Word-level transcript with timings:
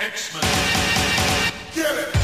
X-Men. 0.00 0.42
Get 1.74 1.92
it! 1.98 2.14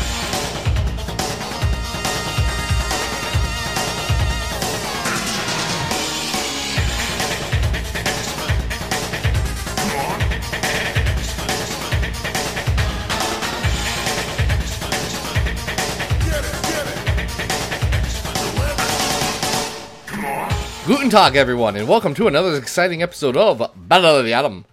Guten 20.86 21.11
Tag, 21.11 21.34
everyone, 21.34 21.75
and 21.75 21.88
welcome 21.88 22.14
to 22.14 22.29
another 22.29 22.56
exciting 22.56 23.02
episode 23.02 23.36
of 23.36 23.68
Battle 23.75 24.18
of 24.18 24.25
the 24.25 24.32
Atom. 24.32 24.64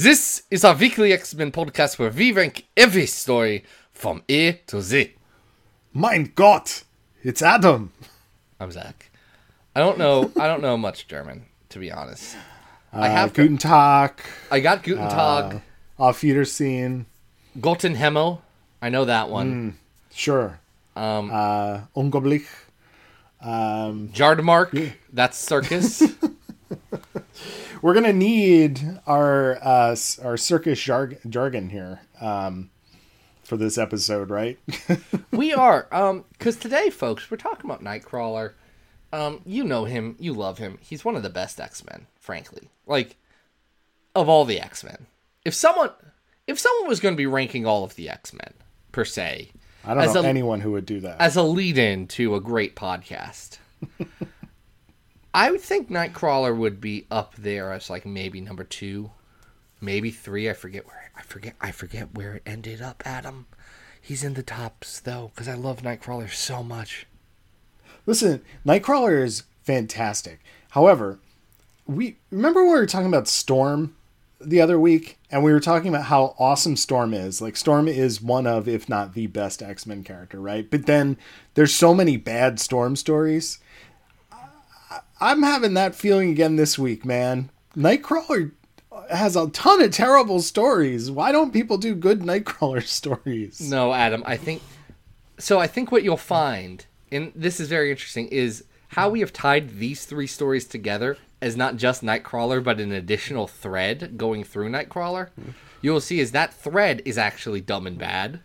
This 0.00 0.42
is 0.48 0.64
our 0.64 0.76
weekly 0.76 1.12
X-Men 1.12 1.50
podcast 1.50 1.98
where 1.98 2.10
we 2.10 2.30
rank 2.30 2.68
every 2.76 3.06
story 3.06 3.64
from 3.92 4.22
A 4.28 4.52
to 4.68 4.80
Z. 4.80 5.14
Mein 5.92 6.30
Gott, 6.36 6.84
it's 7.24 7.42
Adam. 7.42 7.90
I'm 8.60 8.70
Zach. 8.70 9.10
I 9.74 9.80
don't 9.80 9.98
know. 9.98 10.30
I 10.38 10.46
don't 10.46 10.62
know 10.62 10.76
much 10.76 11.08
German, 11.08 11.46
to 11.70 11.80
be 11.80 11.90
honest. 11.90 12.36
I 12.92 13.08
Uh, 13.08 13.10
have. 13.10 13.34
Guten 13.34 13.58
Tag, 13.58 14.12
I 14.52 14.60
got 14.60 14.84
Guten 14.84 15.08
Tag, 15.08 15.62
Auf 15.98 16.22
Wiedersehen. 16.22 17.06
Guten 17.60 17.96
Himmel. 17.96 18.40
I 18.80 18.90
know 18.90 19.04
that 19.04 19.28
one. 19.28 19.78
Sure. 20.14 20.60
Um, 20.94 21.28
Uh, 21.32 21.80
unglaublich. 21.96 22.46
Um, 23.40 24.10
Jardemark. 24.14 24.92
That's 25.12 25.36
circus. 25.38 26.04
we're 27.82 27.94
gonna 27.94 28.12
need 28.12 29.00
our 29.06 29.56
uh, 29.62 29.96
our 30.22 30.36
circus 30.36 30.78
jarg- 30.80 31.28
jargon 31.28 31.70
here 31.70 32.00
um, 32.20 32.70
for 33.42 33.56
this 33.56 33.78
episode, 33.78 34.30
right? 34.30 34.58
we 35.30 35.52
are. 35.52 35.86
Um, 35.92 36.24
because 36.32 36.56
today, 36.56 36.90
folks, 36.90 37.30
we're 37.30 37.36
talking 37.36 37.70
about 37.70 37.82
Nightcrawler. 37.82 38.52
Um, 39.12 39.40
you 39.46 39.64
know 39.64 39.84
him. 39.84 40.16
You 40.18 40.34
love 40.34 40.58
him. 40.58 40.78
He's 40.80 41.04
one 41.04 41.16
of 41.16 41.22
the 41.22 41.30
best 41.30 41.60
X 41.60 41.84
Men, 41.84 42.06
frankly. 42.20 42.68
Like, 42.86 43.16
of 44.14 44.28
all 44.28 44.44
the 44.44 44.60
X 44.60 44.84
Men. 44.84 45.06
If 45.44 45.54
someone, 45.54 45.90
if 46.46 46.58
someone 46.58 46.88
was 46.88 47.00
going 47.00 47.14
to 47.14 47.16
be 47.16 47.26
ranking 47.26 47.64
all 47.64 47.84
of 47.84 47.94
the 47.94 48.08
X 48.10 48.32
Men 48.34 48.52
per 48.92 49.04
se, 49.06 49.50
I 49.84 49.94
don't 49.94 50.14
know 50.14 50.20
a- 50.20 50.26
anyone 50.26 50.60
who 50.60 50.72
would 50.72 50.84
do 50.86 51.00
that. 51.00 51.20
as 51.20 51.36
a 51.36 51.42
lead-in 51.42 52.06
to 52.08 52.34
a 52.34 52.40
great 52.40 52.76
podcast. 52.76 53.58
I 55.38 55.52
would 55.52 55.60
think 55.60 55.88
Nightcrawler 55.88 56.56
would 56.56 56.80
be 56.80 57.06
up 57.12 57.36
there 57.36 57.70
as 57.72 57.88
like 57.88 58.04
maybe 58.04 58.40
number 58.40 58.64
two, 58.64 59.12
maybe 59.80 60.10
three. 60.10 60.50
I 60.50 60.52
forget 60.52 60.84
where 60.84 61.12
I 61.16 61.22
forget 61.22 61.54
I 61.60 61.70
forget 61.70 62.12
where 62.12 62.34
it 62.34 62.42
ended 62.44 62.82
up. 62.82 63.04
Adam, 63.06 63.46
he's 64.00 64.24
in 64.24 64.34
the 64.34 64.42
tops 64.42 64.98
though 64.98 65.30
because 65.32 65.46
I 65.46 65.54
love 65.54 65.82
Nightcrawler 65.82 66.28
so 66.28 66.64
much. 66.64 67.06
Listen, 68.04 68.42
Nightcrawler 68.66 69.22
is 69.22 69.44
fantastic. 69.62 70.40
However, 70.70 71.20
we 71.86 72.16
remember 72.32 72.64
we 72.64 72.70
were 72.70 72.84
talking 72.84 73.06
about 73.06 73.28
Storm 73.28 73.94
the 74.40 74.60
other 74.60 74.80
week, 74.80 75.18
and 75.30 75.44
we 75.44 75.52
were 75.52 75.60
talking 75.60 75.88
about 75.88 76.06
how 76.06 76.34
awesome 76.40 76.74
Storm 76.74 77.14
is. 77.14 77.40
Like 77.40 77.56
Storm 77.56 77.86
is 77.86 78.20
one 78.20 78.48
of, 78.48 78.66
if 78.66 78.88
not 78.88 79.14
the 79.14 79.28
best 79.28 79.62
X 79.62 79.86
Men 79.86 80.02
character, 80.02 80.40
right? 80.40 80.68
But 80.68 80.86
then 80.86 81.16
there's 81.54 81.72
so 81.72 81.94
many 81.94 82.16
bad 82.16 82.58
Storm 82.58 82.96
stories. 82.96 83.60
I'm 85.20 85.42
having 85.42 85.74
that 85.74 85.94
feeling 85.94 86.30
again 86.30 86.56
this 86.56 86.78
week, 86.78 87.04
man. 87.04 87.50
Nightcrawler 87.76 88.52
has 89.10 89.36
a 89.36 89.48
ton 89.50 89.82
of 89.82 89.90
terrible 89.90 90.40
stories. 90.40 91.10
Why 91.10 91.32
don't 91.32 91.52
people 91.52 91.78
do 91.78 91.94
good 91.94 92.20
Nightcrawler 92.20 92.82
stories? 92.86 93.60
No, 93.60 93.92
Adam, 93.92 94.22
I 94.26 94.36
think 94.36 94.62
so. 95.38 95.58
I 95.58 95.66
think 95.66 95.90
what 95.90 96.02
you'll 96.02 96.16
find, 96.16 96.84
and 97.10 97.32
this 97.34 97.60
is 97.60 97.68
very 97.68 97.90
interesting, 97.90 98.28
is 98.28 98.64
how 98.88 99.08
we 99.08 99.20
have 99.20 99.32
tied 99.32 99.78
these 99.78 100.04
three 100.04 100.26
stories 100.26 100.64
together 100.66 101.16
as 101.40 101.56
not 101.56 101.76
just 101.76 102.02
Nightcrawler, 102.02 102.62
but 102.62 102.80
an 102.80 102.92
additional 102.92 103.46
thread 103.46 104.16
going 104.16 104.44
through 104.44 104.70
Nightcrawler. 104.70 105.28
You'll 105.80 106.00
see 106.00 106.18
is 106.20 106.32
that 106.32 106.52
thread 106.54 107.02
is 107.04 107.16
actually 107.18 107.60
dumb 107.60 107.86
and 107.86 107.98
bad, 107.98 108.40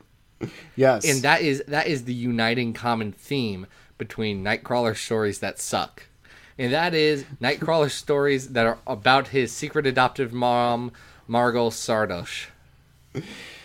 Yes, 0.75 1.09
and 1.09 1.21
that 1.23 1.41
is 1.41 1.63
that 1.67 1.87
is 1.87 2.03
the 2.03 2.13
uniting 2.13 2.73
common 2.73 3.11
theme 3.11 3.65
between 3.97 4.43
Nightcrawler 4.43 4.95
stories 4.95 5.39
that 5.39 5.59
suck, 5.59 6.03
and 6.57 6.73
that 6.73 6.93
is 6.93 7.25
Nightcrawler 7.41 7.89
stories 7.89 8.49
that 8.49 8.65
are 8.65 8.77
about 8.85 9.29
his 9.29 9.51
secret 9.51 9.85
adoptive 9.85 10.33
mom, 10.33 10.91
Margot 11.27 11.69
Szardos, 11.69 12.47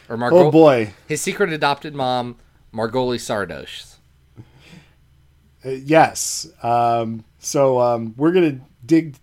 or 0.09 0.17
Margot. 0.17 0.47
oh 0.47 0.51
boy. 0.51 0.93
His 1.07 1.21
secret 1.21 1.53
adopted 1.53 1.95
mom, 1.95 2.37
Margali 2.73 3.19
Szardos. 3.19 3.97
Uh, 5.65 5.71
yes. 5.71 6.47
Um, 6.63 7.25
so 7.39 7.81
um, 7.81 8.15
we're 8.17 8.33
gonna 8.33 8.61
dig 8.85 9.17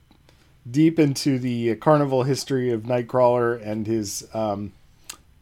deep 0.70 1.00
into 1.00 1.40
the 1.40 1.76
carnival 1.76 2.24
history 2.24 2.72
of 2.72 2.84
Nightcrawler 2.84 3.62
and 3.66 3.86
his 3.88 4.28
um, 4.34 4.74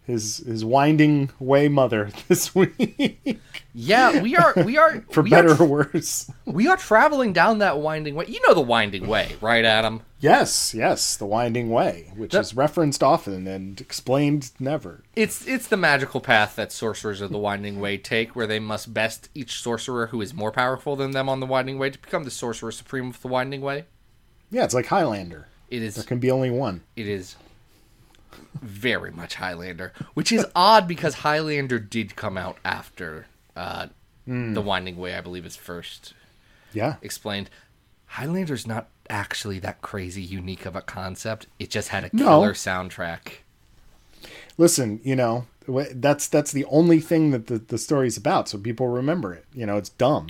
his 0.05 0.37
his 0.37 0.65
winding 0.65 1.29
way 1.39 1.67
mother 1.67 2.09
this 2.27 2.53
week, 2.53 3.39
Yeah, 3.73 4.21
we 4.21 4.35
are 4.35 4.53
we 4.65 4.77
are 4.77 5.01
for 5.11 5.23
we 5.23 5.29
better 5.29 5.51
Are, 5.53 5.61
or 5.63 5.65
worse. 5.65 6.29
we 6.45 6.67
are 6.67 6.77
traveling 6.77 7.33
down 7.33 7.59
that 7.59 7.79
winding 7.79 8.15
way. 8.15 8.25
You 8.27 8.39
know 8.47 8.53
the 8.53 8.61
winding 8.61 9.07
way, 9.07 9.35
right, 9.41 9.63
Adam? 9.65 10.01
Yes, 10.19 10.73
yes, 10.73 11.17
the 11.17 11.25
winding 11.25 11.69
way, 11.69 12.11
which 12.15 12.31
That- 12.31 12.41
is 12.41 12.55
referenced 12.55 13.01
often 13.03 13.47
and 13.47 13.79
explained 13.81 14.51
never. 14.59 15.03
It's 15.15 15.47
it's 15.47 15.67
the 15.67 15.77
magical 15.77 16.21
path 16.21 16.55
that 16.55 16.71
sorcerers 16.71 17.21
of 17.21 17.31
the 17.31 17.37
winding 17.37 17.79
way 17.79 17.97
take, 17.97 18.35
where 18.35 18.47
they 18.47 18.59
must 18.59 18.93
best 18.93 19.29
each 19.33 19.61
sorcerer 19.61 20.07
who 20.07 20.21
is 20.21 20.33
more 20.33 20.51
powerful 20.51 20.95
than 20.95 21.11
them 21.11 21.29
on 21.29 21.39
the 21.39 21.45
winding 21.45 21.77
way 21.79 21.89
to 21.89 21.99
become 21.99 22.23
the 22.25 22.31
sorcerer 22.31 22.71
supreme 22.71 23.07
of 23.09 23.21
the 23.21 23.27
winding 23.27 23.61
way. 23.61 23.85
Yeah, 24.51 24.63
it's 24.65 24.73
like 24.73 24.85
Highlander. 24.87 25.47
It 25.69 25.81
is 25.81 25.95
There 25.95 26.03
can 26.03 26.19
be 26.19 26.29
only 26.29 26.51
one. 26.51 26.81
it 26.95 27.07
is 27.07 27.35
very 28.61 29.11
much 29.11 29.35
Highlander, 29.35 29.93
which 30.13 30.31
is 30.31 30.45
odd 30.55 30.87
because 30.87 31.15
Highlander 31.15 31.79
did 31.79 32.15
come 32.15 32.37
out 32.37 32.57
after 32.63 33.25
uh, 33.55 33.87
the 34.27 34.61
winding 34.61 34.97
way. 34.97 35.15
I 35.15 35.21
believe 35.21 35.45
is 35.45 35.55
first 35.55 36.13
Yeah, 36.73 36.95
explained 37.01 37.49
Highlander's 38.07 38.65
not 38.67 38.87
actually 39.09 39.59
that 39.59 39.81
crazy 39.81 40.21
unique 40.21 40.65
of 40.65 40.75
a 40.75 40.81
concept. 40.81 41.47
It 41.59 41.69
just 41.69 41.89
had 41.89 42.03
a 42.05 42.09
No. 42.13 42.25
killer 42.25 42.53
soundtrack. 42.53 43.39
listen, 44.57 44.99
you 45.03 45.15
know 45.15 45.45
that's 45.93 46.27
that's 46.27 46.51
the 46.51 46.65
only 46.65 46.99
thing 46.99 47.31
that 47.31 47.47
the, 47.47 47.57
the 47.57 47.77
story's 47.77 48.17
about, 48.17 48.49
so 48.49 48.57
people 48.57 48.87
remember 48.89 49.33
it. 49.33 49.45
You 49.53 49.65
know, 49.65 49.77
it's 49.77 49.89
dumb. 49.89 50.27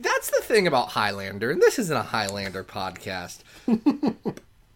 That's 0.00 0.30
the 0.30 0.40
thing 0.42 0.66
about 0.66 0.88
Highlander, 0.90 1.50
and 1.50 1.60
this 1.60 1.78
isn't 1.78 1.96
a 1.96 2.02
Highlander 2.02 2.64
podcast. 2.64 3.38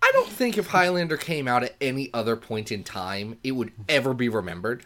I 0.03 0.11
don't 0.13 0.29
think 0.29 0.59
if 0.59 0.69
Highlander 0.69 1.17
came 1.17 1.47
out 1.47 1.63
at 1.63 1.77
any 1.81 2.11
other 2.13 2.37
point 2.37 2.73
in 2.73 2.83
time, 2.83 3.39
it 3.45 3.53
would 3.53 3.73
ever 3.89 4.13
be 4.13 4.29
remembered. 4.29 4.85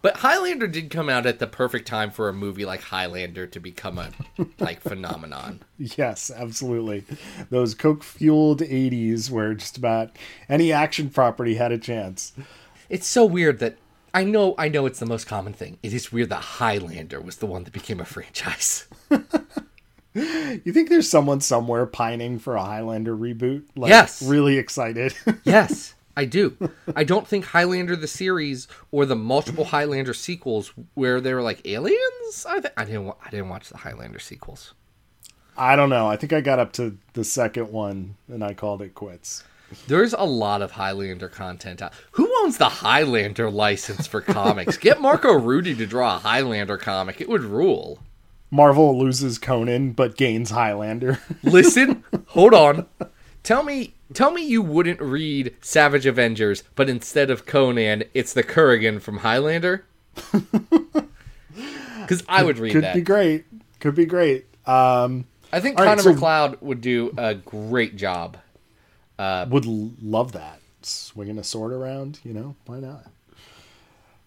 But 0.00 0.18
Highlander 0.18 0.68
did 0.68 0.90
come 0.90 1.08
out 1.08 1.26
at 1.26 1.40
the 1.40 1.46
perfect 1.48 1.88
time 1.88 2.10
for 2.10 2.28
a 2.28 2.32
movie 2.32 2.64
like 2.64 2.82
Highlander 2.82 3.46
to 3.48 3.58
become 3.60 3.98
a 3.98 4.10
like 4.58 4.80
phenomenon. 4.80 5.60
Yes, 5.78 6.30
absolutely. 6.34 7.04
Those 7.50 7.74
coke 7.74 8.02
fueled 8.02 8.60
80s 8.60 9.30
where 9.30 9.54
just 9.54 9.78
about 9.78 10.10
any 10.48 10.72
action 10.72 11.08
property 11.08 11.54
had 11.54 11.70
a 11.70 11.78
chance. 11.78 12.32
It's 12.88 13.06
so 13.06 13.24
weird 13.24 13.60
that 13.60 13.76
I 14.12 14.24
know 14.24 14.56
I 14.58 14.68
know 14.68 14.86
it's 14.86 14.98
the 14.98 15.06
most 15.06 15.26
common 15.28 15.52
thing. 15.52 15.78
It 15.82 15.92
is 15.92 16.10
weird 16.10 16.30
that 16.30 16.42
Highlander 16.42 17.20
was 17.20 17.36
the 17.36 17.46
one 17.46 17.62
that 17.64 17.72
became 17.72 18.00
a 18.00 18.04
franchise. 18.04 18.88
You 20.14 20.72
think 20.72 20.88
there's 20.88 21.08
someone 21.08 21.40
somewhere 21.40 21.86
pining 21.86 22.38
for 22.38 22.56
a 22.56 22.62
Highlander 22.64 23.16
reboot? 23.16 23.64
Like, 23.76 23.90
Yes. 23.90 24.22
Really 24.22 24.58
excited. 24.58 25.14
Yes, 25.44 25.94
I 26.16 26.24
do. 26.24 26.56
I 26.96 27.04
don't 27.04 27.26
think 27.28 27.44
Highlander 27.46 27.94
the 27.94 28.08
series 28.08 28.66
or 28.90 29.06
the 29.06 29.14
multiple 29.16 29.66
Highlander 29.66 30.14
sequels 30.14 30.72
where 30.94 31.20
they 31.20 31.32
were 31.34 31.42
like 31.42 31.66
aliens. 31.66 32.46
I 32.48 32.60
th- 32.60 32.72
I 32.76 32.84
didn't 32.84 33.14
I 33.24 33.30
didn't 33.30 33.48
watch 33.50 33.68
the 33.68 33.78
Highlander 33.78 34.18
sequels. 34.18 34.74
I 35.56 35.76
don't 35.76 35.90
know. 35.90 36.06
I 36.08 36.16
think 36.16 36.32
I 36.32 36.40
got 36.40 36.58
up 36.58 36.72
to 36.74 36.96
the 37.14 37.24
second 37.24 37.70
one 37.72 38.16
and 38.28 38.42
I 38.44 38.54
called 38.54 38.82
it 38.82 38.94
quits. 38.94 39.44
There's 39.86 40.12
a 40.14 40.22
lot 40.24 40.62
of 40.62 40.70
Highlander 40.72 41.28
content 41.28 41.82
out. 41.82 41.92
Who 42.12 42.32
owns 42.42 42.56
the 42.58 42.68
Highlander 42.68 43.50
license 43.50 44.06
for 44.06 44.20
comics? 44.20 44.76
Get 44.78 45.00
Marco 45.00 45.32
Rudy 45.34 45.74
to 45.74 45.86
draw 45.86 46.16
a 46.16 46.18
Highlander 46.20 46.78
comic. 46.78 47.20
It 47.20 47.28
would 47.28 47.42
rule. 47.44 47.98
Marvel 48.50 48.98
loses 48.98 49.38
Conan 49.38 49.92
but 49.92 50.16
gains 50.16 50.50
Highlander. 50.50 51.20
Listen, 51.42 52.04
hold 52.28 52.54
on. 52.54 52.86
Tell 53.42 53.62
me, 53.62 53.94
tell 54.14 54.30
me 54.30 54.44
you 54.44 54.62
wouldn't 54.62 55.00
read 55.00 55.54
Savage 55.60 56.06
Avengers, 56.06 56.62
but 56.74 56.88
instead 56.90 57.30
of 57.30 57.46
Conan, 57.46 58.04
it's 58.14 58.32
the 58.32 58.42
Kurgan 58.42 59.00
from 59.00 59.18
Highlander. 59.18 59.84
Because 62.08 62.24
I 62.26 62.42
would 62.42 62.58
read 62.58 62.72
Could 62.72 62.84
that. 62.84 62.94
Could 62.94 63.00
be 63.00 63.04
great. 63.04 63.44
Could 63.80 63.94
be 63.94 64.06
great. 64.06 64.46
Um, 64.66 65.26
I 65.52 65.60
think 65.60 65.78
All 65.78 65.84
right, 65.84 65.90
Connor 65.90 66.02
so- 66.02 66.12
MacLeod 66.14 66.56
would 66.62 66.80
do 66.80 67.12
a 67.18 67.34
great 67.34 67.96
job. 67.96 68.38
Uh, 69.18 69.44
would 69.50 69.66
love 69.66 70.32
that. 70.32 70.60
Swinging 70.80 71.38
a 71.38 71.44
sword 71.44 71.72
around, 71.72 72.20
you 72.24 72.32
know, 72.32 72.56
why 72.64 72.80
not? 72.80 73.04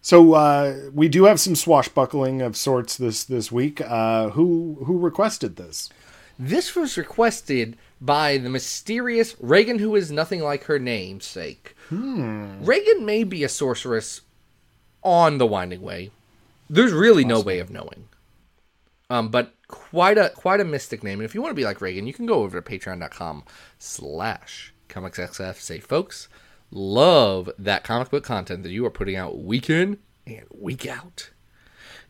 So 0.02 0.34
uh, 0.34 0.90
we 0.94 1.08
do 1.08 1.26
have 1.26 1.40
some 1.40 1.56
swashbuckling 1.56 2.42
of 2.42 2.58
sorts 2.58 2.98
this 2.98 3.24
this 3.24 3.52
week. 3.52 3.82
Uh, 3.82 4.30
who 4.30 4.84
who 4.86 4.98
requested 4.98 5.56
this? 5.56 5.90
This 6.40 6.76
was 6.76 6.98
requested 6.98 7.78
by 8.00 8.38
the 8.38 8.50
mysterious 8.50 9.36
Reagan, 9.40 9.78
who 9.78 9.96
is 9.96 10.12
nothing 10.12 10.42
like 10.42 10.64
her 10.64 10.80
namesake. 10.80 11.76
Reagan 12.66 13.06
may 13.06 13.24
be 13.24 13.44
a 13.44 13.50
sorceress 13.50 14.22
on 15.04 15.38
the 15.38 15.46
Winding 15.46 15.82
Way. 15.82 16.10
There's 16.68 16.94
really 16.94 17.26
no 17.26 17.40
way 17.42 17.60
of 17.60 17.70
knowing. 17.70 18.08
Um, 19.10 19.30
but 19.30 19.54
quite 19.68 20.18
a 20.18 20.30
quite 20.30 20.62
a 20.62 20.66
mystic 20.66 21.04
name. 21.04 21.20
And 21.20 21.26
if 21.26 21.36
you 21.36 21.42
want 21.42 21.52
to 21.52 21.56
be 21.56 21.66
like 21.66 21.82
Reagan, 21.82 22.08
you 22.08 22.14
can 22.14 22.26
go 22.26 22.42
over 22.42 22.60
to 22.60 22.68
patreon.com 22.70 23.44
slash 23.78 24.74
comicsxf. 24.90 25.56
Say, 25.58 25.80
folks, 25.80 26.28
love 26.72 27.50
that 27.60 27.84
comic 27.84 28.10
book 28.10 28.24
content 28.24 28.64
that 28.64 28.72
you 28.72 28.86
are 28.86 28.90
putting 28.92 29.16
out 29.16 29.40
week 29.40 29.70
in 29.70 29.98
and 30.26 30.46
week 30.58 30.88
out. 30.88 31.30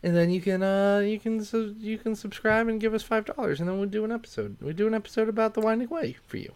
And 0.02 0.16
then 0.16 0.30
you 0.30 0.40
can 0.40 0.62
uh 0.62 0.98
you 1.04 1.18
can 1.20 1.44
su- 1.44 1.76
you 1.78 1.98
can 1.98 2.14
subscribe 2.16 2.66
and 2.68 2.80
give 2.80 2.94
us 2.94 3.02
five 3.02 3.24
dollars, 3.24 3.60
and 3.60 3.68
then 3.68 3.78
we'll 3.78 3.88
do 3.88 4.04
an 4.04 4.12
episode. 4.12 4.56
We 4.60 4.72
do 4.72 4.86
an 4.86 4.94
episode 4.94 5.28
about 5.28 5.54
the 5.54 5.60
Winding 5.60 5.88
Way 5.88 6.16
for 6.26 6.36
you. 6.38 6.52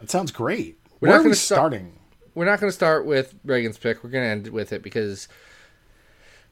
That 0.00 0.10
sounds 0.10 0.32
great. 0.32 0.78
We're 1.00 1.08
Where 1.08 1.10
not 1.10 1.20
are 1.20 1.22
we 1.22 1.24
gonna 1.30 1.34
start- 1.36 1.58
starting? 1.58 1.92
We're 2.34 2.44
not 2.44 2.60
going 2.60 2.70
to 2.70 2.74
start 2.74 3.04
with 3.04 3.34
Reagan's 3.44 3.78
pick. 3.78 4.04
We're 4.04 4.10
going 4.10 4.22
to 4.22 4.30
end 4.30 4.48
with 4.54 4.72
it 4.72 4.80
because 4.80 5.26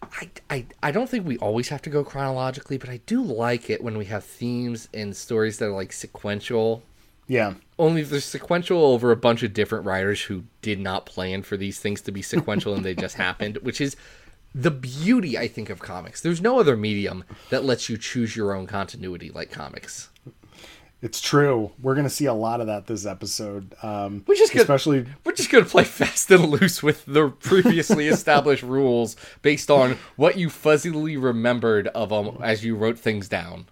I, 0.02 0.30
I 0.50 0.66
I 0.82 0.90
don't 0.90 1.08
think 1.08 1.24
we 1.24 1.38
always 1.38 1.68
have 1.68 1.80
to 1.82 1.90
go 1.90 2.02
chronologically, 2.02 2.76
but 2.76 2.90
I 2.90 2.98
do 3.06 3.22
like 3.22 3.70
it 3.70 3.84
when 3.84 3.96
we 3.96 4.06
have 4.06 4.24
themes 4.24 4.88
and 4.92 5.16
stories 5.16 5.58
that 5.58 5.66
are 5.66 5.72
like 5.72 5.92
sequential. 5.92 6.82
Yeah, 7.28 7.54
Only 7.78 8.02
they're 8.02 8.20
sequential 8.20 8.82
over 8.84 9.10
a 9.10 9.16
bunch 9.16 9.42
of 9.42 9.52
different 9.52 9.84
writers 9.84 10.22
who 10.22 10.44
did 10.62 10.78
not 10.78 11.06
plan 11.06 11.42
for 11.42 11.56
these 11.56 11.78
things 11.80 12.00
to 12.02 12.12
be 12.12 12.22
sequential 12.22 12.74
and 12.74 12.84
they 12.84 12.94
just 12.94 13.16
happened, 13.26 13.58
which 13.62 13.80
is 13.80 13.96
the 14.54 14.70
beauty 14.70 15.36
I 15.36 15.48
think 15.48 15.68
of 15.68 15.80
comics. 15.80 16.20
There's 16.20 16.40
no 16.40 16.60
other 16.60 16.76
medium 16.76 17.24
that 17.50 17.64
lets 17.64 17.88
you 17.88 17.98
choose 17.98 18.36
your 18.36 18.54
own 18.54 18.66
continuity 18.66 19.30
like 19.30 19.50
comics. 19.50 20.08
it's 21.02 21.20
true. 21.20 21.72
We're 21.82 21.94
gonna 21.96 22.08
see 22.08 22.24
a 22.26 22.32
lot 22.32 22.60
of 22.60 22.68
that 22.68 22.86
this 22.86 23.04
episode. 23.04 23.74
Um, 23.82 24.22
Which 24.26 24.40
is 24.40 24.50
good. 24.50 24.62
especially 24.62 25.04
We're 25.24 25.32
just 25.32 25.50
going 25.50 25.64
to 25.64 25.70
play 25.70 25.84
fast 25.84 26.30
and 26.30 26.48
loose 26.48 26.82
with 26.82 27.04
the 27.06 27.28
previously 27.28 28.06
established 28.16 28.62
rules 28.62 29.16
based 29.42 29.70
on 29.70 29.98
what 30.16 30.38
you 30.38 30.48
fuzzily 30.48 31.20
remembered 31.22 31.88
of 31.88 32.08
them 32.08 32.38
as 32.42 32.64
you 32.64 32.76
wrote 32.76 32.98
things 32.98 33.28
down. 33.28 33.66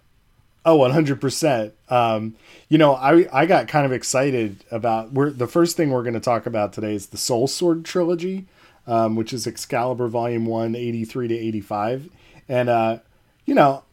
Oh, 0.65 0.79
100%. 0.79 1.71
Um, 1.89 2.35
you 2.69 2.79
know, 2.79 2.95
I, 2.95 3.27
I 3.31 3.45
got 3.45 3.67
kind 3.67 3.85
of 3.85 3.91
excited 3.91 4.63
about 4.71 5.13
we're 5.13 5.29
the 5.29 5.47
first 5.47 5.77
thing 5.77 5.91
we're 5.91 6.01
going 6.01 6.15
to 6.15 6.19
talk 6.19 6.47
about 6.47 6.73
today 6.73 6.95
is 6.95 7.07
the 7.07 7.17
Soul 7.17 7.47
Sword 7.47 7.85
trilogy, 7.85 8.47
um, 8.87 9.15
which 9.15 9.31
is 9.31 9.45
Excalibur 9.45 10.07
Volume 10.07 10.47
1, 10.47 10.75
83 10.75 11.27
to 11.27 11.35
85. 11.35 12.09
And, 12.49 12.69
uh, 12.69 12.97
you 13.45 13.53
know, 13.53 13.83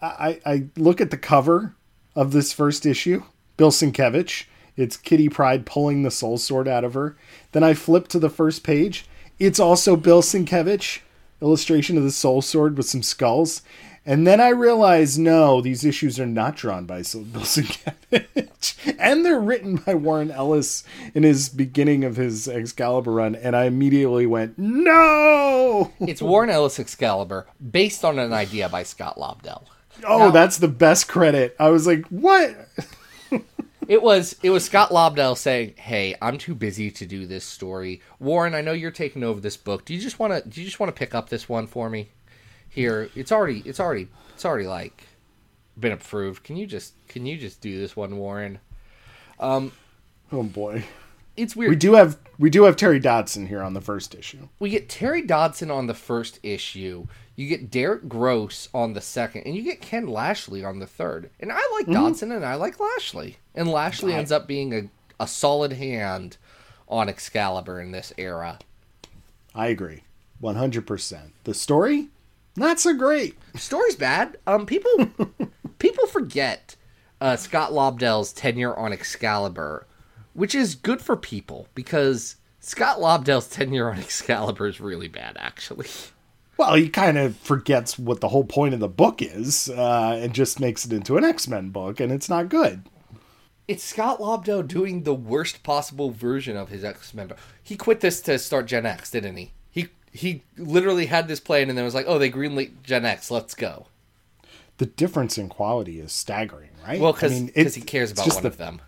I, 0.00 0.40
I 0.46 0.64
look 0.76 1.00
at 1.02 1.10
the 1.10 1.18
cover 1.18 1.74
of 2.16 2.32
this 2.32 2.52
first 2.52 2.86
issue, 2.86 3.22
Bill 3.58 3.70
Sienkiewicz. 3.70 4.44
It's 4.74 4.96
Kitty 4.96 5.28
Pryde 5.28 5.66
pulling 5.66 6.02
the 6.02 6.10
Soul 6.10 6.38
Sword 6.38 6.66
out 6.66 6.82
of 6.82 6.94
her. 6.94 7.14
Then 7.52 7.62
I 7.62 7.74
flip 7.74 8.08
to 8.08 8.18
the 8.18 8.30
first 8.30 8.64
page. 8.64 9.06
It's 9.38 9.60
also 9.60 9.96
Bill 9.96 10.22
Sienkiewicz, 10.22 11.00
illustration 11.42 11.98
of 11.98 12.04
the 12.04 12.10
Soul 12.10 12.40
Sword 12.40 12.78
with 12.78 12.86
some 12.86 13.02
skulls. 13.02 13.60
And 14.04 14.26
then 14.26 14.40
I 14.40 14.48
realized 14.48 15.18
no, 15.18 15.60
these 15.60 15.84
issues 15.84 16.18
are 16.18 16.26
not 16.26 16.56
drawn 16.56 16.86
by 16.86 16.96
Bill 16.98 17.42
Sienkiewicz. 17.42 18.96
and 18.98 19.24
they're 19.24 19.40
written 19.40 19.76
by 19.76 19.94
Warren 19.94 20.30
Ellis 20.30 20.82
in 21.14 21.22
his 21.22 21.48
beginning 21.48 22.02
of 22.02 22.16
his 22.16 22.48
Excalibur 22.48 23.12
run. 23.12 23.36
And 23.36 23.54
I 23.54 23.64
immediately 23.64 24.26
went, 24.26 24.58
no! 24.58 25.92
It's 26.00 26.22
Warren 26.22 26.50
Ellis 26.50 26.78
Excalibur 26.80 27.46
based 27.70 28.04
on 28.04 28.18
an 28.18 28.32
idea 28.32 28.68
by 28.68 28.82
Scott 28.82 29.16
Lobdell. 29.16 29.64
Oh, 30.04 30.18
Now- 30.18 30.30
that's 30.30 30.58
the 30.58 30.68
best 30.68 31.06
credit. 31.08 31.54
I 31.60 31.70
was 31.70 31.86
like, 31.86 32.06
what? 32.08 32.56
It 33.88 34.00
was 34.00 34.36
it 34.44 34.50
was 34.50 34.64
Scott 34.64 34.90
Lobdell 34.90 35.36
saying, 35.36 35.74
"Hey, 35.76 36.14
I'm 36.22 36.38
too 36.38 36.54
busy 36.54 36.90
to 36.92 37.04
do 37.04 37.26
this 37.26 37.44
story. 37.44 38.00
Warren, 38.20 38.54
I 38.54 38.60
know 38.60 38.72
you're 38.72 38.92
taking 38.92 39.24
over 39.24 39.40
this 39.40 39.56
book. 39.56 39.84
Do 39.84 39.92
you 39.92 40.00
just 40.00 40.20
want 40.20 40.32
to 40.32 40.48
do 40.48 40.60
you 40.60 40.64
just 40.66 40.78
want 40.78 40.94
to 40.94 40.98
pick 40.98 41.16
up 41.16 41.28
this 41.28 41.48
one 41.48 41.66
for 41.66 41.90
me? 41.90 42.08
Here, 42.72 43.10
it's 43.14 43.30
already 43.30 43.62
it's 43.66 43.78
already 43.78 44.08
it's 44.34 44.44
already 44.44 44.66
like 44.66 45.06
been 45.78 45.92
approved. 45.92 46.42
Can 46.42 46.56
you 46.56 46.66
just 46.66 46.94
can 47.06 47.26
you 47.26 47.36
just 47.36 47.60
do 47.60 47.78
this 47.78 47.94
one, 47.94 48.16
Warren? 48.16 48.58
um 49.38 49.72
Oh 50.32 50.42
boy. 50.42 50.84
It's 51.36 51.54
weird. 51.56 51.70
We 51.70 51.76
do 51.76 51.94
have 51.94 52.18
we 52.38 52.50
do 52.50 52.64
have 52.64 52.76
Terry 52.76 52.98
Dodson 52.98 53.46
here 53.46 53.62
on 53.62 53.74
the 53.74 53.80
first 53.80 54.14
issue. 54.14 54.48
we 54.58 54.70
get 54.70 54.88
Terry 54.88 55.22
Dodson 55.22 55.70
on 55.70 55.86
the 55.86 55.94
first 55.94 56.38
issue. 56.42 57.06
You 57.36 57.48
get 57.48 57.70
Derek 57.70 58.08
Gross 58.08 58.68
on 58.74 58.92
the 58.92 59.00
second, 59.00 59.42
and 59.42 59.54
you 59.54 59.62
get 59.62 59.80
Ken 59.80 60.06
Lashley 60.06 60.64
on 60.64 60.78
the 60.78 60.86
third. 60.86 61.30
And 61.40 61.50
I 61.50 61.60
like 61.72 61.86
Dodson, 61.86 62.30
and 62.32 62.44
I 62.44 62.56
like 62.56 62.78
Lashley. 62.78 63.38
And 63.54 63.70
Lashley 63.70 64.12
ends 64.12 64.30
up 64.30 64.46
being 64.46 64.74
a, 64.74 64.90
a 65.18 65.26
solid 65.26 65.72
hand 65.72 66.36
on 66.88 67.08
Excalibur 67.08 67.80
in 67.80 67.92
this 67.92 68.12
era. 68.18 68.58
I 69.54 69.68
agree. 69.68 70.02
100%. 70.42 71.30
The 71.44 71.54
story 71.54 72.08
not 72.56 72.80
so 72.80 72.94
great. 72.94 73.36
Story's 73.54 73.96
bad. 73.96 74.38
Um, 74.46 74.66
people 74.66 74.90
people 75.78 76.06
forget 76.06 76.76
uh, 77.20 77.36
Scott 77.36 77.72
Lobdell's 77.72 78.32
tenure 78.32 78.76
on 78.76 78.92
Excalibur, 78.92 79.86
which 80.34 80.54
is 80.54 80.74
good 80.74 81.00
for 81.00 81.16
people 81.16 81.68
because 81.74 82.36
Scott 82.60 82.98
Lobdell's 82.98 83.48
tenure 83.48 83.90
on 83.90 83.98
Excalibur 84.00 84.66
is 84.66 84.80
really 84.80 85.08
bad, 85.08 85.36
actually. 85.38 85.88
Well, 86.56 86.74
he 86.74 86.88
kind 86.88 87.18
of 87.18 87.36
forgets 87.36 87.98
what 87.98 88.20
the 88.20 88.28
whole 88.28 88.44
point 88.44 88.74
of 88.74 88.80
the 88.80 88.88
book 88.88 89.22
is 89.22 89.70
uh, 89.70 90.18
and 90.20 90.34
just 90.34 90.60
makes 90.60 90.84
it 90.84 90.92
into 90.92 91.16
an 91.16 91.24
X-Men 91.24 91.70
book 91.70 91.98
and 91.98 92.12
it's 92.12 92.28
not 92.28 92.48
good. 92.48 92.82
It's 93.66 93.82
Scott 93.82 94.18
Lobdell 94.18 94.68
doing 94.68 95.02
the 95.02 95.14
worst 95.14 95.62
possible 95.62 96.10
version 96.10 96.56
of 96.56 96.68
his 96.68 96.84
X 96.84 97.14
Men. 97.14 97.32
He 97.62 97.76
quit 97.76 98.00
this 98.00 98.20
to 98.22 98.38
start 98.38 98.66
Gen 98.66 98.84
X, 98.84 99.10
didn't 99.10 99.36
he? 99.36 99.52
He 100.12 100.42
literally 100.58 101.06
had 101.06 101.26
this 101.26 101.40
plan 101.40 101.68
and 101.68 101.76
then 101.76 101.84
was 101.84 101.94
like, 101.94 102.06
"Oh, 102.06 102.18
they 102.18 102.30
greenlit 102.30 102.82
Gen 102.82 103.04
X, 103.04 103.30
let's 103.30 103.54
go." 103.54 103.86
The 104.78 104.86
difference 104.86 105.38
in 105.38 105.48
quality 105.48 106.00
is 106.00 106.12
staggering, 106.12 106.70
right? 106.86 107.00
Well, 107.00 107.12
because 107.12 107.32
I 107.32 107.40
mean, 107.40 107.52
he 107.54 107.80
cares 107.80 108.12
about 108.12 108.24
just 108.24 108.36
one 108.38 108.42
the- 108.42 108.48
of 108.48 108.56
them. 108.58 108.80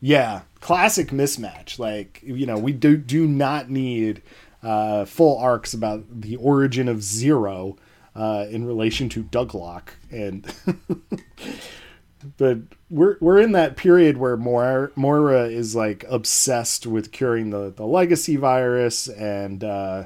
Yeah, 0.00 0.40
classic 0.60 1.08
mismatch. 1.08 1.78
Like 1.78 2.20
you 2.24 2.44
know, 2.46 2.58
we 2.58 2.72
do 2.72 2.96
do 2.96 3.26
not 3.28 3.70
need 3.70 4.22
uh, 4.62 5.04
full 5.04 5.38
arcs 5.38 5.72
about 5.72 6.04
the 6.22 6.34
origin 6.36 6.88
of 6.88 7.02
Zero 7.04 7.76
uh, 8.16 8.46
in 8.50 8.64
relation 8.66 9.08
to 9.10 9.22
Douglock, 9.22 9.90
and 10.10 10.52
but 12.36 12.58
we're 12.90 13.16
we're 13.20 13.38
in 13.40 13.52
that 13.52 13.76
period 13.76 14.16
where 14.16 14.36
Moira, 14.36 14.90
Moira 14.96 15.44
is 15.44 15.74
like 15.76 16.04
obsessed 16.08 16.86
with 16.86 17.12
curing 17.12 17.50
the 17.50 17.72
the 17.74 17.86
legacy 17.86 18.36
virus, 18.36 19.08
and 19.08 19.62
uh, 19.64 20.04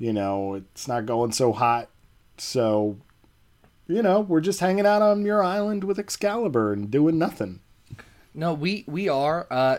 you 0.00 0.12
know 0.12 0.54
it's 0.54 0.88
not 0.88 1.06
going 1.06 1.30
so 1.30 1.52
hot, 1.52 1.88
so. 2.36 2.96
You 3.86 4.02
know, 4.02 4.20
we're 4.20 4.40
just 4.40 4.60
hanging 4.60 4.86
out 4.86 5.02
on 5.02 5.24
your 5.26 5.42
Island 5.42 5.82
with 5.82 5.98
Excalibur 5.98 6.72
and 6.72 6.92
doing 6.92 7.18
nothing. 7.18 7.58
No, 8.32 8.54
we 8.54 8.84
we 8.86 9.08
are. 9.08 9.48
Uh, 9.50 9.78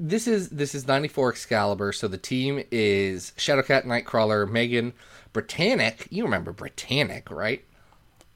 this 0.00 0.26
is 0.26 0.48
this 0.48 0.74
is 0.74 0.86
ninety 0.88 1.08
four 1.08 1.28
Excalibur. 1.30 1.92
So 1.92 2.08
the 2.08 2.16
team 2.16 2.64
is 2.70 3.32
Shadowcat, 3.36 3.84
Nightcrawler, 3.84 4.50
Meggan, 4.50 4.94
Britannic. 5.34 6.06
You 6.08 6.24
remember 6.24 6.52
Britannic, 6.52 7.30
right? 7.30 7.62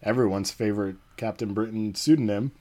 everyone's 0.03 0.51
favorite 0.51 0.97
Captain 1.17 1.53
Britain 1.53 1.95
pseudonym. 1.95 2.53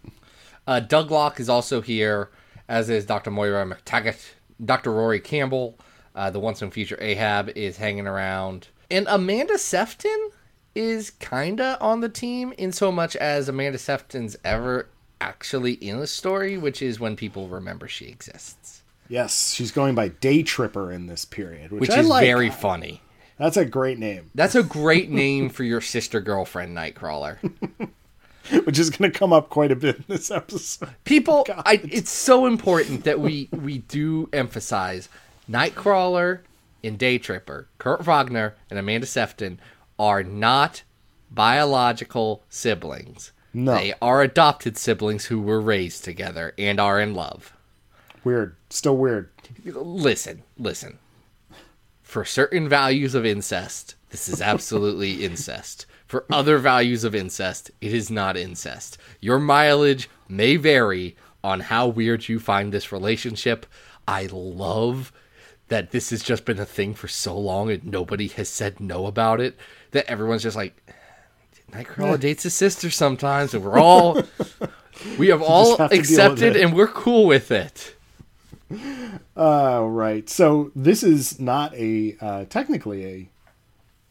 Uh, 0.68 0.82
Douglock 0.82 1.40
is 1.40 1.50
also 1.50 1.82
here, 1.82 2.30
as 2.68 2.90
is 2.90 3.06
Dr. 3.06 3.32
Moira 3.32 3.66
McTaggart. 3.66 4.34
Dr. 4.64 4.92
Rory 4.92 5.22
Campbell, 5.22 5.80
uh, 6.20 6.30
the 6.30 6.40
once 6.40 6.62
and 6.62 6.74
future 6.74 6.98
Ahab, 7.00 7.50
is 7.56 7.78
hanging 7.78 8.06
around. 8.06 8.68
And 8.92 9.08
Amanda 9.10 9.58
Sefton 9.58 10.32
is 10.76 11.12
kinda 11.12 11.78
on 11.80 12.02
the 12.02 12.10
team 12.10 12.54
in 12.58 12.74
so 12.74 12.92
much 12.92 13.16
as 13.16 13.48
Amanda 13.48 13.78
Sefton's 13.78 14.36
ever 14.44 14.90
actually 15.22 15.74
in 15.74 16.00
the 16.00 16.08
story, 16.08 16.58
which 16.58 16.82
is 16.82 17.00
when 17.00 17.16
people 17.16 17.48
remember 17.48 17.88
she 17.88 18.08
exists. 18.08 18.82
Yes, 19.08 19.54
she's 19.54 19.72
going 19.72 19.96
by 19.96 20.10
Day 20.10 20.44
Tripper 20.44 20.92
in 20.92 21.08
this 21.08 21.24
period, 21.24 21.72
which, 21.72 21.82
Which 21.82 21.98
is 21.98 22.08
like. 22.08 22.26
very 22.26 22.50
funny. 22.50 23.02
That's 23.38 23.56
a 23.56 23.64
great 23.64 23.98
name, 23.98 24.30
That's 24.36 24.56
a 24.56 24.64
great 24.64 25.10
name 25.10 25.50
for 25.50 25.64
your 25.64 25.80
sister 25.80 26.20
girlfriend, 26.20 26.76
Nightcrawler. 26.76 27.38
which 28.66 28.78
is 28.78 28.90
going 28.90 29.10
to 29.10 29.18
come 29.18 29.32
up 29.32 29.50
quite 29.50 29.72
a 29.72 29.76
bit 29.76 29.96
in 29.96 30.06
this 30.10 30.30
episode. 30.30 30.90
People, 31.06 31.46
I, 31.66 31.80
it's 31.90 32.12
so 32.12 32.46
important 32.46 33.06
that 33.06 33.22
we 33.22 33.48
we 33.52 33.78
do 33.78 34.28
emphasize 34.34 35.08
Nightcrawler 35.50 36.42
and 36.84 36.98
Day 36.98 37.18
Tripper, 37.18 37.68
Kurt 37.78 38.04
Wagner 38.04 38.56
and 38.70 38.78
Amanda 38.78 39.08
Sefton 39.08 39.60
are 39.98 40.24
not 40.24 40.84
biological 41.32 42.44
siblings. 42.50 43.32
No. 43.54 43.76
They 43.76 43.94
are 44.02 44.22
adopted 44.22 44.78
siblings 44.78 45.26
who 45.26 45.42
were 45.42 45.60
raised 45.60 46.04
together 46.04 46.54
and 46.58 46.80
are 46.80 47.00
in 47.00 47.16
love. 47.16 47.54
Weird, 48.24 48.56
still 48.70 48.96
weird. 48.96 49.30
Listen, 49.66 50.44
listen. 50.58 51.00
For 52.04 52.26
certain 52.26 52.70
values 52.70 53.16
of 53.16 53.26
incest, 53.26 53.96
This 54.10 54.30
is 54.30 54.42
absolutely 54.42 55.24
incest. 55.26 55.86
For 56.08 56.26
other 56.32 56.58
values 56.58 57.04
of 57.04 57.14
incest, 57.16 57.72
it 57.82 57.94
is 57.94 58.10
not 58.10 58.38
incest. 58.38 58.98
Your 59.20 59.40
mileage 59.40 60.10
may 60.28 60.56
vary 60.56 61.16
on 61.44 61.60
how 61.60 61.88
weird 61.88 62.28
you 62.28 62.40
find 62.40 62.72
this 62.72 62.92
relationship. 62.92 63.66
I 64.08 64.28
love 64.32 65.12
that 65.70 65.92
this 65.92 66.10
has 66.10 66.22
just 66.22 66.46
been 66.46 66.60
a 66.60 66.66
thing 66.66 66.94
for 66.94 67.08
so 67.08 67.38
long 67.38 67.72
and 67.72 67.86
nobody 67.86 68.28
has 68.28 68.50
said 68.50 68.80
no 68.80 69.06
about 69.06 69.40
it. 69.40 69.58
That 69.92 70.06
everyone's 70.06 70.44
just 70.44 70.58
like, 70.58 70.76
Nightcrawler 71.72 72.20
dates 72.20 72.44
his 72.44 72.54
sister 72.54 72.90
sometimes, 72.90 73.54
and 73.54 73.64
we're 73.64 73.80
all, 73.80 74.22
we 75.20 75.28
have 75.28 75.42
all 75.42 75.78
have 75.78 75.90
to 75.92 75.96
deal 75.96 76.02
with 76.02 76.10
accepted 76.12 76.56
and 76.58 76.76
we're 76.76 76.88
cool 76.88 77.26
with 77.26 77.52
it. 77.52 77.96
Uh, 79.36 79.84
right. 79.84 80.30
So 80.30 80.72
this 80.76 81.02
is 81.04 81.40
not 81.40 81.74
a 81.76 82.16
uh, 82.20 82.46
technically 82.46 83.06
a 83.06 83.30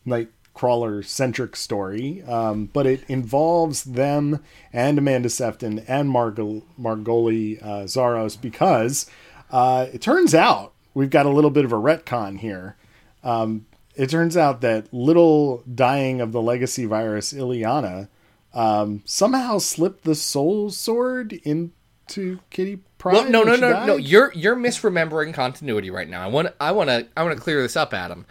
Nightcrawler 0.06 1.04
centric 1.04 1.54
story, 1.54 2.22
um, 2.22 2.66
but 2.72 2.86
it 2.86 3.04
involves 3.08 3.84
them 3.84 4.42
and 4.72 4.98
Amanda 4.98 5.28
Sefton 5.30 5.80
and 5.80 6.10
Margol- 6.10 6.64
Margali 6.80 7.62
uh, 7.62 7.84
Szardos 7.84 8.40
because 8.40 9.08
uh, 9.50 9.86
it 9.92 10.00
turns 10.00 10.34
out 10.34 10.72
we've 10.99 11.11
got 11.11 11.26
a 11.26 11.31
little 11.31 11.50
bit 11.50 11.64
of 11.64 11.73
a 11.73 11.76
retcon 11.76 12.40
here. 12.40 12.75
Um, 13.23 13.67
it 13.95 14.11
turns 14.11 14.37
out 14.37 14.62
that 14.62 14.93
little 14.93 15.62
dying 15.73 16.21
of 16.21 16.33
the 16.33 16.43
legacy 16.43 16.87
virus 16.87 17.33
Illyana 17.33 18.09
um, 18.52 19.02
somehow 19.05 19.59
slipped 19.59 20.02
the 20.02 20.17
soul 20.17 20.71
sword 20.71 21.33
into 21.45 22.40
Kitty 22.50 22.81
Pryde. 22.99 23.14
Well, 23.14 23.31
no, 23.31 23.38
when 23.45 23.49
no, 23.49 23.55
she 23.55 23.61
no, 23.61 23.87
no. 23.87 23.97
You're 23.97 24.33
you're 24.35 24.57
misremembering 24.57 25.33
continuity 25.33 25.88
right 25.88 26.09
now. 26.09 26.21
I 26.21 26.26
want 26.26 26.49
I 26.61 26.73
want 26.73 26.90
to 26.90 27.07
I 27.17 27.23
want 27.23 27.37
to 27.37 27.40
clear 27.43 27.62
this 27.62 27.76
up, 27.76 27.95
Adam. 27.95 28.26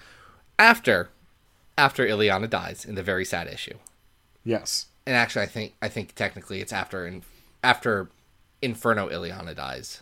After 0.59 1.09
after 1.77 2.05
Illyana 2.05 2.49
dies 2.49 2.83
in 2.83 2.95
the 2.95 3.03
very 3.03 3.23
sad 3.23 3.47
issue, 3.47 3.77
Yes. 4.43 4.87
and 5.05 5.15
actually, 5.15 5.43
I 5.43 5.47
think 5.47 5.75
I 5.81 5.87
think 5.87 6.15
technically 6.15 6.59
it's 6.59 6.73
after 6.73 7.07
in, 7.07 7.23
after 7.63 8.09
Inferno 8.61 9.07
Illyana 9.07 9.55
dies. 9.55 10.01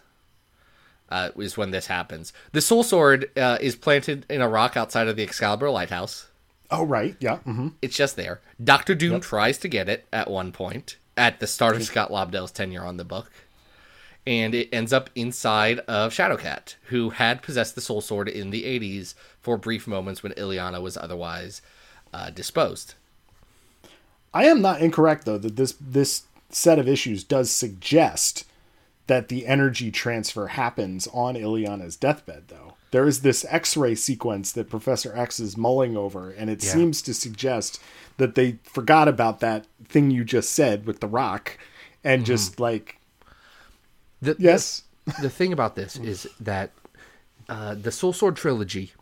Uh, 1.10 1.30
is 1.38 1.56
when 1.56 1.70
this 1.72 1.86
happens. 1.88 2.34
The 2.52 2.62
Soul 2.62 2.82
Sword 2.84 3.30
uh, 3.38 3.60
is 3.62 3.76
planted 3.76 4.26
in 4.30 4.42
a 4.42 4.50
rock 4.50 4.76
outside 4.76 5.08
of 5.08 5.16
the 5.16 5.22
Excalibur 5.24 5.70
Lighthouse. 5.70 6.28
Oh, 6.72 6.84
right. 6.84 7.16
Yeah. 7.20 7.38
hmm 7.38 7.70
It's 7.82 7.96
just 7.96 8.16
there. 8.16 8.42
Doctor 8.64 8.96
Doom 8.96 9.22
tries 9.22 9.60
to 9.60 9.68
get 9.68 9.88
it 9.88 10.08
at 10.12 10.32
one 10.32 10.52
point 10.52 10.98
at 11.16 11.40
the 11.40 11.46
start 11.48 11.76
of 11.76 11.84
Scott 11.84 12.10
Lobdell's 12.12 12.52
tenure 12.52 12.84
on 12.84 12.98
the 12.98 13.04
book. 13.06 13.30
And 14.26 14.56
it 14.56 14.70
ends 14.74 14.92
up 14.92 15.12
inside 15.14 15.78
of 15.82 16.12
Shadowcat, 16.12 16.74
who 16.86 17.12
had 17.12 17.44
possessed 17.44 17.76
the 17.76 17.82
Soul 17.82 18.02
Sword 18.02 18.28
in 18.28 18.50
the 18.50 18.64
80s 18.64 19.14
for 19.40 19.58
brief 19.60 19.86
moments 19.86 20.24
when 20.24 20.32
Illyana 20.34 20.82
was 20.82 20.98
otherwise 20.98 21.62
uh, 22.12 22.32
disposed. 22.32 22.96
I 24.34 24.46
am 24.46 24.62
not 24.62 24.82
incorrect 24.82 25.26
though 25.26 25.38
that 25.38 25.56
this 25.56 25.76
this 25.80 26.24
set 26.50 26.80
of 26.80 26.88
issues 26.88 27.24
does 27.24 27.52
suggest 27.52 28.46
that 29.08 29.28
the 29.28 29.46
energy 29.46 29.92
transfer 29.92 30.48
happens 30.48 31.08
on 31.14 31.36
Illyana's 31.36 31.96
deathbed 31.96 32.44
though. 32.48 32.74
There 32.92 33.08
is 33.08 33.22
this 33.22 33.46
X-ray 33.50 33.96
sequence 33.96 34.52
that 34.54 34.70
Professor 34.70 35.16
X 35.16 35.40
is 35.40 35.58
mulling 35.58 35.96
over 35.98 36.30
and 36.32 36.50
it 36.50 36.64
Yeah. 36.64 36.72
seems 36.72 37.02
to 37.04 37.14
suggest 37.14 37.80
that 38.18 38.36
they 38.36 38.60
forgot 38.64 39.08
about 39.08 39.42
that 39.42 39.66
thing 39.88 40.12
you 40.12 40.24
just 40.24 40.52
said 40.54 40.86
with 40.86 41.02
the 41.02 41.08
rock 41.08 41.58
and 42.04 42.26
just 42.26 42.60
like 42.60 42.98
The, 44.22 44.36
yes. 44.40 44.84
The, 45.06 45.14
the 45.24 45.30
thing 45.30 45.52
about 45.54 45.76
this 45.76 45.98
is 45.98 46.28
that 46.40 46.72
uh, 47.50 47.76
the 47.76 47.92
Soul 47.92 48.14
Sword 48.14 48.36
trilogy 48.38 48.94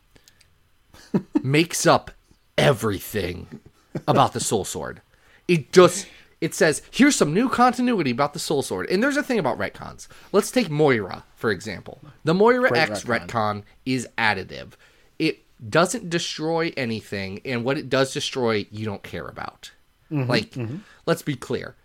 makes 1.43 1.85
up 1.85 2.11
everything 2.57 3.59
about 4.07 4.33
the 4.33 4.39
Soul 4.39 4.65
Sword. 4.65 5.01
It 5.47 5.71
just 5.71 6.07
it 6.43 6.53
says 6.53 6.81
here's 6.91 7.15
some 7.15 7.33
new 7.33 7.47
continuity 7.47 8.11
about 8.11 8.33
the 8.33 8.39
Soul 8.39 8.61
Sword, 8.61 8.89
and 8.89 9.01
there's 9.01 9.17
a 9.17 9.23
thing 9.23 9.39
about 9.39 9.57
retcons. 9.57 10.07
Let's 10.33 10.51
take 10.51 10.69
Moira 10.69 11.23
for 11.43 11.51
example. 11.51 11.99
The 12.23 12.33
Moira 12.33 12.69
Great 12.69 12.89
X 12.89 13.03
retcon. 13.03 13.27
retcon 13.27 13.63
is 13.85 14.07
additive. 14.17 14.75
It 15.19 15.43
doesn't 15.69 16.09
destroy 16.09 16.71
anything, 16.77 17.41
and 17.43 17.65
what 17.65 17.77
it 17.77 17.89
does 17.89 18.13
destroy, 18.13 18.65
you 18.71 18.85
don't 18.85 19.03
care 19.03 19.27
about. 19.27 19.71
Mm-hmm, 20.09 20.29
like, 20.29 20.51
mm-hmm. 20.51 20.77
let's 21.05 21.21
be 21.21 21.35
clear. 21.35 21.75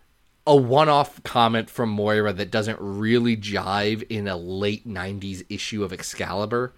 A 0.46 0.54
one-off 0.54 1.20
comment 1.24 1.68
from 1.68 1.88
Moira 1.88 2.32
that 2.32 2.52
doesn't 2.52 2.78
really 2.80 3.36
jive 3.36 4.06
in 4.08 4.28
a 4.28 4.36
late 4.36 4.86
'90s 4.86 5.44
issue 5.48 5.82
of 5.82 5.92
Excalibur, 5.92 6.72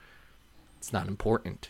it's 0.78 0.90
not 0.90 1.06
important. 1.06 1.68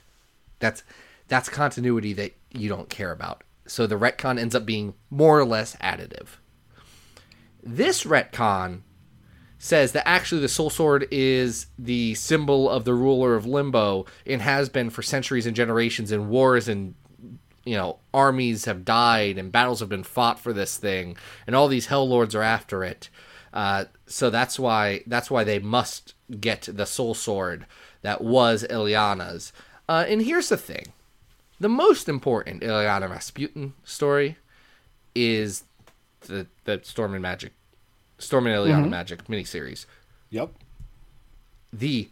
That's 0.61 0.85
that's 1.27 1.49
continuity 1.49 2.13
that 2.13 2.37
you 2.53 2.69
don't 2.69 2.89
care 2.89 3.11
about. 3.11 3.43
So 3.71 3.87
the 3.87 3.95
retcon 3.97 4.37
ends 4.37 4.57
up 4.57 4.67
being 4.67 4.95
more 5.11 5.39
or 5.39 5.45
less 5.45 5.77
additive. 5.77 6.39
This 7.63 8.03
retcon 8.03 8.81
says 9.59 9.93
that 9.93 10.09
actually 10.09 10.41
the 10.41 10.49
soul 10.49 10.71
sword 10.71 11.07
is 11.13 11.67
the 11.79 12.15
symbol 12.17 12.69
of 12.69 12.85
the 12.85 12.95
ruler 12.95 13.37
of 13.37 13.47
limbo 13.47 14.07
and 14.27 14.43
has 14.43 14.69
been 14.69 14.91
for 14.91 15.03
centuries 15.03 15.47
and 15.47 15.55
generations 15.55 16.11
and 16.11 16.29
wars 16.29 16.67
and 16.67 16.97
you 17.65 17.77
know 17.77 18.01
armies 18.13 18.65
have 18.65 18.85
died 18.85 19.39
and 19.39 19.53
battles 19.53 19.79
have 19.79 19.89
been 19.89 20.03
fought 20.03 20.41
for 20.41 20.53
this 20.53 20.77
thing 20.77 21.17
and 21.47 21.55
all 21.55 21.69
these 21.69 21.87
hell 21.87 22.09
lords 22.09 22.35
are 22.35 22.43
after 22.43 22.83
it. 22.83 23.09
Uh, 23.53 23.85
so 24.05 24.31
that's 24.31 24.59
why 24.59 25.01
that's 25.07 25.31
why 25.31 25.45
they 25.45 25.61
must 25.61 26.15
get 26.41 26.69
the 26.73 26.87
soul 26.87 27.15
sword 27.15 27.67
that 28.03 28.21
was 28.21 28.65
Illyana's 28.65 29.53
uh, 29.89 30.05
and 30.09 30.23
here's 30.23 30.49
the 30.49 30.57
thing 30.57 30.87
the 31.61 31.69
most 31.69 32.09
important 32.09 32.63
Illyana 32.63 33.09
Rasputin 33.09 33.75
story 33.85 34.39
is 35.15 35.65
the 36.23 36.47
the 36.65 36.81
Storm 36.83 37.15
and 37.15 37.25
Magik 37.25 37.51
Storm 38.19 38.47
and 38.47 38.57
Illyana 38.57 38.85
mm-hmm. 38.85 38.95
Magik 38.95 39.27
miniseries. 39.29 39.85
Yep. 40.31 40.55
The 41.73 42.09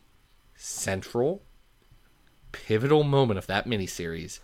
central 0.55 1.43
pivotal 2.53 3.05
moment 3.05 3.39
of 3.39 3.47
that 3.47 3.67
miniseries 3.67 4.41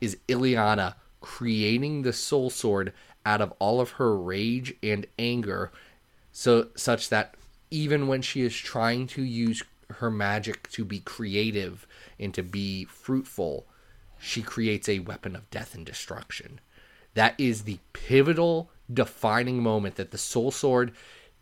is 0.00 0.18
Illyana 0.28 0.94
creating 1.20 2.02
the 2.02 2.12
soul 2.12 2.50
sword 2.50 2.92
out 3.26 3.40
of 3.40 3.52
all 3.58 3.80
of 3.80 3.92
her 3.92 4.16
rage 4.16 4.74
and 4.82 5.06
anger 5.18 5.72
so 6.32 6.68
such 6.74 7.08
that 7.08 7.34
even 7.70 8.06
when 8.06 8.20
she 8.20 8.42
is 8.42 8.54
trying 8.54 9.06
to 9.06 9.22
use 9.22 9.62
her 9.88 10.10
magic 10.10 10.70
to 10.70 10.84
be 10.84 11.00
creative 11.00 11.86
and 12.18 12.34
to 12.34 12.42
be 12.42 12.84
fruitful 12.84 13.66
she 14.24 14.42
creates 14.42 14.88
a 14.88 15.00
weapon 15.00 15.36
of 15.36 15.48
death 15.50 15.74
and 15.74 15.84
destruction 15.86 16.60
that 17.14 17.34
is 17.38 17.62
the 17.62 17.78
pivotal 17.92 18.70
defining 18.92 19.62
moment 19.62 19.94
that 19.96 20.10
the 20.10 20.18
soul 20.18 20.50
sword 20.50 20.92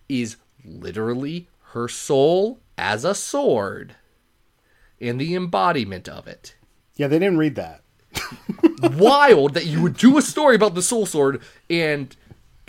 is 0.09 0.37
literally 0.65 1.49
her 1.73 1.89
soul 1.89 2.61
as 2.77 3.05
a 3.05 3.15
sword 3.15 3.95
and 5.01 5.21
the 5.21 5.35
embodiment 5.35 6.09
of 6.09 6.27
it 6.27 6.55
Yeah, 6.97 7.07
they 7.09 7.19
didn't 7.19 7.39
read 7.39 7.55
that. 7.57 7.83
wild 8.83 9.55
that 9.55 9.65
you 9.67 9.81
would 9.83 9.97
do 9.97 10.19
a 10.19 10.23
story 10.23 10.55
about 10.55 10.75
the 10.75 10.83
soul 10.83 11.07
sword 11.07 11.41
and 11.71 12.15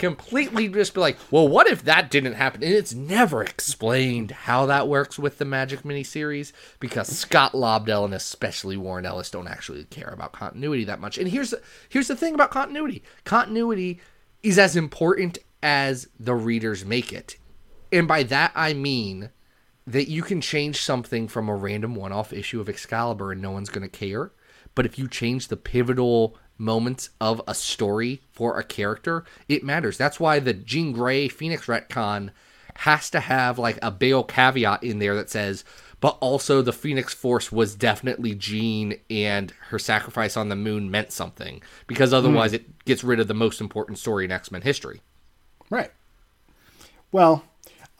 completely 0.04 0.68
just 0.68 0.94
be 0.94 1.00
like, 1.00 1.16
well, 1.30 1.48
what 1.48 1.66
if 1.66 1.82
that 1.84 2.10
didn't 2.10 2.34
happen? 2.34 2.62
And 2.62 2.72
it's 2.72 2.94
never 2.94 3.42
explained 3.42 4.30
how 4.30 4.66
that 4.66 4.88
works 4.88 5.18
with 5.18 5.38
the 5.38 5.44
Magik 5.44 5.82
miniseries 5.82 6.52
because 6.78 7.08
Scott 7.08 7.52
Lobdell 7.52 8.04
and 8.04 8.14
especially 8.14 8.76
Warren 8.76 9.06
Ellis 9.06 9.30
don't 9.30 9.48
actually 9.48 9.84
care 9.84 10.08
about 10.08 10.32
continuity 10.32 10.84
that 10.84 11.00
much. 11.00 11.16
And 11.18 11.28
here's 11.28 11.54
here's 11.88 12.08
the 12.08 12.16
thing 12.16 12.34
about 12.34 12.50
continuity: 12.50 13.02
continuity 13.24 14.00
is 14.42 14.58
as 14.58 14.76
important 14.76 15.38
as 15.62 16.08
the 16.20 16.34
readers 16.34 16.84
make 16.84 17.12
it, 17.12 17.36
and 17.90 18.06
by 18.06 18.22
that 18.24 18.52
I 18.54 18.74
mean 18.74 19.30
that 19.86 20.08
you 20.08 20.22
can 20.22 20.40
change 20.40 20.80
something 20.80 21.28
from 21.28 21.48
a 21.48 21.54
random 21.54 21.94
one-off 21.94 22.32
issue 22.32 22.60
of 22.60 22.68
Excalibur 22.68 23.32
and 23.32 23.42
no 23.42 23.50
one's 23.50 23.68
going 23.68 23.88
to 23.88 23.98
care. 23.98 24.32
But 24.74 24.86
if 24.86 24.98
you 24.98 25.08
change 25.08 25.48
the 25.48 25.56
pivotal 25.56 26.38
moments 26.58 27.10
of 27.20 27.42
a 27.46 27.54
story 27.54 28.22
for 28.32 28.58
a 28.58 28.64
character, 28.64 29.24
it 29.48 29.64
matters. 29.64 29.98
That's 29.98 30.20
why 30.20 30.38
the 30.38 30.54
Jean 30.54 30.92
Grey 30.92 31.28
Phoenix 31.28 31.66
retcon 31.66 32.30
has 32.76 33.10
to 33.10 33.20
have 33.20 33.58
like 33.58 33.78
a 33.82 33.90
Bale 33.90 34.24
caveat 34.24 34.82
in 34.82 34.98
there 34.98 35.14
that 35.14 35.30
says, 35.30 35.64
but 36.00 36.18
also 36.20 36.60
the 36.60 36.72
Phoenix 36.72 37.14
Force 37.14 37.50
was 37.50 37.74
definitely 37.74 38.34
Jean 38.34 38.98
and 39.08 39.52
her 39.68 39.78
sacrifice 39.78 40.36
on 40.36 40.48
the 40.48 40.56
moon 40.56 40.90
meant 40.90 41.12
something. 41.12 41.62
Because 41.86 42.10
hmm. 42.10 42.16
otherwise 42.16 42.52
it 42.52 42.84
gets 42.84 43.04
rid 43.04 43.20
of 43.20 43.28
the 43.28 43.34
most 43.34 43.60
important 43.60 43.98
story 43.98 44.24
in 44.24 44.32
X 44.32 44.50
Men 44.50 44.62
history. 44.62 45.00
Right. 45.70 45.90
Well, 47.10 47.44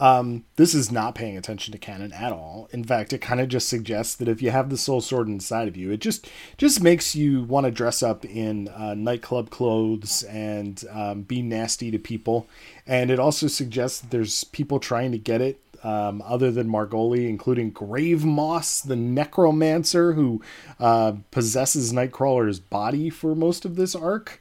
um, 0.01 0.45
this 0.57 0.75
is 0.75 0.91
not 0.91 1.15
paying 1.15 1.37
attention 1.37 1.71
to 1.73 1.79
canon 1.79 2.13
at 2.13 2.33
all. 2.33 2.69
In 2.73 2.83
fact, 2.83 3.13
it 3.13 3.21
kind 3.21 3.41
of 3.41 3.49
just 3.49 3.69
suggests 3.69 4.17
that 4.17 4.27
if 4.29 4.43
you 4.43 4.51
have 4.51 4.69
the 4.69 4.77
soul 4.77 5.01
sword 5.01 5.29
inside 5.29 5.69
of 5.69 5.77
you, 5.77 5.93
it 5.93 6.01
just 6.01 6.29
just 6.59 6.83
makes 6.83 7.15
you 7.15 7.45
want 7.45 7.65
to 7.67 7.71
dress 7.71 8.03
up 8.03 8.25
in 8.25 8.69
uh, 8.69 8.95
nightclub 8.95 9.51
clothes 9.51 10.25
and 10.25 10.85
um, 10.91 11.23
be 11.23 11.43
nasty 11.43 11.91
to 11.93 11.99
people. 11.99 12.49
And 12.87 13.11
it 13.11 13.21
also 13.21 13.47
suggests 13.47 14.01
that 14.01 14.11
there's 14.11 14.43
people 14.45 14.81
trying 14.81 15.13
to 15.13 15.19
get 15.19 15.41
it 15.41 15.61
um, 15.85 16.23
other 16.27 16.51
than 16.51 16.69
Margoli, 16.69 17.29
including 17.29 17.71
Grave 17.71 18.25
Moss, 18.25 18.81
the 18.81 18.97
necromancer 18.97 20.15
who 20.15 20.43
uh, 20.81 21.13
possesses 21.31 21.93
Nightcrawler's 21.93 22.59
body 22.59 23.11
for 23.11 23.35
most 23.37 23.65
of 23.65 23.77
this 23.77 23.95
arc. 23.95 24.41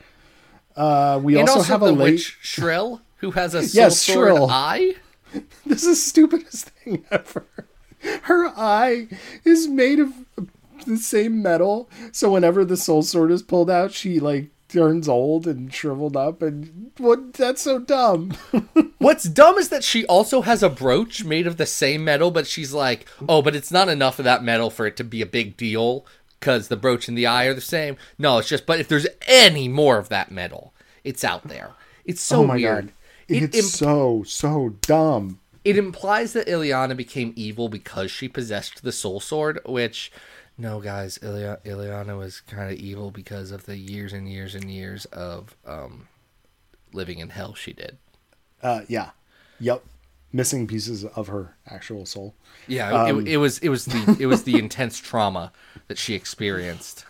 Uh, 0.75 1.19
we 1.21 1.39
also, 1.39 1.57
also, 1.59 1.71
have 1.71 1.81
the 1.81 1.87
a 1.87 1.91
late. 1.91 2.13
witch 2.13 2.37
Shrill, 2.41 3.01
who 3.17 3.31
has 3.31 3.53
a 3.53 3.61
soul 3.67 3.83
Yes, 3.83 4.01
sword 4.01 4.15
Shrill. 4.29 4.47
eye. 4.49 4.95
This 5.65 5.83
is 5.83 5.89
the 5.89 5.95
stupidest 5.95 6.69
thing 6.69 7.05
ever. 7.09 7.45
Her 8.23 8.47
eye 8.49 9.07
is 9.45 9.67
made 9.67 9.99
of 9.99 10.13
the 10.85 10.97
same 10.97 11.41
metal, 11.41 11.89
so 12.11 12.31
whenever 12.31 12.65
the 12.65 12.77
soul 12.77 13.01
sword 13.01 13.31
is 13.31 13.41
pulled 13.41 13.69
out, 13.69 13.93
she 13.93 14.19
like 14.19 14.49
turns 14.67 15.07
old 15.07 15.47
and 15.47 15.73
shriveled 15.73 16.17
up. 16.17 16.41
And 16.41 16.91
what? 16.97 17.33
That's 17.33 17.61
so 17.61 17.79
dumb. 17.79 18.31
What's 18.97 19.23
dumb 19.23 19.57
is 19.57 19.69
that 19.69 19.83
she 19.83 20.05
also 20.05 20.41
has 20.41 20.63
a 20.63 20.69
brooch 20.69 21.23
made 21.23 21.47
of 21.47 21.57
the 21.57 21.65
same 21.65 22.03
metal, 22.03 22.31
but 22.31 22.47
she's 22.47 22.73
like, 22.73 23.07
oh, 23.29 23.41
but 23.41 23.55
it's 23.55 23.71
not 23.71 23.89
enough 23.89 24.19
of 24.19 24.25
that 24.25 24.43
metal 24.43 24.69
for 24.69 24.85
it 24.85 24.97
to 24.97 25.03
be 25.03 25.21
a 25.21 25.27
big 25.27 25.55
deal 25.55 26.05
because 26.39 26.67
the 26.67 26.75
brooch 26.75 27.07
and 27.07 27.17
the 27.17 27.27
eye 27.27 27.45
are 27.45 27.53
the 27.53 27.61
same. 27.61 27.95
No, 28.17 28.37
it's 28.39 28.49
just, 28.49 28.65
but 28.65 28.79
if 28.79 28.87
there's 28.87 29.07
any 29.27 29.67
more 29.67 29.97
of 29.97 30.09
that 30.09 30.31
metal, 30.31 30.73
it's 31.03 31.23
out 31.23 31.47
there. 31.47 31.71
It's 32.05 32.21
so 32.21 32.41
oh 32.41 32.47
my 32.47 32.55
weird. 32.55 32.87
god, 32.87 32.93
It, 33.33 33.43
it's 33.43 33.57
imp- 33.57 33.65
so 33.67 34.23
so 34.25 34.75
dumb. 34.81 35.39
it 35.63 35.77
implies 35.77 36.33
that 36.33 36.47
Illyana 36.47 36.95
became 36.95 37.33
evil 37.35 37.69
because 37.69 38.11
she 38.11 38.27
possessed 38.27 38.83
the 38.83 38.91
soul 38.91 39.19
sword, 39.19 39.59
which. 39.65 40.11
No, 40.55 40.79
guys, 40.79 41.17
Ilia- 41.23 41.59
Illyana 41.65 42.15
was 42.15 42.41
kind 42.41 42.71
of 42.71 42.77
evil 42.77 43.09
because 43.09 43.49
of 43.49 43.65
the 43.65 43.75
years 43.75 44.13
and 44.13 44.29
years 44.31 44.53
and 44.53 44.69
years 44.69 45.05
of 45.05 45.55
um, 45.65 46.07
living 46.93 47.17
in 47.17 47.29
hell 47.29 47.55
she 47.55 47.73
did. 47.73 47.97
Uh, 48.61 48.81
yeah, 48.87 49.09
yep, 49.59 49.83
missing 50.31 50.67
pieces 50.67 51.05
of 51.05 51.27
her 51.27 51.55
actual 51.67 52.05
soul. 52.05 52.35
Yeah, 52.67 53.07
it, 53.07 53.27
it 53.27 53.37
was 53.37 53.57
it 53.59 53.69
was 53.69 53.85
the 53.85 54.15
it 54.19 54.27
was 54.27 54.43
the 54.43 54.59
intense 54.59 54.99
trauma 54.99 55.51
that 55.87 55.97
she 55.97 56.13
experienced. 56.13 57.03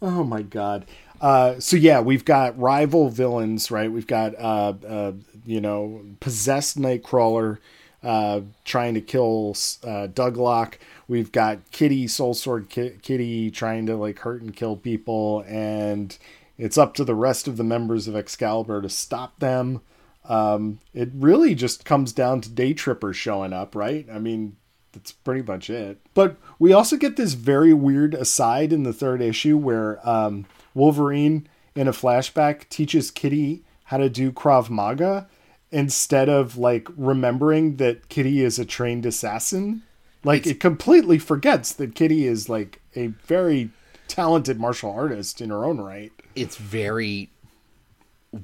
Oh 0.00 0.24
my 0.24 0.40
god. 0.42 0.86
Uh, 1.22 1.60
so 1.60 1.76
yeah, 1.76 2.00
we've 2.00 2.24
got 2.24 2.58
rival 2.58 3.08
villains, 3.08 3.70
right? 3.70 3.90
We've 3.90 4.08
got 4.08 4.34
uh, 4.38 4.74
uh, 4.86 5.12
you 5.46 5.60
know 5.60 6.02
possessed 6.18 6.76
Nightcrawler 6.76 7.58
uh, 8.02 8.40
trying 8.64 8.94
to 8.94 9.00
kill 9.00 9.50
uh, 9.84 10.08
Douglock. 10.08 10.74
We've 11.06 11.30
got 11.30 11.70
Kitty, 11.70 12.08
Soul 12.08 12.34
Sword 12.34 12.68
Ki- 12.68 12.98
Kitty, 13.02 13.52
trying 13.52 13.86
to 13.86 13.96
like 13.96 14.18
hurt 14.18 14.42
and 14.42 14.54
kill 14.54 14.76
people, 14.76 15.44
and 15.46 16.18
it's 16.58 16.76
up 16.76 16.94
to 16.94 17.04
the 17.04 17.14
rest 17.14 17.46
of 17.46 17.56
the 17.56 17.64
members 17.64 18.08
of 18.08 18.16
Excalibur 18.16 18.82
to 18.82 18.88
stop 18.88 19.38
them. 19.38 19.80
Um, 20.24 20.80
it 20.92 21.10
really 21.14 21.54
just 21.54 21.84
comes 21.84 22.12
down 22.12 22.40
to 22.40 22.48
Day 22.48 22.74
Tripper 22.74 23.12
showing 23.12 23.52
up, 23.52 23.76
right? 23.76 24.06
I 24.12 24.18
mean, 24.18 24.56
that's 24.92 25.12
pretty 25.12 25.42
much 25.42 25.70
it. 25.70 26.00
But 26.14 26.36
we 26.58 26.72
also 26.72 26.96
get 26.96 27.16
this 27.16 27.34
very 27.34 27.72
weird 27.72 28.14
aside 28.14 28.72
in 28.72 28.82
the 28.82 28.92
third 28.92 29.20
issue 29.20 29.56
where 29.56 30.06
um, 30.08 30.46
Wolverine, 30.74 31.48
in 31.74 31.88
a 31.88 31.92
flashback, 31.92 32.68
teaches 32.68 33.10
Kitty 33.10 33.62
how 33.84 33.96
to 33.98 34.08
do 34.08 34.32
Krav 34.32 34.70
Maga 34.70 35.28
instead 35.70 36.28
of 36.28 36.56
like 36.56 36.86
remembering 36.96 37.76
that 37.76 38.08
Kitty 38.08 38.42
is 38.42 38.58
a 38.58 38.64
trained 38.64 39.06
assassin. 39.06 39.82
Like 40.24 40.46
it 40.46 40.60
completely 40.60 41.18
forgets 41.18 41.72
that 41.72 41.94
Kitty 41.94 42.26
is 42.26 42.48
like 42.48 42.80
a 42.94 43.08
very 43.08 43.70
talented 44.06 44.60
martial 44.60 44.92
artist 44.92 45.40
in 45.40 45.50
her 45.50 45.64
own 45.64 45.80
right. 45.80 46.12
It's 46.34 46.56
very 46.56 47.30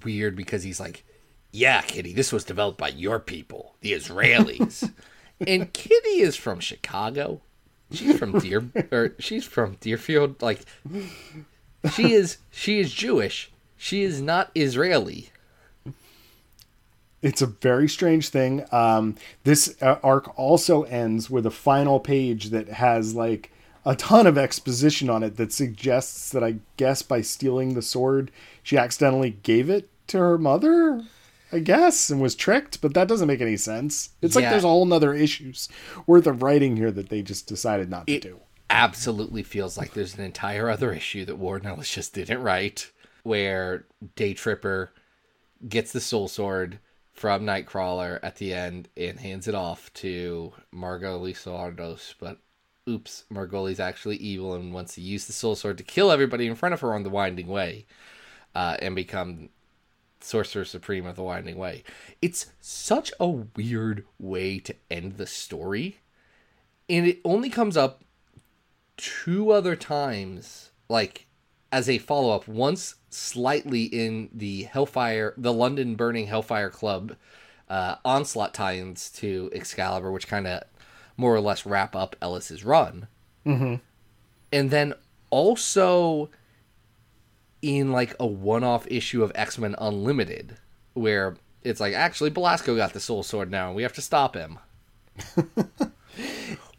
weird 0.05 0.35
because 0.35 0.63
he's 0.63 0.81
like, 0.81 1.05
"Yeah, 1.53 1.83
Kitty, 1.83 2.15
this 2.15 2.33
was 2.33 2.45
developed 2.45 2.79
by 2.79 2.89
your 2.89 3.21
people, 3.21 3.77
the 3.81 3.93
Israelis." 3.93 4.93
and 5.47 5.73
Kitty 5.73 6.21
is 6.21 6.37
from 6.37 6.61
Chicago. 6.61 7.43
She's 7.93 8.19
from 8.19 8.39
Deer 8.39 8.69
or 8.91 9.15
she's 9.19 9.45
from 9.45 9.77
Deerfield 9.81 10.43
like 10.43 10.61
she 11.93 12.13
is 12.13 12.39
she 12.51 12.81
is 12.81 12.93
Jewish. 12.93 13.51
She 13.77 14.03
is 14.03 14.21
not 14.21 14.51
Israeli. 14.55 15.31
It's 17.21 17.43
a 17.43 17.47
very 17.47 17.89
strange 17.89 18.29
thing. 18.29 18.65
Um, 18.71 19.17
this 19.45 19.81
uh, 19.83 19.99
arc 20.03 20.39
also 20.39 20.83
ends 20.85 21.29
with 21.29 21.47
a 21.47 21.51
final 21.51 21.99
page 21.99 22.51
that 22.51 22.69
has 22.69 23.15
like 23.15 23.51
a 23.85 23.97
ton 23.97 24.27
of 24.27 24.39
exposition 24.39 25.11
on 25.11 25.23
it 25.23 25.37
that 25.37 25.53
suggests 25.53 26.31
that 26.31 26.45
I 26.45 26.57
guess 26.77 27.03
by 27.03 27.23
stealing 27.23 27.75
the 27.75 27.83
sword, 27.83 28.31
she 28.63 28.77
accidentally 28.77 29.31
gave 29.31 29.69
it 29.71 29.89
to 30.09 30.19
her 30.19 30.39
mother. 30.39 31.03
I 31.51 31.61
guess 31.61 32.11
and 32.11 32.21
was 32.21 32.35
tricked, 32.35 32.83
but 32.83 32.93
that 32.95 33.09
doesn't 33.09 33.27
make 33.27 33.41
any 33.41 33.57
sense. 33.57 34.11
It's 34.21 34.37
like 34.37 34.45
there's 34.51 34.65
a 34.65 34.69
whole 34.69 34.85
nother 34.85 35.15
issues 35.15 35.69
worth 36.07 36.27
of 36.27 36.43
writing 36.43 36.77
here 36.77 36.91
that 36.91 37.09
they 37.09 37.23
just 37.23 37.47
decided 37.47 37.89
not 37.89 38.07
to 38.07 38.13
It 38.13 38.23
do. 38.23 38.41
Absolutely 38.71 39.43
feels 39.43 39.79
like 39.79 39.95
there's 39.95 40.17
an 40.17 40.25
entire 40.25 40.69
other 40.69 40.93
issue 40.93 41.25
that 41.25 41.39
Warren 41.39 41.67
Ellis 41.67 41.91
just 41.91 42.15
didn't 42.15 42.43
write, 42.43 42.91
where 43.23 43.87
Day 44.15 44.35
Tripper 44.35 44.93
gets 45.67 45.93
the 45.93 46.01
Soul 46.01 46.29
Sword 46.29 46.79
from 47.13 47.45
Nightcrawler 47.45 48.21
at 48.23 48.37
the 48.37 48.55
end 48.55 48.89
and 48.97 49.19
hands 49.19 49.49
it 49.49 49.55
off 49.55 49.93
to 49.95 50.53
Margot 50.71 51.19
Ardos. 51.19 52.15
But 52.21 52.39
oops, 52.89 53.25
Margali's 53.31 53.81
actually 53.81 54.17
evil 54.17 54.55
and 54.55 54.73
wants 54.73 54.95
to 54.95 55.01
use 55.01 55.27
the 55.27 55.33
Soul 55.33 55.57
Sword 55.57 55.79
to 55.79 55.85
kill 55.85 56.13
everybody 56.13 56.47
in 56.47 56.55
front 56.55 56.75
of 56.75 56.81
her 56.81 56.95
on 56.95 57.03
the 57.03 57.11
Winding 57.11 57.49
Way 57.49 57.87
uh, 58.55 58.77
and 58.81 58.95
become 58.95 59.49
Sorcerer 60.21 60.65
Supreme 60.65 61.07
of 61.07 61.17
the 61.17 61.23
Winding 61.23 61.57
Way. 61.57 61.85
It's 62.23 62.47
such 62.61 63.13
a 63.19 63.29
weird 63.29 64.05
way 64.19 64.59
to 64.61 64.75
end 64.91 65.17
the 65.17 65.27
story. 65.27 65.99
And 66.89 67.07
it 67.07 67.21
only 67.25 67.51
comes 67.51 67.77
up 67.77 68.03
two 68.99 69.51
other 69.51 69.75
times, 69.75 70.71
like 70.91 71.27
as 71.73 71.89
a 71.89 71.97
follow 71.99 72.35
up. 72.35 72.47
Once 72.47 72.97
slightly 73.09 73.85
in 73.85 74.29
the 74.33 74.65
Hellfire, 74.65 75.33
the 75.39 75.53
London 75.53 75.95
Burning 75.95 76.27
Hellfire 76.27 76.71
Club 76.71 77.17
uh, 77.69 77.97
onslaught 78.05 78.53
tie-ins 78.53 79.11
to 79.13 79.51
Excalibur, 79.55 80.11
which 80.11 80.29
kind 80.29 80.47
of 80.47 80.63
more 81.17 81.35
or 81.35 81.41
less 81.41 81.65
wrap 81.65 81.97
up 81.97 82.17
Ellis's 82.21 82.65
run, 82.65 83.09
mm-hmm. 83.47 83.77
and 84.53 84.71
then 84.71 84.95
also 85.31 86.31
in 87.61 87.91
like 87.93 88.15
a 88.21 88.27
one-off 88.27 88.87
issue 88.89 89.23
of 89.23 89.33
X-Men 89.35 89.75
Unlimited, 89.79 90.57
where 90.95 91.37
it's 91.63 91.81
like 91.81 91.95
actually 91.95 92.31
Belasco 92.31 92.77
got 92.77 92.93
the 92.93 93.01
Soul 93.01 93.23
Sword 93.23 93.51
now, 93.51 93.69
and 93.69 93.77
we 93.77 93.83
have 93.83 93.93
to 93.95 94.03
stop 94.03 94.35
him. 94.35 94.59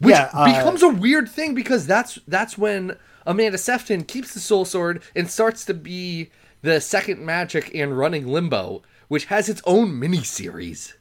Which 0.00 0.14
Yeah, 0.14 0.30
uh, 0.32 0.46
becomes 0.46 0.82
a 0.82 0.88
weird 0.88 1.28
thing 1.28 1.54
because 1.54 1.86
that's 1.86 2.18
that's 2.26 2.56
when 2.56 2.96
Amanda 3.26 3.58
Sefton 3.58 4.04
keeps 4.04 4.32
the 4.34 4.40
Soul 4.40 4.64
Sword 4.64 5.02
and 5.14 5.30
starts 5.30 5.64
to 5.66 5.74
be 5.74 6.30
the 6.62 6.80
second 6.80 7.18
Magik 7.18 7.70
in 7.70 7.92
Running 7.92 8.26
Limbo, 8.26 8.82
which 9.08 9.26
has 9.26 9.48
its 9.48 9.62
own 9.66 9.98
mini 9.98 10.22
series. 10.22 10.94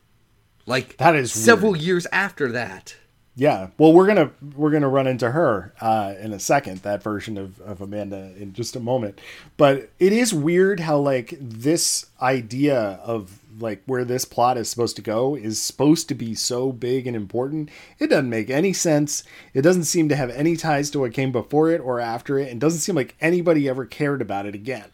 Like 0.66 0.98
That 0.98 1.16
is 1.16 1.32
several 1.32 1.76
years 1.76 2.08
after 2.12 2.52
that. 2.52 2.96
Yeah, 3.40 3.70
well, 3.78 3.94
we're 3.94 4.06
gonna 4.06 4.32
we're 4.58 4.70
gonna 4.70 4.90
run 4.90 5.08
into 5.08 5.32
her 5.32 5.74
uh, 5.80 6.14
in 6.20 6.34
a 6.34 6.40
second. 6.42 6.80
That 6.80 7.02
version 7.02 7.38
of, 7.38 7.62
of 7.62 7.80
Amanda 7.80 8.34
in 8.38 8.52
just 8.52 8.76
a 8.76 8.82
moment. 8.82 9.22
But 9.56 9.92
it 9.98 10.12
is 10.12 10.34
weird 10.34 10.82
how 10.82 10.98
like 10.98 11.38
this 11.40 12.08
idea 12.22 13.00
of 13.02 13.40
like 13.58 13.82
where 13.86 14.04
this 14.04 14.26
plot 14.26 14.58
is 14.58 14.70
supposed 14.70 14.98
to 14.98 15.02
go 15.02 15.36
is 15.36 15.62
supposed 15.62 16.10
to 16.10 16.16
be 16.16 16.36
so 16.36 16.74
big 16.74 17.08
and 17.08 17.16
important. 17.16 17.70
It 17.98 18.08
doesn't 18.08 18.30
make 18.30 18.50
any 18.50 18.74
sense. 18.74 19.24
It 19.54 19.62
doesn't 19.62 19.86
seem 19.86 20.10
to 20.10 20.18
have 20.18 20.32
any 20.32 20.58
ties 20.58 20.90
to 20.92 21.00
what 21.00 21.14
came 21.14 21.32
before 21.32 21.72
it 21.72 21.80
or 21.80 22.02
after 22.02 22.38
it, 22.38 22.52
and 22.52 22.60
doesn't 22.60 22.82
seem 22.82 22.96
like 22.96 23.16
anybody 23.22 23.70
ever 23.70 23.86
cared 23.86 24.22
about 24.22 24.48
it 24.48 24.56
again. 24.56 24.90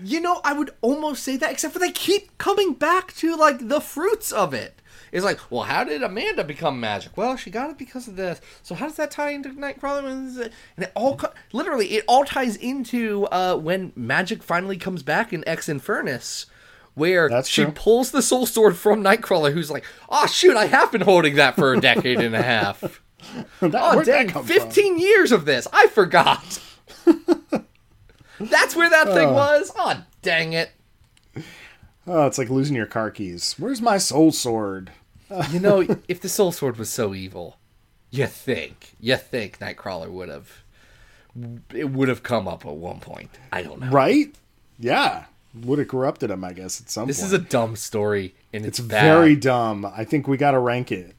You 0.00 0.20
know, 0.20 0.40
I 0.44 0.52
would 0.52 0.70
almost 0.80 1.24
say 1.24 1.36
that, 1.38 1.50
except 1.50 1.72
for 1.72 1.80
they 1.80 1.90
keep 1.90 2.38
coming 2.38 2.74
back 2.74 3.12
to 3.14 3.34
like 3.34 3.68
the 3.68 3.80
fruits 3.80 4.30
of 4.30 4.54
it. 4.54 4.80
It's 5.16 5.24
like, 5.24 5.40
well, 5.50 5.62
how 5.62 5.82
did 5.82 6.02
Amanda 6.02 6.44
become 6.44 6.78
Magik? 6.80 7.16
Well, 7.16 7.36
she 7.36 7.50
got 7.50 7.70
it 7.70 7.78
because 7.78 8.06
of 8.06 8.16
this. 8.16 8.38
So 8.62 8.74
how 8.74 8.86
does 8.86 8.96
that 8.96 9.10
tie 9.10 9.30
into 9.30 9.48
Nightcrawler? 9.48 10.04
And 10.06 10.52
it 10.84 10.92
all 10.94 11.18
literally 11.52 11.86
it 11.94 12.04
all 12.06 12.24
ties 12.24 12.56
into 12.56 13.24
uh, 13.32 13.56
when 13.56 13.92
magic 13.96 14.42
finally 14.42 14.76
comes 14.76 15.02
back 15.02 15.32
in 15.32 15.42
X 15.48 15.68
Infernus, 15.68 16.44
where 16.94 17.30
That's 17.30 17.48
she 17.48 17.62
true. 17.64 17.72
pulls 17.72 18.10
the 18.10 18.20
Soul 18.20 18.44
Sword 18.44 18.76
from 18.76 19.02
Nightcrawler, 19.02 19.52
who's 19.54 19.70
like, 19.70 19.84
oh 20.10 20.26
shoot, 20.26 20.54
I 20.56 20.66
have 20.66 20.92
been 20.92 21.00
holding 21.00 21.36
that 21.36 21.54
for 21.56 21.72
a 21.72 21.80
decade 21.80 22.20
and 22.20 22.34
a 22.36 22.42
half. 22.42 23.02
That- 23.60 23.74
Oh 23.74 24.02
dang, 24.04 24.28
come 24.28 24.44
from? 24.44 24.54
15 24.60 24.98
years 24.98 25.32
of 25.32 25.46
this. 25.46 25.66
I 25.72 25.86
forgot. 25.88 26.60
That's 28.38 28.76
where 28.76 28.90
that 28.90 29.08
thing 29.08 29.32
was. 29.32 29.72
Oh, 29.76 30.02
dang 30.20 30.52
it. 30.52 30.70
Oh, 32.06 32.26
it's 32.26 32.36
like 32.38 32.50
losing 32.50 32.76
your 32.76 32.86
car 32.86 33.10
keys. 33.10 33.54
Where's 33.58 33.80
my 33.80 33.96
soul 33.98 34.30
sword? 34.30 34.92
You 35.50 35.60
know, 35.60 35.86
if 36.08 36.20
the 36.20 36.28
Soul 36.28 36.52
Sword 36.52 36.76
was 36.76 36.88
so 36.90 37.14
evil, 37.14 37.58
you 38.10 38.26
think, 38.26 38.94
you 39.00 39.16
think 39.16 39.58
Nightcrawler 39.58 40.08
would 40.08 40.28
have, 40.28 40.62
it 41.74 41.90
would 41.90 42.08
have 42.08 42.22
come 42.22 42.46
up 42.46 42.64
at 42.64 42.76
one 42.76 43.00
point. 43.00 43.30
I 43.52 43.62
don't 43.62 43.80
know. 43.80 43.90
Right? 43.90 44.34
Yeah. 44.78 45.24
would 45.54 45.78
have 45.80 45.88
corrupted 45.88 46.30
him, 46.30 46.44
I 46.44 46.52
guess, 46.52 46.80
at 46.80 46.90
some 46.90 47.02
point. 47.02 47.08
This 47.08 47.20
point. 47.20 47.26
is 47.26 47.32
a 47.32 47.38
dumb 47.38 47.76
story, 47.76 48.34
and 48.52 48.64
it's, 48.64 48.78
it's 48.78 48.86
very 48.88 49.34
dumb. 49.36 49.84
I 49.84 50.04
think 50.04 50.28
we 50.28 50.36
got 50.36 50.52
to 50.52 50.58
rank 50.58 50.92
it. 50.92 51.14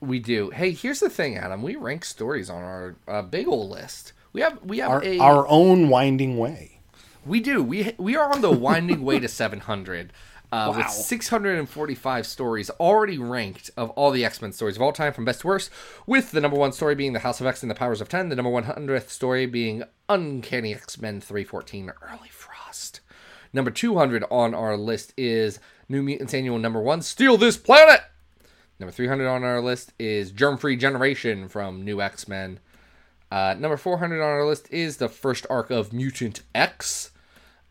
We 0.00 0.18
do. 0.18 0.50
Hey, 0.50 0.72
here's 0.72 1.00
the 1.00 1.08
thing, 1.08 1.38
Adam. 1.38 1.62
We 1.62 1.76
rank 1.76 2.04
stories 2.04 2.50
on 2.50 2.62
our 2.62 2.96
uh, 3.08 3.22
big 3.22 3.48
old 3.48 3.70
list. 3.70 4.12
We 4.34 4.42
have 4.42 4.62
we 4.62 4.78
have 4.78 4.90
Our, 4.90 5.04
a 5.04 5.18
our 5.18 5.48
own 5.48 5.88
winding 5.88 6.36
way. 6.36 6.80
we 7.24 7.40
do 7.40 7.62
we 7.62 7.94
we 7.96 8.16
are 8.16 8.30
on 8.30 8.42
the 8.42 8.50
winding 8.50 9.02
way 9.02 9.18
to 9.20 9.28
700. 9.28 10.12
Uh, 10.54 10.70
Wow. 10.70 10.76
With 10.76 10.90
645 10.90 12.26
stories 12.28 12.70
already 12.70 13.18
ranked 13.18 13.70
of 13.76 13.90
all 13.90 14.12
the 14.12 14.24
X 14.24 14.40
Men 14.40 14.52
stories 14.52 14.76
of 14.76 14.82
all 14.82 14.92
time 14.92 15.12
from 15.12 15.24
best 15.24 15.40
to 15.40 15.48
worst, 15.48 15.68
with 16.06 16.30
the 16.30 16.40
number 16.40 16.56
one 16.56 16.70
story 16.70 16.94
being 16.94 17.12
The 17.12 17.18
House 17.18 17.40
of 17.40 17.46
X 17.48 17.62
and 17.62 17.70
the 17.70 17.74
Powers 17.74 18.00
of 18.00 18.08
10, 18.08 18.28
the 18.28 18.36
number 18.36 18.52
100th 18.52 19.08
story 19.08 19.46
being 19.46 19.82
Uncanny 20.08 20.72
X 20.72 21.00
Men 21.00 21.20
314 21.20 21.90
Early 22.00 22.28
Frost. 22.28 23.00
Number 23.52 23.72
200 23.72 24.24
on 24.30 24.54
our 24.54 24.76
list 24.76 25.12
is 25.16 25.58
New 25.88 26.04
Mutants 26.04 26.32
Annual 26.32 26.58
Number 26.58 26.80
1 26.80 27.02
Steal 27.02 27.36
This 27.36 27.56
Planet! 27.56 28.02
Number 28.78 28.92
300 28.92 29.26
on 29.26 29.42
our 29.42 29.60
list 29.60 29.92
is 29.98 30.30
Germ 30.30 30.56
Free 30.56 30.76
Generation 30.76 31.48
from 31.48 31.84
New 31.84 32.00
X 32.00 32.28
Men. 32.28 32.60
Uh, 33.28 33.56
number 33.58 33.76
400 33.76 34.22
on 34.22 34.28
our 34.28 34.46
list 34.46 34.72
is 34.72 34.98
the 34.98 35.08
first 35.08 35.46
arc 35.50 35.70
of 35.72 35.92
Mutant 35.92 36.42
X. 36.54 37.10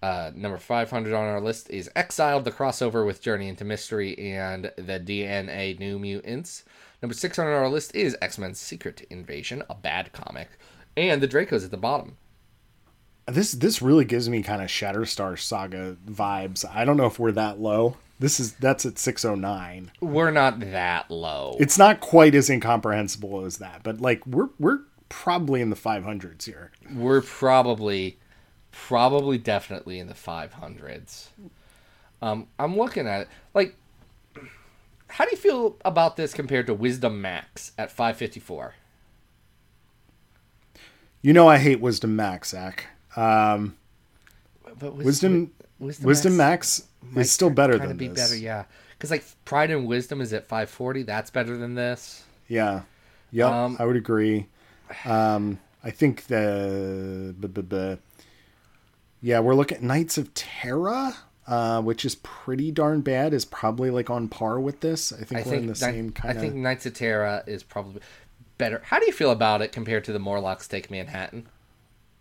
Uh, 0.03 0.31
number 0.35 0.57
500 0.57 1.13
on 1.13 1.23
our 1.23 1.39
list 1.39 1.69
is 1.69 1.89
Exiled, 1.95 2.43
the 2.43 2.51
crossover 2.51 3.05
with 3.05 3.21
Journey 3.21 3.47
into 3.47 3.63
Mystery 3.63 4.19
and 4.19 4.65
the 4.75 4.99
DNA 4.99 5.79
New 5.79 5.97
Mutants. 5.97 6.65
Number 7.01 7.13
600 7.13 7.49
on 7.49 7.63
our 7.63 7.69
list 7.69 7.95
is 7.95 8.17
X 8.21 8.37
Men 8.37 8.53
Secret 8.53 9.07
Invasion, 9.09 9.63
a 9.69 9.75
bad 9.75 10.11
comic. 10.11 10.49
And 10.97 11.21
the 11.21 11.27
Dracos 11.29 11.63
at 11.63 11.71
the 11.71 11.77
bottom. 11.77 12.17
This 13.27 13.53
this 13.53 13.81
really 13.81 14.03
gives 14.03 14.27
me 14.27 14.43
kind 14.43 14.61
of 14.61 14.67
Shatterstar 14.67 15.39
Saga 15.39 15.95
vibes. 16.05 16.65
I 16.69 16.83
don't 16.83 16.97
know 16.97 17.05
if 17.05 17.17
we're 17.17 17.31
that 17.31 17.61
low. 17.61 17.95
This 18.19 18.41
is 18.41 18.55
that's 18.55 18.85
at 18.85 18.99
609. 18.99 19.89
We're 20.01 20.31
not 20.31 20.59
that 20.59 21.09
low. 21.09 21.55
It's 21.61 21.77
not 21.77 22.01
quite 22.01 22.35
as 22.35 22.49
incomprehensible 22.49 23.45
as 23.45 23.59
that, 23.59 23.83
but 23.83 24.01
like 24.01 24.27
we're 24.27 24.49
we're 24.59 24.81
probably 25.13 25.61
in 25.61 25.69
the 25.69 25.75
500s 25.75 26.43
here. 26.43 26.71
We're 26.91 27.21
probably, 27.21 28.17
probably 28.73 29.37
definitely 29.37 29.99
in 29.99 30.07
the 30.07 30.13
500s. 30.13 31.27
Um, 32.21 32.47
I'm 32.59 32.75
looking 32.75 33.07
at 33.07 33.21
it. 33.21 33.27
Like, 33.53 33.75
how 35.07 35.23
do 35.23 35.31
you 35.31 35.37
feel 35.37 35.77
about 35.85 36.17
this 36.17 36.33
compared 36.33 36.67
to 36.67 36.73
Wisdom 36.73 37.21
Max 37.21 37.71
at 37.77 37.89
554? 37.91 38.73
You 41.21 41.31
know 41.33 41.47
I 41.47 41.57
hate 41.57 41.79
Wisdom 41.79 42.15
Max, 42.15 42.49
Zach. 42.49 42.87
Um, 43.15 43.77
But 44.77 44.95
Wis- 44.95 45.05
Wisdom 45.05 45.51
Wisdom, 45.79 46.05
Wisdom 46.07 46.37
Max, 46.37 46.87
might 47.11 47.21
is 47.21 47.31
still 47.31 47.49
better 47.49 47.73
kinda 47.73 47.87
than 47.89 47.97
be 47.97 48.07
this. 48.07 48.17
better, 48.29 48.35
yeah. 48.35 48.65
Because 48.97 49.11
like 49.11 49.23
Pride 49.45 49.69
and 49.71 49.85
Wisdom 49.87 50.19
is 50.21 50.33
at 50.33 50.47
540. 50.47 51.03
That's 51.03 51.29
better 51.29 51.55
than 51.57 51.75
this. 51.75 52.23
Yeah. 52.47 52.81
Yep, 53.31 53.47
Um, 53.49 53.77
I 53.79 53.85
would 53.85 53.95
agree. 53.95 54.47
Um, 55.05 55.59
I 55.83 55.91
think 55.91 56.25
the 56.27 57.35
b- 57.39 57.47
b- 57.47 57.61
b- 57.61 57.97
yeah, 59.23 59.39
we're 59.39 59.55
looking 59.55 59.77
at 59.77 59.83
Knights 59.83 60.17
of 60.17 60.33
Terra, 60.33 61.15
uh, 61.47 61.81
which 61.81 62.03
is 62.03 62.15
pretty 62.15 62.71
darn 62.71 62.99
bad. 62.99 63.33
Is 63.33 63.45
probably 63.45 63.89
like 63.89 64.09
on 64.09 64.27
par 64.27 64.59
with 64.59 64.81
this. 64.81 65.13
I 65.13 65.23
think 65.23 65.31
I 65.31 65.35
we're 65.37 65.43
think 65.43 65.61
in 65.61 65.67
the 65.67 65.75
same 65.75 66.11
kind. 66.11 66.31
Of 66.31 66.37
I 66.37 66.41
think. 66.41 66.55
Knights 66.55 66.85
of 66.85 66.93
Terra 66.93 67.41
is 67.47 67.63
probably 67.63 68.01
better. 68.57 68.81
How 68.83 68.99
do 68.99 69.05
you 69.05 69.13
feel 69.13 69.31
about 69.31 69.61
it 69.61 69.71
compared 69.71 70.03
to 70.03 70.13
the 70.13 70.19
Morlocks 70.19 70.67
Take 70.67 70.91
Manhattan? 70.91 71.47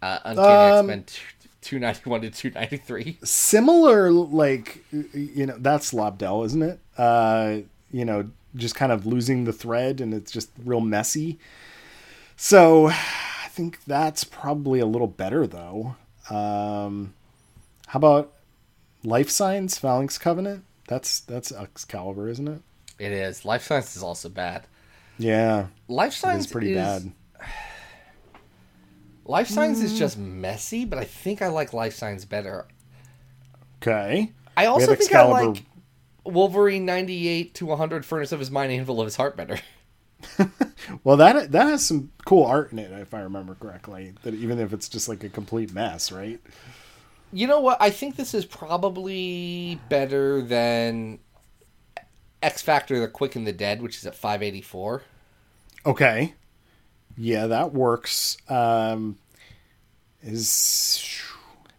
Uh, 0.00 0.18
Uncanny 0.24 0.78
Um, 0.78 0.78
X 0.78 0.86
Men 0.86 1.04
291 1.62 2.20
to 2.22 2.30
293. 2.30 3.18
Similar, 3.24 4.12
like 4.12 4.84
you 5.12 5.46
know, 5.46 5.56
that's 5.58 5.92
Lobdell, 5.92 6.46
isn't 6.46 6.62
it? 6.62 6.78
Uh, 6.96 7.58
you 7.90 8.04
know, 8.04 8.30
just 8.54 8.76
kind 8.76 8.92
of 8.92 9.06
losing 9.06 9.42
the 9.42 9.52
thread, 9.52 10.00
and 10.00 10.14
it's 10.14 10.30
just 10.30 10.50
real 10.64 10.80
messy. 10.80 11.38
So, 12.36 12.88
I 12.88 13.48
think 13.50 13.84
that's 13.84 14.24
probably 14.24 14.80
a 14.80 14.86
little 14.86 15.06
better, 15.06 15.46
though. 15.46 15.96
Um, 16.32 17.14
how 17.86 17.98
about 17.98 18.32
Life 19.04 19.30
Signs, 19.30 19.78
Phalanx 19.78 20.18
Covenant? 20.18 20.64
That's 20.88 21.20
that's 21.20 21.52
Excalibur, 21.52 22.28
isn't 22.28 22.48
it? 22.48 22.62
It 22.98 23.12
is. 23.12 23.44
Life 23.44 23.62
Signs 23.64 23.96
is 23.96 24.02
also 24.02 24.28
bad. 24.28 24.66
Yeah, 25.18 25.66
Life 25.88 26.14
Signs 26.14 26.46
is 26.46 26.52
pretty 26.52 26.72
is, 26.72 26.76
bad. 26.76 27.12
Life 29.24 29.48
Signs 29.48 29.80
Mm. 29.80 29.84
is 29.84 29.98
just 29.98 30.18
messy, 30.18 30.84
but 30.84 30.98
I 30.98 31.04
think 31.04 31.42
I 31.42 31.48
like 31.48 31.72
Life 31.72 31.94
Signs 31.94 32.24
better. 32.24 32.66
Okay. 33.80 34.32
I 34.56 34.66
also 34.66 34.94
think 34.94 35.14
I 35.14 35.24
like 35.24 35.64
Wolverine 36.24 36.84
98 36.84 37.54
to 37.54 37.66
100 37.66 38.04
Furnace 38.04 38.32
of 38.32 38.38
His 38.40 38.50
Mind, 38.50 38.72
Anvil 38.72 39.00
of 39.00 39.06
His 39.06 39.16
Heart 39.16 39.36
better. 39.36 39.58
Well, 41.04 41.16
that 41.18 41.52
that 41.52 41.66
has 41.68 41.86
some 41.86 42.10
cool 42.24 42.44
art 42.44 42.72
in 42.72 42.78
it, 42.78 42.90
if 42.92 43.14
I 43.14 43.20
remember 43.20 43.54
correctly. 43.54 44.14
That 44.22 44.34
even 44.34 44.58
if 44.58 44.72
it's 44.72 44.88
just 44.88 45.08
like 45.08 45.22
a 45.24 45.28
complete 45.28 45.72
mess, 45.72 46.10
right? 46.10 46.40
You 47.32 47.46
know 47.46 47.60
what? 47.60 47.78
I 47.80 47.90
think 47.90 48.16
this 48.16 48.34
is 48.34 48.44
probably 48.44 49.80
better 49.88 50.42
than 50.42 51.20
X 52.42 52.62
Factor 52.62 52.98
The 53.00 53.08
Quick 53.08 53.36
and 53.36 53.46
the 53.46 53.52
Dead, 53.52 53.80
which 53.80 53.96
is 53.96 54.06
at 54.06 54.14
584. 54.14 55.02
Okay. 55.86 56.34
Yeah, 57.16 57.46
that 57.46 57.72
works. 57.72 58.36
Um, 58.48 59.18
is 60.22 61.04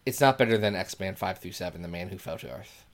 It's 0.06 0.20
not 0.20 0.38
better 0.38 0.58
than 0.58 0.74
X 0.74 0.98
Man 0.98 1.14
5 1.14 1.38
through 1.38 1.52
7, 1.52 1.82
The 1.82 1.88
Man 1.88 2.08
Who 2.08 2.18
Fell 2.18 2.38
to 2.38 2.50
Earth. 2.50 2.84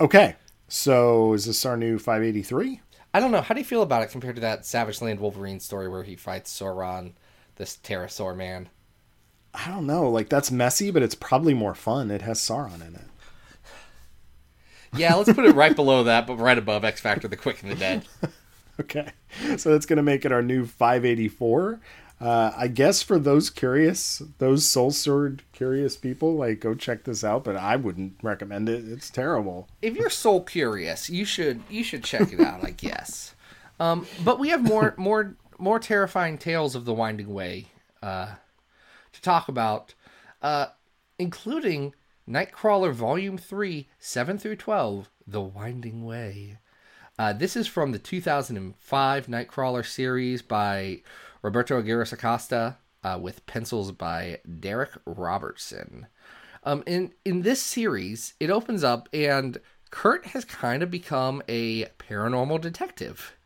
okay. 0.00 0.36
So 0.68 1.32
is 1.32 1.46
this 1.46 1.64
our 1.64 1.78
new 1.78 1.98
583? 1.98 2.82
I 3.14 3.20
don't 3.20 3.30
know. 3.30 3.40
How 3.40 3.54
do 3.54 3.60
you 3.60 3.64
feel 3.64 3.82
about 3.82 4.02
it 4.02 4.10
compared 4.10 4.36
to 4.36 4.40
that 4.42 4.66
Savage 4.66 5.00
Land 5.00 5.20
Wolverine 5.20 5.60
story 5.60 5.88
where 5.88 6.02
he 6.02 6.16
fights 6.16 6.56
Sauron, 6.56 7.12
this 7.56 7.76
pterosaur 7.82 8.36
man? 8.36 8.68
I 9.54 9.68
don't 9.68 9.86
know. 9.86 10.10
Like 10.10 10.28
that's 10.28 10.50
messy, 10.50 10.90
but 10.90 11.02
it's 11.02 11.14
probably 11.14 11.54
more 11.54 11.74
fun. 11.74 12.10
It 12.10 12.22
has 12.22 12.38
Sauron 12.38 12.86
in 12.86 12.94
it. 12.94 13.06
Yeah, 14.96 15.14
let's 15.14 15.32
put 15.32 15.44
it 15.44 15.54
right 15.54 15.76
below 15.76 16.04
that, 16.04 16.26
but 16.26 16.36
right 16.36 16.56
above 16.56 16.84
X 16.84 17.00
Factor 17.00 17.28
The 17.28 17.36
Quick 17.36 17.62
and 17.62 17.70
the 17.70 17.76
Dead. 17.76 18.04
Okay. 18.80 19.10
So 19.56 19.72
that's 19.72 19.86
going 19.86 19.96
to 19.96 20.04
make 20.04 20.24
it 20.24 20.30
our 20.30 20.40
new 20.40 20.64
584. 20.64 21.80
Uh, 22.20 22.52
I 22.56 22.66
guess 22.66 23.00
for 23.00 23.18
those 23.18 23.48
curious, 23.48 24.22
those 24.38 24.66
soul 24.66 24.90
sword 24.90 25.42
curious 25.52 25.96
people, 25.96 26.34
like 26.34 26.58
go 26.60 26.74
check 26.74 27.04
this 27.04 27.22
out. 27.22 27.44
But 27.44 27.56
I 27.56 27.76
wouldn't 27.76 28.14
recommend 28.22 28.68
it. 28.68 28.84
It's 28.88 29.10
terrible. 29.10 29.68
if 29.82 29.96
you're 29.96 30.10
soul 30.10 30.42
curious, 30.42 31.08
you 31.08 31.24
should 31.24 31.62
you 31.70 31.84
should 31.84 32.02
check 32.02 32.32
it 32.32 32.40
out, 32.40 32.64
I 32.64 32.70
guess. 32.70 33.34
Um, 33.80 34.08
but 34.24 34.40
we 34.40 34.48
have 34.48 34.64
more 34.64 34.92
more 34.98 35.36
more 35.56 35.78
terrifying 35.78 36.36
tales 36.36 36.74
of 36.74 36.84
the 36.84 36.92
Winding 36.92 37.32
Way 37.32 37.66
uh, 38.02 38.34
to 39.12 39.22
talk 39.22 39.48
about, 39.48 39.94
uh, 40.42 40.66
including 41.16 41.94
Nightcrawler 42.28 42.92
Volume 42.92 43.38
Three, 43.38 43.86
Seven 44.00 44.36
through 44.36 44.56
Twelve, 44.56 45.10
The 45.28 45.40
Winding 45.40 46.04
Way. 46.04 46.58
Uh, 47.20 47.32
this 47.32 47.56
is 47.56 47.68
from 47.68 47.92
the 47.92 48.00
2005 48.00 49.26
Nightcrawler 49.28 49.86
series 49.86 50.42
by 50.42 51.02
Roberto 51.42 51.78
Aguirre-Sacasa, 51.78 52.76
uh, 53.04 53.18
with 53.20 53.46
pencils 53.46 53.92
by 53.92 54.40
Darick 54.48 54.96
Robertson. 55.06 56.06
Um, 56.64 56.82
in 56.86 57.12
in 57.24 57.42
this 57.42 57.62
series, 57.62 58.34
it 58.40 58.50
opens 58.50 58.82
up 58.82 59.08
and 59.12 59.58
Kurt 59.90 60.26
has 60.26 60.44
kind 60.44 60.82
of 60.82 60.90
become 60.90 61.42
a 61.48 61.86
paranormal 61.98 62.60
detective, 62.60 63.36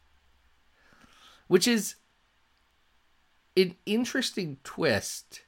which 1.46 1.68
is 1.68 1.96
an 3.57 3.76
interesting 3.87 4.59
twist. 4.64 5.42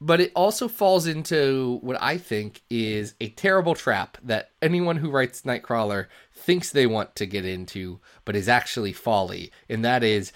But 0.00 0.20
it 0.20 0.32
also 0.34 0.68
falls 0.68 1.06
into 1.06 1.78
what 1.80 2.00
I 2.02 2.18
think 2.18 2.62
is 2.68 3.14
a 3.20 3.30
terrible 3.30 3.74
trap 3.74 4.18
that 4.22 4.50
anyone 4.60 4.96
who 4.96 5.10
writes 5.10 5.42
Nightcrawler 5.42 6.06
thinks 6.34 6.70
they 6.70 6.86
want 6.86 7.16
to 7.16 7.26
get 7.26 7.46
into, 7.46 8.00
but 8.24 8.36
is 8.36 8.48
actually 8.48 8.92
folly. 8.92 9.50
And 9.68 9.84
that 9.84 10.02
is 10.02 10.32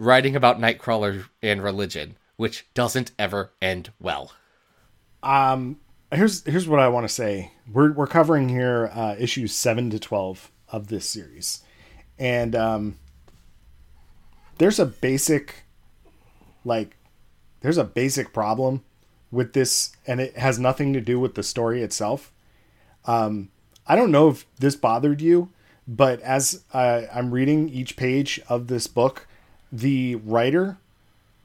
writing 0.00 0.34
about 0.34 0.58
Nightcrawler 0.58 1.26
and 1.42 1.62
religion, 1.62 2.16
which 2.36 2.66
doesn't 2.72 3.12
ever 3.18 3.52
end 3.60 3.92
well. 4.00 4.32
Um, 5.22 5.78
here's 6.10 6.42
here's 6.44 6.66
what 6.66 6.80
I 6.80 6.88
want 6.88 7.06
to 7.06 7.14
say. 7.14 7.52
We're 7.70 7.92
we're 7.92 8.06
covering 8.06 8.48
here 8.48 8.90
uh, 8.94 9.14
issues 9.18 9.54
seven 9.54 9.90
to 9.90 9.98
twelve 9.98 10.50
of 10.72 10.88
this 10.88 11.06
series, 11.06 11.62
and 12.18 12.56
um, 12.56 12.98
there's 14.56 14.78
a 14.78 14.86
basic, 14.86 15.64
like, 16.64 16.96
there's 17.60 17.78
a 17.78 17.84
basic 17.84 18.32
problem 18.32 18.82
with 19.30 19.52
this, 19.52 19.96
and 20.06 20.20
it 20.20 20.36
has 20.36 20.58
nothing 20.58 20.92
to 20.94 21.00
do 21.00 21.20
with 21.20 21.34
the 21.34 21.42
story 21.42 21.82
itself. 21.82 22.32
Um, 23.04 23.50
I 23.86 23.96
don't 23.96 24.10
know 24.10 24.28
if 24.28 24.46
this 24.58 24.76
bothered 24.76 25.20
you, 25.20 25.50
but 25.86 26.20
as 26.20 26.64
uh, 26.72 27.02
I'm 27.12 27.30
reading 27.30 27.68
each 27.68 27.96
page 27.96 28.40
of 28.48 28.68
this 28.68 28.86
book, 28.86 29.26
the 29.70 30.16
writer 30.16 30.78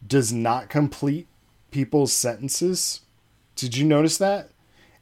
does 0.06 0.32
not 0.32 0.70
complete 0.70 1.28
people's 1.72 2.14
sentences. 2.14 3.02
Did 3.56 3.78
you 3.78 3.86
notice 3.86 4.18
that? 4.18 4.50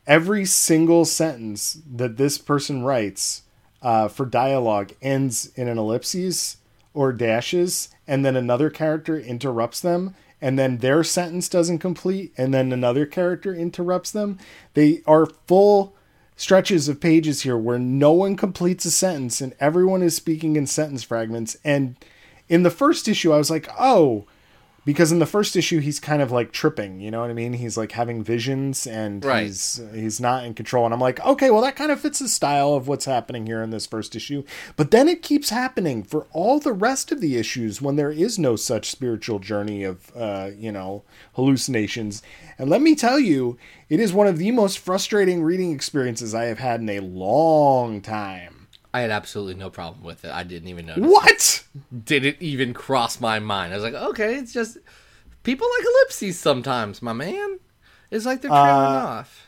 every 0.05 0.45
single 0.45 1.05
sentence 1.05 1.79
that 1.91 2.17
this 2.17 2.37
person 2.37 2.83
writes 2.83 3.43
uh, 3.81 4.07
for 4.07 4.25
dialogue 4.25 4.91
ends 5.01 5.51
in 5.55 5.67
an 5.67 5.77
ellipses 5.77 6.57
or 6.93 7.11
dashes, 7.11 7.89
and 8.07 8.23
then 8.23 8.35
another 8.35 8.69
character 8.69 9.17
interrupts 9.19 9.79
them, 9.79 10.13
and 10.41 10.59
then 10.59 10.77
their 10.77 11.03
sentence 11.03 11.49
doesn't 11.49 11.79
complete, 11.79 12.31
and 12.37 12.53
then 12.53 12.71
another 12.71 13.05
character 13.05 13.53
interrupts 13.53 14.11
them. 14.11 14.37
They 14.73 15.01
are 15.07 15.25
full 15.47 15.95
stretches 16.35 16.87
of 16.87 16.99
pages 16.99 17.41
here 17.41 17.57
where 17.57 17.79
no 17.79 18.11
one 18.11 18.35
completes 18.35 18.85
a 18.85 18.91
sentence 18.91 19.39
and 19.39 19.55
everyone 19.59 20.01
is 20.01 20.15
speaking 20.15 20.55
in 20.55 20.65
sentence 20.67 21.03
fragments. 21.03 21.55
And 21.63 21.95
in 22.49 22.63
the 22.63 22.69
first 22.71 23.07
issue, 23.07 23.31
I 23.33 23.37
was 23.37 23.49
like, 23.49 23.67
oh, 23.79 24.25
because 24.85 25.13
in 25.13 25.19
the 25.19 25.25
first 25.25 25.55
issue 25.55 25.79
he's 25.79 25.97
kind 25.97 26.21
of 26.21 26.29
like 26.29 26.51
tripping 26.51 26.99
you 26.99 27.09
know 27.09 27.21
what 27.21 27.29
i 27.29 27.33
mean? 27.33 27.53
He's 27.53 27.77
like 27.77 27.93
having 27.93 28.21
visions 28.21 28.85
and 28.85 29.23
Right. 29.23 29.45
he's 29.45 29.79
he's 29.93 30.19
not 30.19 30.43
in 30.43 30.53
control. 30.53 30.83
And 30.83 30.93
i'm 30.93 30.99
like 30.99 31.21
okay 31.25 31.49
well 31.49 31.61
that 31.61 31.77
kind 31.77 31.89
of 31.89 32.01
fits 32.01 32.19
the 32.19 32.27
style 32.27 32.73
of 32.73 32.85
what's 32.85 33.05
happening 33.05 33.45
here 33.47 33.63
in 33.63 33.69
this 33.69 33.85
first 33.87 34.13
issue. 34.13 34.43
But 34.75 34.91
then 34.91 35.07
it 35.07 35.21
keeps 35.21 35.51
happening 35.51 36.03
for 36.03 36.27
all 36.33 36.59
the 36.59 36.73
rest 36.73 37.13
of 37.13 37.21
the 37.21 37.37
issues 37.37 37.81
when 37.81 37.95
there 37.95 38.11
is 38.11 38.37
no 38.37 38.57
such 38.57 38.91
spiritual 38.91 39.39
journey 39.39 39.85
of 39.85 40.11
uh 40.17 40.49
you 40.53 40.73
know 40.73 41.03
hallucinations. 41.35 42.21
And 42.57 42.69
let 42.69 42.81
me 42.81 42.93
tell 42.93 43.19
you 43.19 43.57
it 43.87 44.01
is 44.01 44.11
one 44.11 44.27
of 44.27 44.37
the 44.37 44.51
most 44.51 44.79
frustrating 44.79 45.43
reading 45.43 45.71
experiences 45.71 46.35
i 46.35 46.43
have 46.43 46.59
had 46.59 46.81
in 46.81 46.89
a 46.89 46.99
long 46.99 48.01
time 48.01 48.52
I 48.93 49.01
had 49.01 49.09
absolutely 49.11 49.55
no 49.55 49.69
problem 49.69 50.03
with 50.03 50.23
it. 50.23 50.31
I 50.31 50.43
didn't 50.43 50.69
even 50.69 50.85
notice. 50.85 51.03
what 51.03 51.63
Didn't 52.05 52.37
even 52.39 52.73
cross 52.73 53.19
my 53.19 53.39
mind. 53.39 53.73
I 53.73 53.77
was 53.77 53.83
like, 53.83 53.93
okay, 53.95 54.35
it's 54.35 54.53
just 54.53 54.77
people 55.43 55.67
like 55.77 55.85
ellipses 55.87 56.39
sometimes, 56.39 57.01
my 57.01 57.13
man. 57.13 57.59
It's 58.11 58.25
like 58.25 58.41
they're 58.41 58.51
trailing 58.51 58.69
Uh, 58.69 59.19
off. 59.19 59.47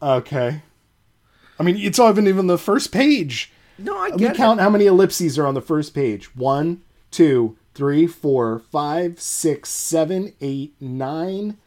okay 0.00 0.62
i 1.60 1.62
mean 1.64 1.76
it's 1.76 1.98
not 1.98 2.08
even 2.10 2.26
even 2.28 2.46
the 2.46 2.56
first 2.56 2.92
page 2.92 3.50
No, 3.78 3.96
I 3.98 4.08
Let 4.10 4.20
me 4.20 4.26
count 4.34 4.60
it. 4.60 4.62
how 4.62 4.70
many 4.70 4.86
ellipses 4.86 5.38
are 5.38 5.46
on 5.46 5.54
the 5.54 5.60
first 5.60 5.92
page. 5.94 6.34
One, 6.34 6.82
two, 7.10 7.56
three, 7.74 8.06
four, 8.06 8.58
five, 8.60 9.20
six, 9.20 9.68
seven, 9.70 10.32
eight, 10.40 10.74
nine, 10.80 11.58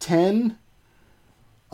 ten, 0.00 0.58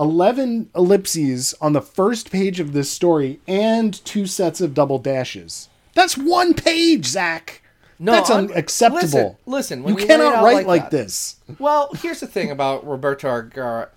eleven 0.01 0.71
ellipses 0.75 1.55
on 1.61 1.75
the 1.75 1.83
first 1.83 2.31
page 2.31 2.59
of 2.59 2.73
this 2.73 2.91
story, 2.91 3.39
and 3.47 4.05
two 4.05 4.27
sets 4.27 4.61
of 4.61 4.75
double 4.75 4.99
dashes. 4.99 5.69
That's 5.95 6.17
one 6.17 6.55
page, 6.55 7.07
Zach. 7.07 7.63
No, 7.99 8.13
That's 8.13 8.31
I'm- 8.31 8.51
unacceptable. 8.51 9.39
listen, 9.45 9.87
you 9.87 9.95
cannot 9.95 10.43
write 10.43 10.67
like 10.67 10.67
like, 10.67 10.91
this. 10.91 11.37
Well, 11.59 11.91
here's 12.01 12.21
the 12.21 12.27
thing 12.27 12.51
about 12.51 12.87
Roberto 12.87 13.29
Agar- 13.29 13.91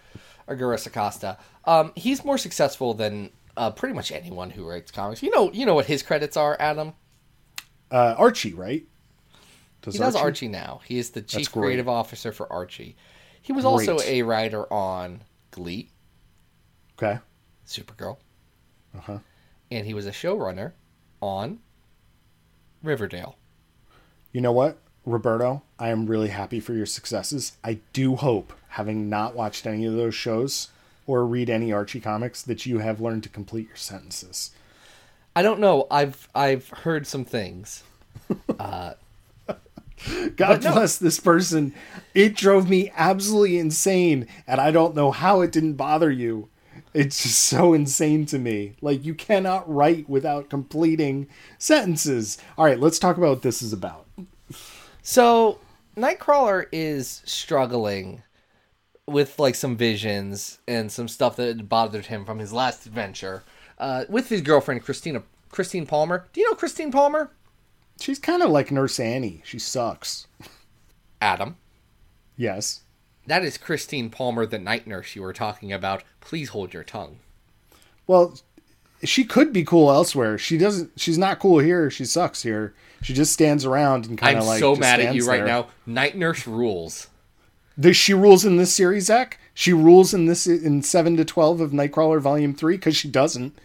Argures 0.46 0.86
Acosta. 0.86 1.38
Um, 1.64 1.94
he's 1.96 2.26
more 2.26 2.38
successful 2.38 2.94
than 2.94 3.30
uh, 3.56 3.72
pretty 3.72 3.96
much 3.96 4.12
anyone 4.12 4.50
who 4.50 4.68
writes 4.68 4.92
comics. 4.92 5.24
You 5.24 5.32
know, 5.32 5.50
you 5.54 5.66
know 5.66 5.76
what 5.76 5.86
his 5.86 6.04
credits 6.04 6.36
are, 6.36 6.58
Adam. 6.60 6.92
Uh, 7.90 8.16
Archie, 8.18 8.54
right? 8.54 8.84
He 9.90 9.98
does 9.98 10.16
Archie 10.16 10.48
now. 10.50 10.82
He 10.86 10.98
is 10.98 11.12
the 11.12 11.22
chief 11.22 11.52
creative 11.52 11.88
officer 11.88 12.32
for 12.34 12.52
Archie. 12.52 12.98
He 13.42 13.54
was 13.54 13.64
also 13.64 14.00
a 14.02 14.22
writer 14.24 14.72
on 14.72 15.22
Glee, 15.52 15.92
Okay. 17.04 17.20
Supergirl, 17.68 18.18
Uh-huh. 18.98 19.20
and 19.72 19.86
he 19.86 19.94
was 19.94 20.06
a 20.06 20.12
showrunner 20.12 20.72
on 21.22 21.60
Riverdale. 22.82 23.36
You 24.32 24.42
know 24.42 24.52
what, 24.52 24.78
Roberto? 25.06 25.64
I 25.80 25.90
am 25.90 26.08
really 26.08 26.30
happy 26.30 26.60
for 26.60 26.74
your 26.74 26.86
successes. 26.86 27.58
I 27.64 27.80
do 27.94 28.16
hope, 28.16 28.54
having 28.70 29.10
not 29.10 29.36
watched 29.36 29.66
any 29.66 29.86
of 29.86 29.94
those 29.94 30.16
shows 30.16 30.70
or 31.08 31.26
read 31.26 31.50
any 31.50 31.72
Archie 31.74 32.00
comics, 32.00 32.42
that 32.42 32.66
you 32.66 32.80
have 32.80 33.02
learned 33.02 33.24
to 33.24 33.30
complete 33.30 33.68
your 33.68 33.76
sentences. 33.78 34.52
I 35.36 35.42
don't 35.42 35.60
know. 35.60 35.88
I've 35.90 36.28
I've 36.36 36.70
heard 36.70 37.08
some 37.08 37.26
things. 37.26 37.84
God 40.36 40.64
no. 40.64 40.74
bless 40.74 40.98
this 40.98 41.20
person. 41.20 41.74
It 42.14 42.36
drove 42.36 42.70
me 42.70 42.92
absolutely 42.96 43.58
insane, 43.58 44.28
and 44.46 44.60
I 44.60 44.72
don't 44.72 44.96
know 44.96 45.12
how 45.12 45.42
it 45.42 45.52
didn't 45.52 45.74
bother 45.74 46.12
you. 46.12 46.50
It's 46.94 47.24
just 47.24 47.40
so 47.40 47.74
insane 47.74 48.26
to 48.28 48.40
me. 48.40 48.76
Like, 48.82 49.04
you 49.04 49.16
cannot 49.16 49.72
write 49.72 50.08
without 50.08 50.50
completing 50.50 51.28
sentences. 51.58 52.38
All 52.58 52.66
right, 52.66 52.80
let's 52.80 53.00
talk 53.00 53.18
about 53.18 53.30
what 53.30 53.42
this 53.42 53.62
is 53.62 53.74
about. 53.74 54.08
So 55.02 55.60
Nightcrawler 55.98 56.68
is 56.72 57.22
struggling 57.26 58.24
with 59.06 59.38
like 59.38 59.56
some 59.56 59.76
visions 59.76 60.60
and 60.68 60.92
some 60.92 61.08
stuff 61.08 61.36
that 61.36 61.68
bothered 61.68 62.06
him 62.06 62.26
from 62.26 62.40
his 62.40 62.54
last 62.54 62.86
adventure 62.86 63.44
uh, 63.78 64.06
with 64.08 64.30
his 64.30 64.42
girlfriend 64.42 64.84
Christina 64.84 65.24
Christine 65.50 65.86
Palmer. 65.86 66.28
Do 66.34 66.42
you 66.42 66.50
know 66.50 66.56
Christine 66.56 66.92
Palmer? 66.92 67.32
She's 68.00 68.18
kind 68.18 68.42
of 68.42 68.50
like 68.50 68.72
Nurse 68.72 69.00
Annie. 69.00 69.42
She 69.46 69.60
sucks. 69.60 70.28
Adam. 71.22 71.58
Yes. 72.38 72.83
That 73.28 73.44
is 73.44 73.58
Christine 73.58 74.10
Palmer, 74.10 74.46
the 74.46 74.60
night 74.60 74.86
nurse 74.86 75.16
you 75.16 75.22
were 75.22 75.34
talking 75.34 75.72
about. 75.72 76.04
Please 76.20 76.50
hold 76.50 76.74
your 76.74 76.84
tongue. 76.84 77.20
Well, 78.06 78.38
she 79.04 79.24
could 79.24 79.54
be 79.54 79.64
cool 79.64 79.92
elsewhere. 79.92 80.38
She 80.38 80.58
doesn't. 80.58 80.92
She's 80.98 81.18
not 81.18 81.40
cool 81.40 81.60
here. 81.60 81.90
She 81.90 82.06
sucks 82.06 82.44
here. 82.44 82.74
She 83.02 83.14
just 83.14 83.34
stands 83.34 83.66
around 83.66 84.06
and 84.06 84.18
kind 84.18 84.38
of 84.38 84.46
like. 84.46 84.56
I'm 84.56 84.60
so 84.60 84.76
mad 84.76 85.00
at 85.00 85.16
you 85.16 85.26
right 85.26 85.38
there. 85.38 85.46
now. 85.46 85.68
Night 85.86 86.18
nurse 86.18 86.48
rules. 86.48 87.08
Does 87.80 87.98
she 87.98 88.14
rules 88.14 88.46
in 88.46 88.58
this 88.58 88.74
series, 88.74 89.06
Zach? 89.06 89.40
She 89.54 89.74
rules 89.74 90.14
in 90.14 90.26
this 90.26 90.48
in 90.48 90.82
seven 90.84 91.18
to 91.18 91.26
twelve 91.26 91.60
of 91.62 91.72
Nightcrawler 91.72 92.22
Volume 92.22 92.54
Three 92.54 92.76
because 92.76 92.96
she 92.96 93.08
doesn't. 93.10 93.58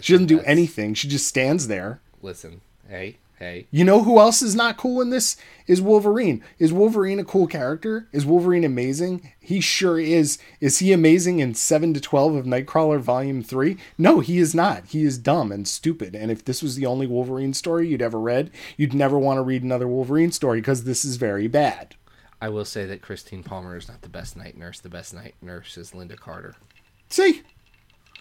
she 0.00 0.12
doesn't 0.12 0.26
do 0.26 0.40
anything. 0.40 0.94
She 0.94 1.08
just 1.08 1.26
stands 1.26 1.68
there. 1.68 2.00
Listen, 2.22 2.60
hey, 2.88 3.16
hey. 3.38 3.66
You 3.70 3.84
know 3.84 4.02
who 4.02 4.18
else 4.18 4.42
is 4.42 4.54
not 4.54 4.76
cool 4.76 5.00
in 5.00 5.10
this? 5.10 5.36
Is 5.66 5.82
Wolverine. 5.82 6.42
Is 6.58 6.72
Wolverine 6.72 7.18
a 7.18 7.24
cool 7.24 7.46
character? 7.46 8.08
Is 8.12 8.26
Wolverine 8.26 8.64
amazing? 8.64 9.32
He 9.40 9.60
sure 9.60 9.98
is. 9.98 10.38
Is 10.60 10.78
he 10.78 10.92
amazing 10.92 11.40
in 11.40 11.54
7 11.54 11.94
to 11.94 12.00
12 12.00 12.34
of 12.34 12.46
Nightcrawler 12.46 13.00
Volume 13.00 13.42
3? 13.42 13.76
No, 13.98 14.20
he 14.20 14.38
is 14.38 14.54
not. 14.54 14.86
He 14.86 15.04
is 15.04 15.18
dumb 15.18 15.52
and 15.52 15.66
stupid. 15.66 16.14
And 16.14 16.30
if 16.30 16.44
this 16.44 16.62
was 16.62 16.76
the 16.76 16.86
only 16.86 17.06
Wolverine 17.06 17.54
story 17.54 17.88
you'd 17.88 18.02
ever 18.02 18.20
read, 18.20 18.50
you'd 18.76 18.94
never 18.94 19.18
want 19.18 19.38
to 19.38 19.42
read 19.42 19.62
another 19.62 19.88
Wolverine 19.88 20.32
story 20.32 20.60
because 20.60 20.84
this 20.84 21.04
is 21.04 21.16
very 21.16 21.48
bad. 21.48 21.96
I 22.40 22.48
will 22.48 22.64
say 22.64 22.84
that 22.86 23.02
Christine 23.02 23.42
Palmer 23.42 23.76
is 23.76 23.88
not 23.88 24.02
the 24.02 24.08
best 24.08 24.36
night 24.36 24.56
nurse. 24.58 24.80
The 24.80 24.88
best 24.88 25.14
night 25.14 25.34
nurse 25.40 25.78
is 25.78 25.94
Linda 25.94 26.16
Carter. 26.16 26.54
See? 27.08 27.42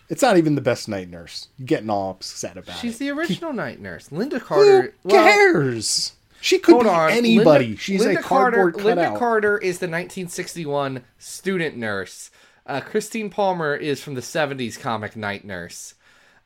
It's 0.10 0.22
not 0.22 0.38
even 0.38 0.56
the 0.56 0.62
best 0.62 0.88
night 0.88 1.10
nurse. 1.10 1.48
You're 1.58 1.66
getting 1.66 1.90
all 1.90 2.12
upset 2.12 2.58
about 2.58 2.76
it. 2.78 2.80
She's 2.80 2.96
it. 2.96 3.00
the 3.00 3.10
original 3.12 3.54
night 3.54 3.80
nurse. 3.80 4.12
Linda 4.12 4.40
Who 4.40 4.46
Carter. 4.46 4.94
well, 5.04 5.24
cares? 5.24 6.14
she 6.42 6.60
could 6.60 6.84
be 6.84 6.90
on. 6.90 7.12
anybody. 7.12 7.66
Linda- 7.66 7.82
She's 7.82 8.02
Linda 8.06 8.20
a 8.20 8.24
cardboard 8.24 8.74
Carter, 8.76 8.88
Linda. 8.96 9.18
Carter 9.18 9.58
is 9.58 9.80
the 9.80 9.88
1961 9.88 11.04
student 11.18 11.76
nurse. 11.78 12.30
Uh, 12.68 12.82
Christine 12.82 13.30
Palmer 13.30 13.76
is 13.76 14.02
from 14.02 14.14
the 14.16 14.22
70s 14.22 14.80
comic 14.80 15.16
night 15.16 15.44
nurse. 15.46 15.96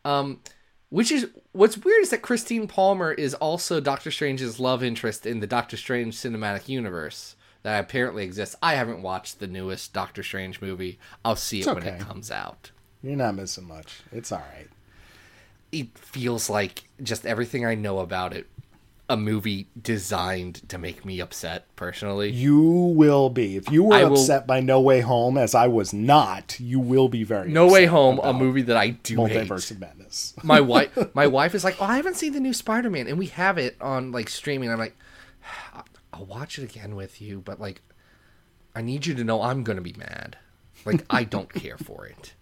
Um, 0.05 0.39
which 0.89 1.11
is 1.11 1.27
what's 1.51 1.77
weird 1.77 2.01
is 2.01 2.09
that 2.09 2.21
Christine 2.21 2.67
Palmer 2.67 3.11
is 3.11 3.33
also 3.35 3.79
Doctor 3.79 4.09
Strange's 4.09 4.59
love 4.59 4.83
interest 4.83 5.25
in 5.25 5.39
the 5.39 5.47
Doctor 5.47 5.77
Strange 5.77 6.15
cinematic 6.15 6.67
universe 6.67 7.35
that 7.63 7.79
apparently 7.79 8.23
exists. 8.23 8.55
I 8.61 8.75
haven't 8.75 9.01
watched 9.01 9.39
the 9.39 9.47
newest 9.47 9.93
Doctor 9.93 10.23
Strange 10.23 10.61
movie. 10.61 10.97
I'll 11.23 11.35
see 11.35 11.61
it 11.61 11.67
when 11.67 11.83
it 11.83 11.99
comes 11.99 12.31
out. 12.31 12.71
You're 13.01 13.15
not 13.15 13.35
missing 13.35 13.67
much. 13.67 14.01
It's 14.11 14.31
all 14.31 14.43
right. 14.55 14.67
It 15.71 15.97
feels 15.97 16.49
like 16.49 16.83
just 17.01 17.25
everything 17.25 17.65
I 17.65 17.75
know 17.75 17.99
about 17.99 18.33
it, 18.33 18.47
a 19.07 19.15
movie 19.15 19.67
designed 19.79 20.67
to 20.69 20.77
make 20.77 21.05
me 21.05 21.19
upset 21.19 21.65
personally. 21.75 22.29
You 22.31 22.59
will 22.61 23.29
be. 23.29 23.55
If 23.55 23.71
you 23.71 23.83
were 23.85 23.93
I 23.95 24.03
will- 24.03 24.13
upset 24.13 24.45
by 24.47 24.59
No 24.59 24.81
Way 24.81 25.01
Home, 25.01 25.37
as 25.37 25.55
I 25.55 25.67
was 25.67 25.93
not, 25.93 26.59
you 26.59 26.79
will 26.79 27.07
be 27.07 27.23
very. 27.23 27.49
No 27.51 27.67
Way 27.67 27.85
Home, 27.85 28.19
a 28.23 28.33
movie 28.33 28.63
that 28.63 28.77
I 28.77 28.89
do 28.89 29.25
hate. 29.25 29.47
Multiverse 29.47 29.71
of 29.71 29.79
Madness. 29.79 30.33
My 30.43 30.59
wife, 30.59 30.97
my 31.15 31.27
wife 31.27 31.53
is 31.55 31.63
like, 31.63 31.77
"Oh, 31.81 31.85
I 31.85 31.95
haven't 31.97 32.15
seen 32.15 32.33
the 32.33 32.39
new 32.39 32.53
Spider-Man," 32.53 33.07
and 33.07 33.17
we 33.19 33.27
have 33.27 33.57
it 33.57 33.77
on 33.79 34.11
like 34.11 34.27
streaming. 34.29 34.71
I'm 34.71 34.79
like, 34.79 34.97
"I'll 36.11 36.25
watch 36.25 36.57
it 36.59 36.63
again 36.63 36.95
with 36.95 37.21
you, 37.21 37.41
but 37.41 37.59
like, 37.59 37.81
I 38.75 38.81
need 38.81 39.05
you 39.05 39.13
to 39.15 39.23
know 39.23 39.41
I'm 39.41 39.63
gonna 39.63 39.81
be 39.81 39.93
mad. 39.93 40.37
Like, 40.85 41.05
I 41.09 41.23
don't 41.25 41.53
care 41.53 41.77
for 41.77 42.05
it. 42.07 42.33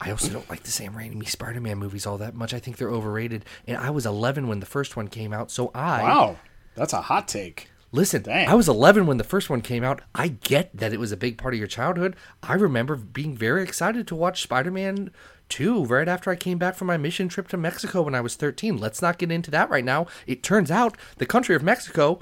I 0.00 0.10
also 0.10 0.28
don't 0.28 0.48
like 0.50 0.64
the 0.64 0.70
Sam 0.70 0.94
Raimi 0.94 1.28
Spider-Man 1.28 1.78
movies 1.78 2.06
all 2.06 2.18
that 2.18 2.34
much. 2.34 2.52
I 2.52 2.58
think 2.58 2.76
they're 2.76 2.90
overrated. 2.90 3.44
And 3.66 3.76
I 3.76 3.90
was 3.90 4.06
11 4.06 4.48
when 4.48 4.60
the 4.60 4.66
first 4.66 4.96
one 4.96 5.08
came 5.08 5.32
out, 5.32 5.50
so 5.50 5.70
I 5.74 6.02
Wow, 6.02 6.36
that's 6.74 6.92
a 6.92 7.02
hot 7.02 7.28
take. 7.28 7.68
Listen, 7.92 8.22
Dang. 8.22 8.48
I 8.48 8.54
was 8.54 8.68
11 8.68 9.06
when 9.06 9.18
the 9.18 9.24
first 9.24 9.48
one 9.48 9.60
came 9.60 9.84
out. 9.84 10.00
I 10.16 10.26
get 10.26 10.76
that 10.76 10.92
it 10.92 10.98
was 10.98 11.12
a 11.12 11.16
big 11.16 11.38
part 11.38 11.54
of 11.54 11.58
your 11.58 11.68
childhood. 11.68 12.16
I 12.42 12.54
remember 12.54 12.96
being 12.96 13.36
very 13.36 13.62
excited 13.62 14.08
to 14.08 14.16
watch 14.16 14.42
Spider 14.42 14.72
Man 14.72 15.12
2 15.48 15.84
right 15.84 16.08
after 16.08 16.30
I 16.30 16.36
came 16.36 16.58
back 16.58 16.74
from 16.74 16.88
my 16.88 16.96
mission 16.96 17.28
trip 17.28 17.46
to 17.48 17.56
Mexico 17.56 18.02
when 18.02 18.14
I 18.16 18.20
was 18.20 18.34
13. 18.34 18.78
Let's 18.78 19.00
not 19.00 19.18
get 19.18 19.30
into 19.30 19.50
that 19.52 19.70
right 19.70 19.84
now. 19.84 20.08
It 20.26 20.42
turns 20.42 20.72
out 20.72 20.96
the 21.18 21.26
country 21.26 21.54
of 21.54 21.62
Mexico, 21.62 22.20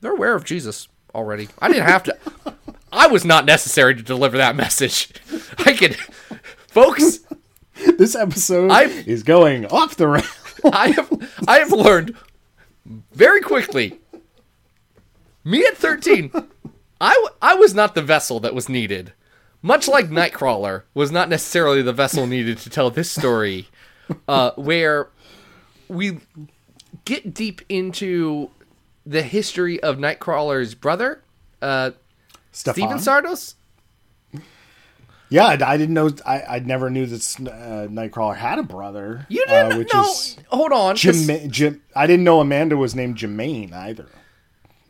they're 0.00 0.12
aware 0.12 0.36
of 0.36 0.44
Jesus 0.44 0.86
already. 1.16 1.48
I 1.58 1.66
didn't 1.66 1.88
have 1.88 2.04
to. 2.04 2.16
I 2.92 3.06
was 3.06 3.24
not 3.24 3.44
necessary 3.44 3.94
to 3.94 4.02
deliver 4.02 4.36
that 4.36 4.56
message. 4.56 5.12
I 5.58 5.72
could. 5.72 5.96
Folks. 6.70 7.20
This 7.96 8.14
episode 8.14 8.70
I've- 8.70 9.10
is 9.10 9.22
going 9.22 9.64
off 9.66 9.96
the 9.96 10.06
rails. 10.06 10.26
I 10.70 10.88
have 10.90 11.30
I 11.48 11.58
have 11.60 11.72
learned 11.72 12.14
very 13.12 13.40
quickly. 13.40 13.98
Me 15.44 15.64
at 15.64 15.78
13, 15.78 16.30
I, 17.00 17.14
w- 17.14 17.28
I 17.40 17.54
was 17.54 17.74
not 17.74 17.94
the 17.94 18.02
vessel 18.02 18.38
that 18.40 18.54
was 18.54 18.68
needed. 18.68 19.14
Much 19.62 19.88
like 19.88 20.10
Nightcrawler 20.10 20.82
was 20.92 21.10
not 21.10 21.30
necessarily 21.30 21.80
the 21.80 21.94
vessel 21.94 22.26
needed 22.26 22.58
to 22.58 22.68
tell 22.68 22.90
this 22.90 23.10
story, 23.10 23.68
uh, 24.28 24.50
where 24.56 25.08
we 25.88 26.18
get 27.06 27.32
deep 27.32 27.62
into 27.70 28.50
the 29.06 29.22
history 29.22 29.82
of 29.82 29.96
Nightcrawler's 29.96 30.74
brother, 30.74 31.22
uh, 31.62 31.92
Stefan? 32.52 32.98
Szardos. 32.98 33.54
Yeah, 35.30 35.46
I, 35.46 35.72
I 35.72 35.76
didn't 35.76 35.94
know. 35.94 36.10
I, 36.26 36.42
I 36.42 36.58
never 36.58 36.90
knew 36.90 37.06
that 37.06 37.20
uh, 37.40 37.86
Nightcrawler 37.88 38.36
had 38.36 38.58
a 38.58 38.64
brother. 38.64 39.26
You 39.28 39.44
uh, 39.48 39.68
didn't 39.68 39.78
which 39.78 39.94
know. 39.94 40.02
is 40.02 40.36
Hold 40.48 40.72
on, 40.72 40.96
Jim, 40.96 41.50
Jim. 41.50 41.82
I 41.94 42.06
didn't 42.06 42.24
know 42.24 42.40
Amanda 42.40 42.76
was 42.76 42.94
named 42.94 43.16
Jimaine 43.16 43.72
either. 43.72 44.08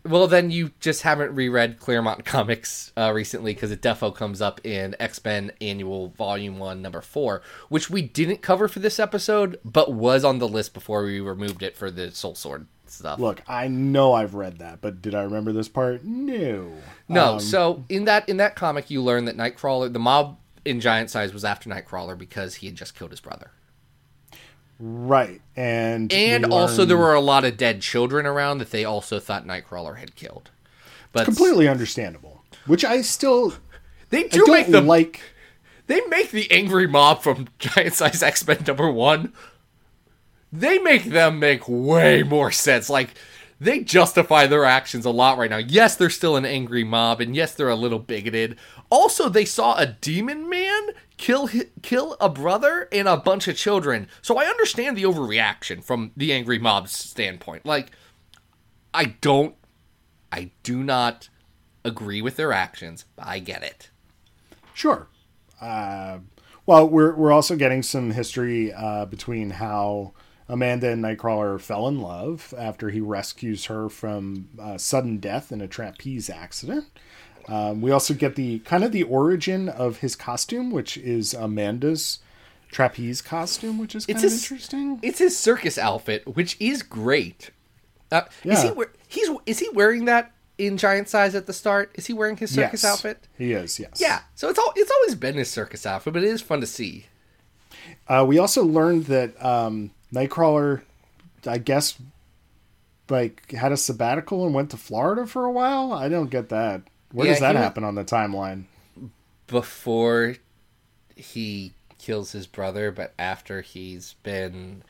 Well, 0.05 0.27
then 0.27 0.51
you 0.51 0.71
just 0.81 1.03
haven't 1.03 1.35
reread 1.35 1.79
Claremont 1.79 2.25
comics 2.25 2.93
uh, 2.97 3.13
recently 3.15 3.53
because 3.55 3.71
it 3.71 3.83
defo 3.83 4.15
comes 4.15 4.41
up 4.41 4.61
in 4.65 4.97
X 4.99 5.23
Men 5.25 5.53
Annual 5.61 6.09
Volume 6.11 6.59
One, 6.59 6.81
Number 6.83 7.01
Four, 7.01 7.43
which 7.69 7.91
we 7.91 8.03
didn't 8.03 8.43
cover 8.43 8.69
for 8.69 8.79
this 8.79 8.99
episode, 8.99 9.59
but 9.65 9.93
was 9.93 10.25
on 10.25 10.39
the 10.39 10.49
list 10.49 10.75
before 10.75 11.05
we 11.05 11.21
removed 11.21 11.63
it 11.63 11.77
for 11.77 11.91
the 11.91 12.11
Soul 12.11 12.35
Sword 12.35 12.67
stuff. 12.87 13.19
Look, 13.21 13.43
I 13.47 13.69
know 13.69 14.15
I've 14.15 14.35
read 14.35 14.59
that, 14.59 14.81
but 14.81 15.03
did 15.03 15.15
I 15.15 15.23
remember 15.23 15.53
this 15.53 15.69
part? 15.69 16.05
No. 16.05 16.73
no, 17.09 17.35
Um, 17.35 17.41
so 17.41 17.85
in 17.89 18.05
that 18.07 18.29
in 18.29 18.39
that 18.39 18.57
comic, 18.57 18.91
you 18.91 19.03
learn 19.03 19.27
that 19.27 19.37
Nightcrawler, 19.37 19.93
the 19.93 19.99
mob 19.99 20.39
in 20.65 20.81
Giant 20.81 21.11
Size, 21.11 21.33
was 21.33 21.45
after 21.45 21.71
Nightcrawler 21.71 22.17
because 22.17 22.57
he 22.57 22.67
had 22.67 22.77
just 22.77 22.95
killed 22.95 23.11
his 23.11 23.21
brother, 23.21 23.51
right, 24.81 25.41
and 25.57 26.13
and 26.13 26.47
we 26.47 26.53
also 26.53 26.85
there 26.85 26.97
were 26.97 27.15
a 27.15 27.21
lot 27.21 27.45
of 27.45 27.57
dead 27.57 27.81
children 27.83 28.27
around 28.27 28.59
that 28.59 28.71
they 28.71 28.85
also 28.85 29.21
thought 29.21 29.47
Nightcrawler 29.47 29.99
had 29.99 30.17
killed. 30.17 30.51
But 31.13 31.25
completely 31.25 31.69
understandable. 31.69 32.43
Which 32.67 32.85
I 32.85 33.03
still 33.03 33.55
they 34.11 34.25
I 34.25 34.29
do 34.29 34.45
make 34.47 34.67
don't 34.67 34.73
them 34.73 34.87
like. 34.87 35.21
They 35.87 36.01
make 36.07 36.31
the 36.31 36.51
angry 36.53 36.87
mob 36.87 37.23
from 37.23 37.49
Giant 37.59 37.95
Size 37.95 38.23
X 38.23 38.47
Men 38.47 38.65
number 38.67 38.91
one. 38.91 39.33
They 40.53 40.79
make 40.79 41.05
them 41.05 41.39
make 41.39 41.69
way 41.69 42.23
more 42.23 42.51
sense. 42.51 42.89
Like 42.91 43.15
they 43.61 43.81
justify 43.81 44.47
their 44.47 44.65
actions 44.65 45.05
a 45.05 45.11
lot 45.11 45.37
right 45.37 45.51
now. 45.51 45.59
Yes, 45.59 45.95
they're 45.97 46.11
still 46.11 46.37
an 46.37 46.47
angry 46.47 46.83
mob, 46.83 47.21
and 47.21 47.37
yes, 47.37 47.55
they're 47.55 47.69
a 47.69 47.75
little 47.75 47.99
bigoted. 47.99 48.57
Also, 48.89 49.29
they 49.29 49.45
saw 49.45 49.77
a 49.77 49.87
demon 49.87 50.49
man 50.49 50.70
kill 51.21 51.51
kill 51.83 52.17
a 52.19 52.31
brother 52.31 52.89
and 52.91 53.07
a 53.07 53.17
bunch 53.17 53.47
of 53.47 53.57
children. 53.57 54.09
So 54.23 54.39
I 54.39 54.47
understand 54.47 54.97
the 54.97 55.03
overreaction 55.05 55.85
from 55.85 56.13
the 56.17 56.33
angry 56.33 56.59
mob's 56.59 56.93
standpoint. 56.93 57.67
Like, 57.67 57.91
I 58.95 59.17
don't, 59.21 59.55
I 60.33 60.51
do 60.63 60.83
not 60.83 61.29
agree 61.85 62.23
with 62.23 62.37
their 62.37 62.53
actions. 62.53 63.05
I 63.19 63.39
get 63.39 63.63
it. 63.63 63.91
Sure. 64.73 65.09
Uh, 65.61 66.21
well, 66.65 66.89
we're 66.89 67.15
we're 67.15 67.33
also 67.33 67.55
getting 67.55 67.83
some 67.83 68.13
history 68.13 68.73
uh, 68.73 69.05
between 69.05 69.51
how 69.51 70.15
Amanda 70.49 70.91
and 70.91 71.05
Nightcrawler 71.05 71.61
fell 71.61 71.87
in 71.87 72.01
love 72.01 72.55
after 72.57 72.89
he 72.89 73.01
rescues 73.01 73.67
her 73.67 73.91
from 73.91 74.49
uh, 74.59 74.79
sudden 74.79 75.19
death 75.19 75.53
in 75.53 75.61
a 75.61 75.69
trapeze 75.69 76.31
accident. 76.31 76.87
Um, 77.49 77.81
we 77.81 77.91
also 77.91 78.15
get 78.15 78.37
the 78.37 78.61
kind 78.61 78.85
of 78.85 78.93
the 78.93 79.03
origin 79.05 79.69
of 79.69 79.99
his 79.99 80.15
costume, 80.17 80.71
which 80.71 80.97
is 80.97 81.35
Amanda's 81.35 82.19
trapeze 82.71 83.21
costume, 83.23 83.79
which 83.79 83.95
is 83.95 84.07
kind 84.07 84.17
It's 84.17 84.25
of 84.25 84.31
a 84.31 84.35
s- 84.35 84.43
interesting. 84.43 85.01
It's 85.03 85.19
his 85.19 85.37
circus 85.39 85.77
outfit, 85.79 86.37
which 86.37 86.57
is 86.61 86.83
great. 86.83 87.51
Uh, 88.13 88.23
Is 88.45 88.63
he 88.63 88.73
he's 89.09 89.29
is 89.47 89.59
he 89.61 89.69
wearing 89.71 90.05
that 90.07 90.33
in 90.59 90.77
giant 90.77 91.09
size 91.09 91.35
at 91.35 91.47
the 91.47 91.53
start? 91.53 91.91
Is 91.95 92.07
he 92.07 92.13
wearing 92.13 92.37
his 92.37 92.51
circus 92.55 92.83
Yes, 92.83 92.93
outfit? 92.93 93.27
He 93.39 93.53
is, 93.53 93.79
yes. 93.79 93.99
Yeah. 94.01 94.21
So 94.35 94.49
it's 94.49 94.59
all 94.59 94.73
it's 94.77 94.91
always 94.91 95.15
been 95.15 95.37
his 95.37 95.51
circus 95.51 95.87
outfit, 95.87 96.13
but 96.13 96.23
it 96.25 96.29
is 96.29 96.43
fun 96.43 96.61
to 96.61 96.67
see. 96.67 97.07
Uh, 98.09 98.25
we 98.27 98.39
also 98.39 98.65
learned 98.65 99.05
that 99.07 99.43
um, 99.45 99.93
Nightcrawler, 100.13 100.83
I 101.47 101.59
guess, 101.59 101.95
like 103.09 103.51
had 103.53 103.73
a 103.73 103.77
sabbatical 103.77 104.45
and 104.45 104.55
went 104.55 104.71
to 104.71 104.77
Florida 104.77 105.27
for 105.27 105.45
a 105.45 105.53
while. 105.53 105.93
I 105.93 106.09
don't 106.09 106.31
get 106.31 106.49
that. 106.51 106.83
Where 107.13 107.27
Yeah, 107.27 107.33
does 107.35 107.41
that 107.41 107.57
happen 107.57 107.85
on 107.85 107.95
the 107.95 108.05
timeline? 108.05 108.65
Before 109.47 110.37
he 111.17 111.73
kills 111.99 112.33
his 112.33 112.47
brother, 112.47 112.91
but 112.91 113.13
after 113.19 113.61
he's 113.61 114.15
been 114.23 114.83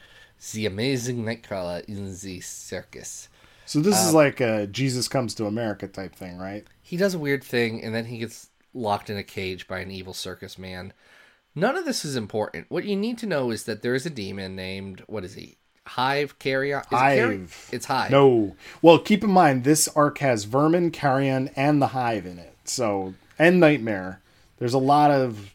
the 0.52 0.66
amazing 0.66 1.24
Nightcrawler 1.24 1.84
in 1.86 2.16
the 2.20 2.40
circus. 2.40 3.28
So 3.66 3.80
this 3.80 3.96
Uh, 3.96 4.08
is 4.08 4.14
like 4.14 4.40
a 4.40 4.66
Jesus 4.66 5.08
comes 5.08 5.34
to 5.34 5.46
America 5.46 5.86
type 5.86 6.14
thing, 6.14 6.38
right? 6.38 6.66
He 6.82 6.96
does 6.96 7.14
a 7.14 7.18
weird 7.18 7.44
thing, 7.44 7.82
and 7.82 7.94
then 7.94 8.06
he 8.06 8.18
gets 8.18 8.48
locked 8.74 9.10
in 9.10 9.16
a 9.16 9.22
cage 9.22 9.66
by 9.66 9.80
an 9.80 9.90
evil 9.90 10.14
circus 10.14 10.58
man. 10.58 10.92
None 11.54 11.76
of 11.76 11.84
this 11.84 12.04
is 12.04 12.16
important. 12.16 12.66
What 12.70 12.84
you 12.84 12.96
need 12.96 13.18
to 13.18 13.26
know 13.26 13.50
is 13.50 13.64
that 13.64 13.82
there 13.82 13.94
is 13.94 14.06
a 14.06 14.10
demon 14.10 14.54
named 14.54 15.02
what 15.06 15.24
is 15.24 15.34
he? 15.34 15.56
Hive 15.86 16.38
Carrion. 16.38 16.80
Is 16.80 16.86
it 16.86 16.94
Hive. 16.96 17.68
It's 17.72 17.86
Hive. 17.86 18.10
No. 18.10 18.56
Well, 18.82 18.98
keep 18.98 19.24
in 19.24 19.30
mind 19.30 19.64
this 19.64 19.88
arc 19.88 20.18
has 20.18 20.44
Vermin, 20.44 20.90
Carrion, 20.90 21.50
and 21.56 21.80
the 21.80 21.88
Hive 21.88 22.26
in 22.26 22.38
it. 22.38 22.54
So 22.64 23.14
and 23.38 23.58
Nightmare. 23.58 24.20
There's 24.58 24.74
a 24.74 24.78
lot 24.78 25.10
of 25.10 25.54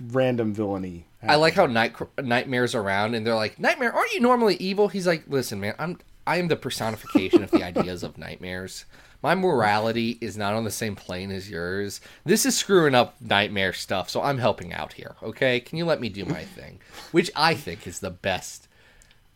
random 0.00 0.52
villainy. 0.52 1.06
I 1.22 1.36
like 1.36 1.54
how 1.54 1.66
Night 1.66 1.94
Nightmare's 2.20 2.74
around, 2.74 3.14
and 3.14 3.24
they're 3.26 3.34
like, 3.34 3.58
"Nightmare, 3.58 3.92
aren't 3.92 4.12
you 4.12 4.20
normally 4.20 4.56
evil?" 4.56 4.88
He's 4.88 5.06
like, 5.06 5.24
"Listen, 5.28 5.60
man, 5.60 5.74
I'm 5.78 5.98
I 6.26 6.36
am 6.38 6.48
the 6.48 6.56
personification 6.56 7.42
of 7.42 7.50
the 7.50 7.62
ideas 7.64 8.02
of 8.02 8.18
nightmares. 8.18 8.84
My 9.22 9.34
morality 9.36 10.18
is 10.20 10.36
not 10.36 10.54
on 10.54 10.64
the 10.64 10.70
same 10.70 10.96
plane 10.96 11.30
as 11.30 11.48
yours. 11.48 12.00
This 12.24 12.44
is 12.44 12.56
screwing 12.56 12.94
up 12.96 13.14
nightmare 13.20 13.72
stuff, 13.72 14.10
so 14.10 14.20
I'm 14.20 14.38
helping 14.38 14.72
out 14.72 14.94
here. 14.94 15.14
Okay, 15.22 15.60
can 15.60 15.78
you 15.78 15.84
let 15.84 16.00
me 16.00 16.08
do 16.08 16.24
my 16.24 16.42
thing?" 16.44 16.80
Which 17.12 17.30
I 17.36 17.54
think 17.54 17.86
is 17.86 18.00
the 18.00 18.10
best. 18.10 18.66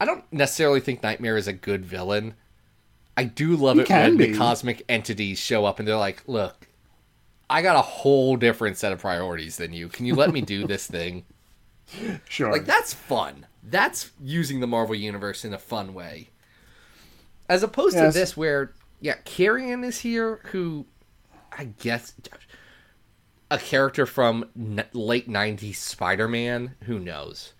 I 0.01 0.05
don't 0.05 0.25
necessarily 0.33 0.81
think 0.81 1.03
Nightmare 1.03 1.37
is 1.37 1.49
a 1.49 1.53
good 1.53 1.85
villain. 1.87 2.35
I 3.17 3.25
do 3.25 3.57
love 3.57 3.77
He 3.77 3.83
it 3.83 3.89
when 3.89 4.17
be. 4.17 4.33
the 4.33 4.39
cosmic 4.39 4.85
entities 4.89 5.39
show 5.39 5.65
up 5.65 5.79
and 5.79 5.89
they're 5.89 5.97
like, 5.97 6.23
"Look, 6.27 6.69
I 7.49 7.63
got 7.63 7.77
a 7.77 7.83
whole 7.83 8.37
different 8.37 8.77
set 8.77 8.93
of 8.93 9.01
priorities 9.01 9.57
than 9.57 9.73
you. 9.73 9.89
Can 9.89 10.05
you 10.07 10.15
let 10.15 10.33
me 10.33 10.41
do 10.43 10.67
this 10.67 10.87
thing?" 10.87 11.25
Sure. 12.29 12.51
Like 12.53 12.67
that's 12.67 12.93
fun. 12.93 13.47
That's 13.63 14.11
using 14.23 14.61
the 14.61 14.67
Marvel 14.67 14.95
universe 14.95 15.45
in 15.45 15.55
a 15.55 15.59
fun 15.59 15.95
way. 15.95 16.29
As 17.49 17.63
opposed 17.63 17.95
Yes. 17.97 18.13
to 18.13 18.19
this 18.21 18.37
where 18.37 18.73
yeah, 19.01 19.15
Carrion 19.25 19.85
is 19.85 20.01
here 20.01 20.41
who 20.47 20.85
I 21.57 21.65
guess 21.79 22.13
a 23.51 23.59
character 23.59 24.05
from 24.05 24.51
n- 24.59 24.85
late 24.93 25.29
90s 25.29 25.77
Spider-Man, 25.77 26.75
who 26.85 26.99
knows. 26.99 27.53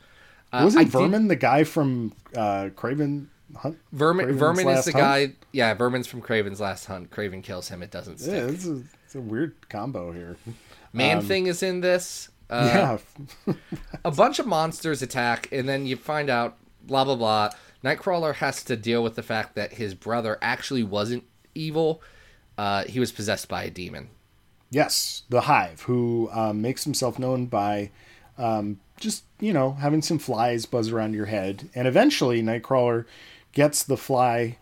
Uh, 0.53 0.61
Wasn't 0.65 0.81
I 0.81 0.85
did- 0.85 0.93
Vermin 0.93 1.29
the 1.29 1.37
guy 1.37 1.65
from 1.65 2.13
uh, 2.35 2.71
Kraven 2.75 3.27
Hunt? 3.57 3.79
Vermin 3.93 4.27
Kraven's 4.27 4.39
Vermin 4.39 4.69
is 4.69 4.85
the 4.87 4.93
Hunt? 4.93 5.03
guy 5.05 5.33
Yeah, 5.53 5.75
Vermin's 5.75 6.07
from 6.07 6.23
Kraven's 6.23 6.61
Last 6.61 6.87
Hunt. 6.87 7.11
Kraven 7.11 7.43
kills 7.43 7.69
him, 7.69 7.83
it 7.83 7.91
doesn't 7.91 8.19
stick. 8.19 8.33
Yeah, 8.35 8.47
it's 8.55 8.67
a, 8.67 8.83
it's 9.05 9.15
a 9.15 9.21
weird 9.21 9.55
combo 9.69 10.13
here. 10.13 10.37
Man 10.93 11.21
Thing 11.23 11.47
is 11.47 11.63
in 11.63 11.81
this. 11.81 12.31
Uh, 12.49 12.99
yeah. 13.47 13.55
a 14.05 14.11
bunch 14.13 14.39
of 14.39 14.47
monsters 14.47 15.03
attack, 15.03 15.49
and 15.51 15.69
then 15.69 15.85
you 15.85 15.97
find 15.97 16.31
out 16.31 16.57
blah 16.85 17.05
blah 17.05 17.17
blah. 17.17 17.51
Nightcrawler 17.85 18.35
has 18.37 18.63
to 18.65 18.77
deal 18.77 19.03
with 19.03 19.17
the 19.17 19.23
fact 19.23 19.57
that 19.57 19.75
his 19.75 19.95
brother 19.95 20.39
actually 20.41 20.83
wasn't 20.85 21.25
evil. 21.55 22.01
Uh, 22.57 22.85
he 22.85 23.01
was 23.01 23.11
possessed 23.13 23.49
by 23.49 23.65
a 23.65 23.71
demon. 23.71 24.09
Yes, 24.71 25.23
the 25.29 25.43
Hive, 25.43 25.83
who 25.83 26.29
um, 26.33 26.63
makes 26.63 26.85
himself 26.85 27.19
known 27.19 27.47
by 27.47 27.91
um, 28.39 28.79
just 28.99 29.25
you 29.41 29.53
know 29.53 29.73
having 29.73 30.03
some 30.03 30.19
flies 30.19 30.67
buzz 30.67 30.91
around 30.91 31.15
your 31.15 31.27
head, 31.27 31.69
and 31.75 31.87
eventually 31.89 32.43
Nightcrawler 32.43 33.05
gets 33.53 33.83
the 33.83 33.97
fly 33.97 34.59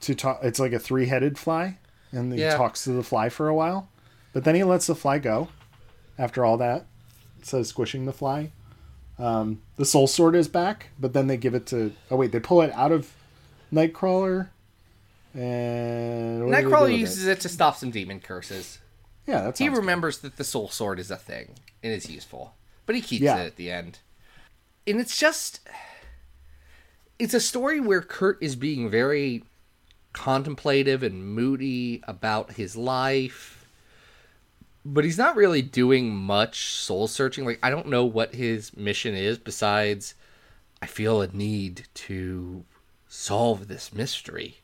to 0.00 0.14
talk. 0.14 0.40
It's 0.42 0.58
like 0.60 0.72
a 0.72 0.78
three-headed 0.78 1.38
fly, 1.38 1.78
and 2.12 2.32
he 2.32 2.40
Yeah. 2.40 2.56
talks 2.56 2.84
to 2.84 2.90
the 2.92 3.02
fly 3.02 3.28
for 3.28 3.48
a 3.48 3.54
while, 3.54 3.88
but 4.32 4.44
then 4.44 4.54
he 4.54 4.64
lets 4.64 4.86
the 4.86 4.94
fly 4.94 5.18
go. 5.18 5.48
After 6.18 6.44
all 6.44 6.56
that, 6.58 6.84
says 7.42 7.68
squishing 7.68 8.04
the 8.06 8.12
fly. 8.12 8.50
Um, 9.18 9.60
the 9.76 9.84
Soul 9.84 10.06
Sword 10.06 10.34
is 10.34 10.48
back, 10.48 10.88
but 10.98 11.12
then 11.12 11.26
they 11.26 11.36
give 11.36 11.54
it 11.54 11.66
to. 11.66 11.92
Oh 12.10 12.16
wait, 12.16 12.32
they 12.32 12.40
pull 12.40 12.62
it 12.62 12.72
out 12.74 12.92
of 12.92 13.12
Nightcrawler. 13.72 14.48
And 15.34 16.40
what 16.40 16.50
do 16.50 16.56
they 16.56 16.62
do 16.62 16.68
Nightcrawler 16.68 16.82
with 16.82 16.90
it? 16.92 16.96
uses 16.98 17.26
it 17.26 17.40
to 17.40 17.48
stop 17.48 17.76
some 17.76 17.90
demon 17.90 18.20
curses. 18.20 18.78
Yeah, 19.26 19.42
that's 19.42 19.58
He 19.60 19.68
remembers 19.68 20.18
that 20.18 20.36
the 20.36 20.44
Soul 20.44 20.68
Sword 20.68 20.98
is 20.98 21.10
a 21.10 21.16
thing 21.16 21.54
and 21.82 21.92
is 21.92 22.10
useful, 22.10 22.54
but 22.86 22.94
he 22.94 23.00
keeps 23.00 23.22
Yeah. 23.22 23.38
it 23.38 23.46
at 23.46 23.56
the 23.56 23.70
end. 23.70 23.98
And 24.86 25.00
it's 25.00 25.16
just, 25.18 25.60
it's 27.18 27.34
a 27.34 27.40
story 27.40 27.80
where 27.80 28.00
Kurt 28.02 28.38
is 28.42 28.56
being 28.56 28.90
very 28.90 29.44
contemplative 30.12 31.02
and 31.02 31.24
moody 31.34 32.02
about 32.08 32.52
his 32.52 32.76
life. 32.76 33.56
but 34.84 35.04
he's 35.04 35.18
not 35.18 35.36
really 35.36 35.60
doing 35.60 36.14
much 36.14 36.64
soul 36.72 37.06
searching. 37.06 37.44
Like 37.44 37.58
I 37.62 37.68
don't 37.68 37.88
know 37.88 38.04
what 38.06 38.34
his 38.34 38.74
mission 38.76 39.14
is 39.14 39.38
besides 39.38 40.14
I 40.80 40.86
feel 40.86 41.20
a 41.20 41.26
need 41.28 41.86
to 41.94 42.64
solve 43.06 43.68
this 43.68 43.92
mystery. 43.92 44.56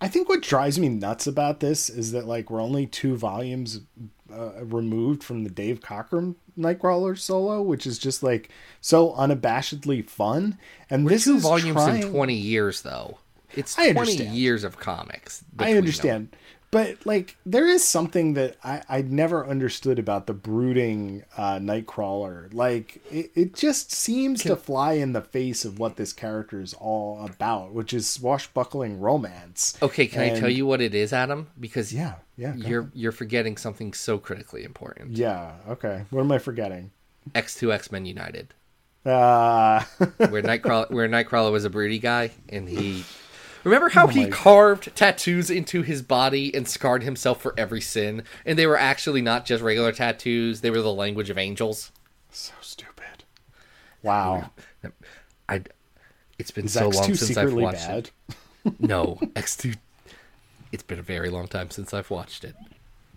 I 0.00 0.06
think 0.08 0.28
what 0.28 0.42
drives 0.42 0.78
me 0.78 0.88
nuts 0.88 1.26
about 1.26 1.58
this 1.60 1.90
is 1.90 2.12
that 2.12 2.26
like 2.26 2.48
we're 2.48 2.62
only 2.62 2.86
two 2.86 3.16
volumes 3.16 3.80
uh, 4.32 4.64
removed 4.64 5.22
from 5.22 5.44
the 5.44 5.50
Dave 5.50 5.80
Cockrum 5.80 6.34
Nightcrawler 6.58 7.18
solo, 7.18 7.62
which 7.62 7.86
is 7.86 7.98
just 7.98 8.22
like 8.22 8.50
so 8.80 9.12
unabashedly 9.12 10.08
fun. 10.08 10.58
And 10.88 11.06
this 11.06 11.24
Two 11.24 11.36
is 11.36 11.42
volumes 11.42 11.72
trying... 11.72 12.02
in 12.02 12.10
twenty 12.12 12.34
years, 12.34 12.82
though. 12.82 13.18
It's 13.54 13.78
I 13.78 13.92
twenty 13.92 14.12
understand. 14.12 14.36
years 14.36 14.64
of 14.64 14.78
comics. 14.78 15.44
I 15.58 15.74
understand, 15.74 16.32
them. 16.32 16.38
But 16.70 17.06
like 17.06 17.36
there 17.46 17.66
is 17.66 17.84
something 17.84 18.34
that 18.34 18.56
I, 18.62 18.82
I 18.88 19.02
never 19.02 19.46
understood 19.46 19.98
about 19.98 20.26
the 20.26 20.34
brooding 20.34 21.24
uh, 21.36 21.56
Nightcrawler. 21.58 22.52
Like 22.52 23.00
it, 23.10 23.30
it 23.34 23.54
just 23.54 23.92
seems 23.92 24.42
to 24.42 24.56
fly 24.56 24.94
in 24.94 25.12
the 25.12 25.20
face 25.22 25.64
of 25.64 25.78
what 25.78 25.96
this 25.96 26.12
character 26.12 26.60
is 26.60 26.74
all 26.74 27.24
about, 27.24 27.72
which 27.72 27.94
is 27.94 28.08
swashbuckling 28.08 29.00
romance. 29.00 29.78
Okay, 29.80 30.06
can 30.06 30.22
I 30.22 30.38
tell 30.38 30.50
you 30.50 30.66
what 30.66 30.80
it 30.80 30.94
is, 30.94 31.12
Adam? 31.12 31.48
Because 31.58 31.92
Yeah, 31.92 32.14
yeah. 32.36 32.54
you're 32.56 32.90
you're 32.94 33.12
forgetting 33.12 33.56
something 33.56 33.92
so 33.92 34.18
critically 34.18 34.64
important. 34.64 35.12
Yeah, 35.12 35.52
okay. 35.68 36.04
What 36.10 36.22
am 36.22 36.32
I 36.32 36.38
forgetting? 36.38 36.90
X 37.34 37.54
two 37.54 37.72
X 37.72 37.90
Men 37.90 38.06
United, 38.06 38.54
Uh 39.04 39.82
where 40.28 40.42
Nightcrawler 40.42 40.90
where 40.90 41.08
Nightcrawler 41.08 41.52
was 41.52 41.64
a 41.64 41.70
broody 41.70 41.98
guy, 41.98 42.30
and 42.48 42.68
he 42.68 43.04
remember 43.66 43.90
how 43.90 44.04
oh 44.04 44.08
he 44.08 44.26
carved 44.28 44.94
tattoos 44.96 45.50
into 45.50 45.82
his 45.82 46.02
body 46.02 46.54
and 46.54 46.66
scarred 46.68 47.02
himself 47.02 47.40
for 47.42 47.54
every 47.58 47.80
sin, 47.80 48.22
and 48.44 48.58
they 48.58 48.66
were 48.66 48.78
actually 48.78 49.20
not 49.22 49.44
just 49.46 49.62
regular 49.62 49.92
tattoos; 49.92 50.60
they 50.60 50.70
were 50.70 50.80
the 50.82 50.92
language 50.92 51.30
of 51.30 51.38
angels. 51.38 51.92
so 52.30 52.54
stupid. 52.60 53.24
Wow. 54.02 54.50
I. 55.48 55.62
It's 56.38 56.50
been 56.50 56.66
Is 56.66 56.72
so 56.74 56.90
X2 56.90 56.94
long 56.94 57.14
since 57.14 57.36
I've 57.36 57.52
watched 57.54 57.86
bad? 57.88 58.10
it. 58.64 58.80
No, 58.80 59.18
X 59.36 59.56
two. 59.56 59.74
It's 60.72 60.82
been 60.82 60.98
a 60.98 61.02
very 61.02 61.30
long 61.30 61.48
time 61.48 61.70
since 61.70 61.94
I've 61.94 62.10
watched 62.10 62.44
it. 62.44 62.54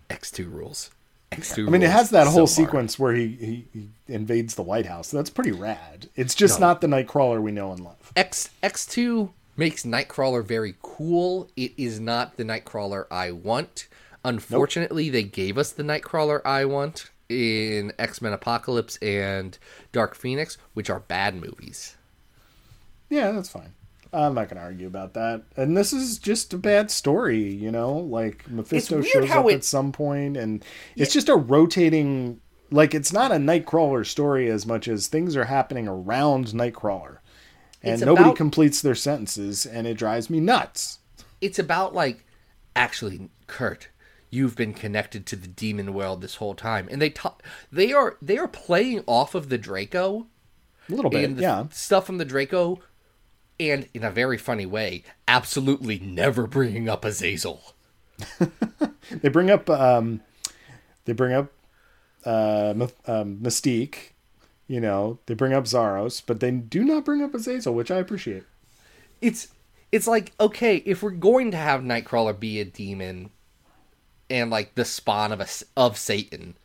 X 0.08 0.30
two 0.30 0.48
rules. 0.48 0.90
X 1.32 1.54
two. 1.54 1.66
I 1.66 1.70
mean, 1.70 1.82
it 1.82 1.90
has 1.90 2.10
that 2.10 2.26
whole 2.26 2.46
sequence 2.46 2.98
where 2.98 3.12
he, 3.12 3.28
he, 3.28 3.64
he 3.72 3.88
invades 4.08 4.54
the 4.54 4.62
White 4.62 4.86
House. 4.86 5.10
That's 5.10 5.30
pretty 5.30 5.52
rad. 5.52 6.08
It's 6.16 6.34
just 6.34 6.58
No. 6.60 6.68
not 6.68 6.80
the 6.80 6.86
Nightcrawler 6.86 7.40
we 7.42 7.52
know 7.52 7.70
and 7.72 7.84
love. 7.84 8.12
X 8.16 8.50
X 8.62 8.86
two 8.86 9.32
makes 9.60 9.84
Nightcrawler 9.84 10.42
very 10.42 10.74
cool. 10.80 11.50
It 11.54 11.72
is 11.76 12.00
not 12.00 12.36
the 12.38 12.44
Nightcrawler 12.44 13.04
I 13.10 13.30
want. 13.30 13.88
Unfortunately, 14.24 15.10
they 15.10 15.22
gave 15.22 15.58
us 15.58 15.70
the 15.70 15.82
Nightcrawler 15.82 16.40
I 16.46 16.64
want 16.64 17.10
in 17.28 17.92
X 17.98 18.20
Men 18.22 18.32
Apocalypse 18.32 18.96
and 18.96 19.56
Dark 19.92 20.14
Phoenix, 20.14 20.56
which 20.74 20.88
are 20.90 21.00
bad 21.00 21.36
movies. 21.36 21.96
Yeah, 23.10 23.32
that's 23.32 23.50
fine. 23.50 23.74
I'm 24.12 24.34
not 24.34 24.48
going 24.48 24.56
to 24.56 24.62
argue 24.62 24.86
about 24.86 25.12
that. 25.14 25.42
And 25.56 25.76
this 25.76 25.92
is 25.92 26.18
just 26.18 26.52
a 26.54 26.58
bad 26.58 26.90
story, 26.90 27.52
you 27.54 27.70
know? 27.70 27.92
Like, 27.92 28.50
Mephisto 28.50 29.02
shows 29.02 29.30
up 29.30 29.46
it- 29.46 29.54
at 29.56 29.64
some 29.64 29.92
point, 29.92 30.36
and 30.36 30.64
it's 30.96 31.12
just 31.12 31.28
a 31.28 31.36
rotating. 31.36 32.40
Like, 32.72 32.94
it's 32.94 33.12
not 33.12 33.30
a 33.30 33.36
Nightcrawler 33.36 34.06
story 34.06 34.48
as 34.50 34.66
much 34.66 34.88
as 34.88 35.06
things 35.06 35.36
are 35.36 35.44
happening 35.44 35.86
around 35.86 36.46
Nightcrawler. 36.48 37.18
And 37.82 37.94
It's 37.94 38.02
nobody 38.02 38.24
about- 38.24 38.36
completes 38.36 38.82
their 38.82 38.94
sentences, 38.94 39.64
and 39.66 39.86
it 39.86 39.94
drives 39.94 40.28
me 40.28 40.40
nuts. 40.40 40.98
It's 41.40 41.58
about 41.58 41.94
like 41.94 42.24
actually 42.76 43.30
Kurt, 43.46 43.88
you've 44.30 44.54
been 44.54 44.74
connected 44.74 45.24
to 45.26 45.36
the 45.36 45.48
demon 45.48 45.94
world 45.94 46.20
this 46.20 46.36
whole 46.36 46.54
time, 46.54 46.88
and 46.90 47.00
they 47.00 47.10
talk. 47.10 47.42
They 47.72 47.92
are 47.92 48.16
they 48.20 48.36
are 48.38 48.48
playing 48.48 49.02
off 49.06 49.34
of 49.34 49.48
the 49.48 49.58
Draco 49.58 50.26
A 50.88 50.92
little 50.94 51.10
bit, 51.10 51.30
yeah. 51.38 51.66
stuff 51.70 52.04
from 52.06 52.18
the 52.18 52.24
Draco, 52.26 52.80
and 53.58 53.88
in 53.94 54.04
a 54.04 54.10
very 54.10 54.36
funny 54.38 54.66
way, 54.66 55.02
absolutely 55.26 55.98
never 55.98 56.46
bringing 56.46 56.88
up 56.88 57.04
Azazel. 57.04 57.74
They 59.10 59.28
bring 59.28 59.50
up, 59.50 59.68
um, 59.68 60.20
they 61.04 61.12
bring 61.12 61.32
up 61.32 61.50
uh, 62.24 62.74
um, 63.06 63.38
Mystique, 63.38 64.10
you 64.70 64.80
know, 64.80 65.18
they 65.26 65.34
bring 65.34 65.52
up 65.52 65.64
Zaros, 65.64 66.22
but 66.24 66.38
they 66.38 66.52
do 66.52 66.84
not 66.84 67.04
bring 67.04 67.24
up 67.24 67.34
Azazel, 67.34 67.74
which 67.74 67.90
I 67.90 67.96
appreciate. 67.96 68.44
It's 69.20 69.48
it's 69.90 70.06
like 70.06 70.32
okay, 70.38 70.76
if 70.86 71.02
we're 71.02 71.10
going 71.10 71.50
to 71.50 71.56
have 71.56 71.80
Nightcrawler 71.80 72.38
be 72.38 72.60
a 72.60 72.64
demon 72.64 73.30
and 74.30 74.48
like 74.48 74.76
the 74.76 74.84
spawn 74.84 75.32
of 75.32 75.40
a 75.40 75.48
of 75.76 75.98
Satan, 75.98 76.56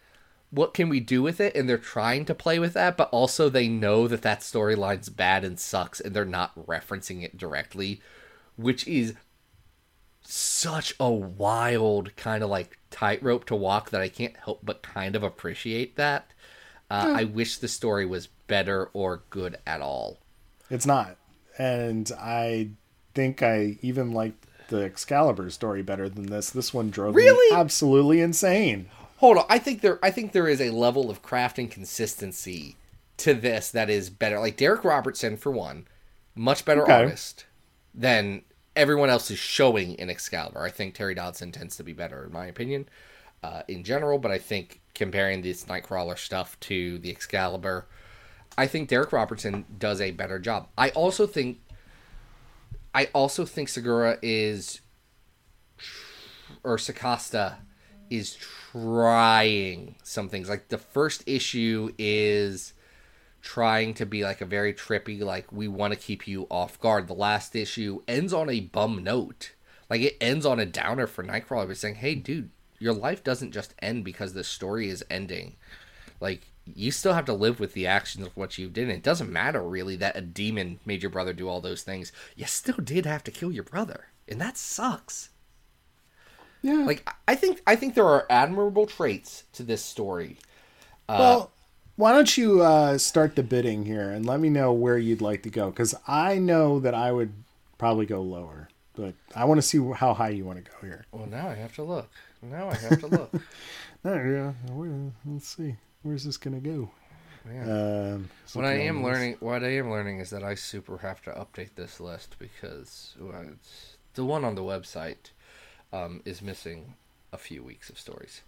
what 0.51 0.75
can 0.75 0.87
we 0.87 0.99
do 0.99 1.23
with 1.23 1.41
it? 1.41 1.55
And 1.55 1.67
they're 1.67 1.79
trying 1.79 2.25
to 2.25 2.35
play 2.35 2.59
with 2.59 2.73
that, 2.73 2.95
but 2.95 3.09
also 3.09 3.49
they 3.49 3.67
know 3.67 4.07
that 4.07 4.21
that 4.21 4.41
storyline's 4.41 5.09
bad 5.09 5.43
and 5.43 5.59
sucks, 5.59 5.99
and 5.99 6.15
they're 6.15 6.25
not 6.25 6.67
referencing 6.67 7.23
it 7.23 7.39
directly, 7.39 8.01
which 8.55 8.87
is 8.87 9.15
such 10.21 10.93
a 10.99 11.09
wild 11.11 12.15
kind 12.17 12.43
of 12.43 12.51
like 12.51 12.77
tightrope 12.91 13.45
to 13.45 13.55
walk 13.55 13.89
that 13.89 14.01
I 14.01 14.09
can't 14.09 14.37
help 14.37 14.59
but 14.63 14.83
kind 14.83 15.15
of 15.15 15.23
appreciate 15.23 15.95
that. 15.95 16.29
Uh, 16.89 17.13
I 17.17 17.23
wish 17.23 17.57
the 17.57 17.67
story 17.67 18.05
was 18.05 18.27
better 18.47 18.89
or 18.93 19.23
good 19.29 19.57
at 19.65 19.81
all. 19.81 20.19
It's 20.69 20.85
not. 20.85 21.17
And 21.57 22.11
I 22.19 22.69
think 23.13 23.41
I 23.41 23.77
even 23.81 24.11
liked 24.11 24.45
the 24.67 24.83
Excalibur 24.83 25.49
story 25.49 25.81
better 25.81 26.09
than 26.09 26.27
this. 26.27 26.49
This 26.49 26.73
one 26.73 26.89
drove 26.89 27.15
Really? 27.15 27.53
me 27.55 27.59
absolutely 27.59 28.21
insane. 28.21 28.87
Hold 29.17 29.37
on, 29.37 29.45
I 29.49 29.57
think 29.59 29.81
there 29.81 29.97
I 30.03 30.11
think 30.11 30.31
there 30.33 30.47
is 30.47 30.59
a 30.59 30.71
level 30.71 31.09
of 31.09 31.21
craft 31.21 31.57
and 31.57 31.71
consistency 31.71 32.75
to 33.17 33.33
this 33.33 33.71
that 33.71 33.89
is 33.89 34.09
better. 34.09 34.39
Like 34.39 34.57
Darick 34.57 34.83
Robertson 34.83 35.37
for 35.37 35.51
one, 35.51 35.87
much 36.35 36.65
better 36.65 36.83
Okay. 36.83 36.91
artist 36.93 37.45
than 37.93 38.41
everyone 38.75 39.09
else 39.09 39.31
is 39.31 39.39
showing 39.39 39.93
in 39.95 40.09
Excalibur. 40.09 40.61
I 40.61 40.69
think 40.69 40.93
Terry 40.93 41.15
Dodson 41.15 41.51
tends 41.53 41.77
to 41.77 41.83
be 41.83 41.93
better 41.93 42.25
in 42.25 42.33
my 42.33 42.45
opinion 42.47 42.89
uh, 43.45 43.61
in 43.67 43.83
general, 43.83 44.17
but 44.17 44.31
I 44.31 44.39
think 44.39 44.81
comparing 44.95 45.41
this 45.41 45.65
Nightcrawler 45.65 46.17
stuff 46.17 46.59
to 46.61 46.97
the 46.97 47.11
Excalibur, 47.11 47.85
I 48.57 48.65
think 48.65 48.89
Darick 48.89 49.11
Robertson 49.11 49.65
does 49.77 50.01
a 50.01 50.11
better 50.11 50.39
job. 50.39 50.67
I 50.77 50.89
also 50.89 51.27
think 51.27 51.59
I 52.93 53.09
also 53.13 53.45
think 53.45 53.69
Segura 53.69 54.17
is 54.21 54.81
or 56.63 56.77
Sacasa 56.77 57.57
is 58.09 58.35
trying 58.71 59.95
some 60.01 60.29
things. 60.29 60.49
Like 60.49 60.69
the 60.69 60.77
first 60.79 61.23
issue 61.27 61.93
is 61.99 62.73
trying 63.41 63.93
to 63.95 64.07
be 64.07 64.23
like 64.23 64.41
a 64.41 64.45
very 64.45 64.73
trippy, 64.73 65.21
like 65.21 65.51
we 65.51 65.67
want 65.67 65.93
to 65.93 65.99
keep 65.99 66.27
you 66.27 66.47
off 66.49 66.79
guard. 66.79 67.07
The 67.07 67.13
last 67.13 67.55
issue 67.55 68.01
ends 68.07 68.33
on 68.33 68.49
a 68.49 68.61
bum 68.61 69.03
note. 69.03 69.53
Like 69.87 70.01
it 70.01 70.17
ends 70.19 70.47
on 70.47 70.59
a 70.59 70.65
downer 70.65 71.05
for 71.05 71.23
Nightcrawler, 71.23 71.67
but 71.67 71.77
saying, 71.77 71.95
"Hey, 71.95 72.15
dude, 72.15 72.49
your 72.79 72.93
life 72.93 73.23
doesn't 73.23 73.51
just 73.51 73.73
end 73.79 74.03
because 74.03 74.33
the 74.33 74.43
story 74.43 74.89
is 74.89 75.03
ending. 75.09 75.55
Like 76.19 76.47
you 76.65 76.91
still 76.91 77.13
have 77.13 77.25
to 77.25 77.33
live 77.33 77.59
with 77.59 77.73
the 77.73 77.85
actions 77.87 78.25
of 78.25 78.35
what 78.35 78.57
you 78.57 78.69
did. 78.69 78.83
And 78.85 78.93
it 78.93 79.03
doesn't 79.03 79.31
matter 79.31 79.61
really 79.61 79.95
that 79.97 80.15
a 80.17 80.21
demon 80.21 80.79
made 80.85 81.03
your 81.03 81.11
brother 81.11 81.33
do 81.33 81.47
all 81.47 81.61
those 81.61 81.83
things. 81.83 82.11
You 82.35 82.45
still 82.45 82.77
did 82.83 83.05
have 83.05 83.23
to 83.25 83.31
kill 83.31 83.51
your 83.51 83.63
brother, 83.63 84.07
and 84.27 84.41
that 84.41 84.57
sucks." 84.57 85.29
Yeah. 86.61 86.83
Like 86.85 87.07
I- 87.27 87.35
think 87.35 87.61
I 87.67 87.75
think 87.75 87.93
there 87.93 88.07
are 88.07 88.25
admirable 88.29 88.87
traits 88.87 89.43
to 89.53 89.63
this 89.63 89.83
story. 89.83 90.37
well, 91.07 91.51
why 91.97 92.11
don't 92.11 92.35
you 92.37 92.61
uh, 92.61 92.97
start 92.97 93.35
the 93.35 93.43
bidding 93.43 93.85
here 93.85 94.09
and 94.09 94.25
let 94.25 94.39
me 94.39 94.49
know 94.49 94.73
where 94.73 94.97
you'd 94.97 95.21
like 95.21 95.43
to 95.43 95.49
go? 95.49 95.69
Because 95.69 95.93
I 96.07 96.39
know 96.39 96.79
that 96.79 96.93
I 96.95 97.11
would 97.11 97.31
probably 97.77 98.05
go 98.05 98.21
lower, 98.21 98.67
but 98.95 99.13
I 99.35 99.45
want 99.45 99.59
to 99.59 99.61
see 99.61 99.77
how 99.95 100.13
high 100.13 100.29
you 100.29 100.43
want 100.43 100.63
to 100.63 100.71
go 100.71 100.77
here. 100.81 101.05
Well, 101.11 101.27
now 101.27 101.47
I 101.47 101.53
have 101.53 101.75
to 101.75 101.83
look. 101.83 102.09
Now 102.51 102.69
I 102.69 102.75
have 102.75 102.99
to 103.01 103.07
look. 103.07 103.31
Yeah. 104.05 104.53
Let's 105.25 105.47
see. 105.47 105.75
Where's 106.03 106.23
this 106.25 106.37
going 106.37 106.61
to 106.61 106.69
go? 106.69 106.91
Um, 107.47 108.29
what 108.53 108.65
I 108.65 108.73
am 108.73 109.03
learning, 109.03 109.37
what 109.39 109.63
I 109.63 109.77
am 109.77 109.89
learning 109.89 110.19
is 110.19 110.29
that 110.29 110.43
I 110.43 110.53
super 110.55 110.99
have 110.99 111.21
to 111.23 111.31
update 111.31 111.75
this 111.75 111.99
list 111.99 112.35
because 112.37 113.15
well, 113.19 113.43
the 114.13 114.25
one 114.25 114.43
on 114.45 114.53
the 114.55 114.61
website 114.61 115.31
um, 115.93 116.21
is 116.25 116.41
missing 116.41 116.93
a 117.33 117.37
few 117.37 117.63
weeks 117.63 117.89
of 117.89 117.97
stories. 117.99 118.41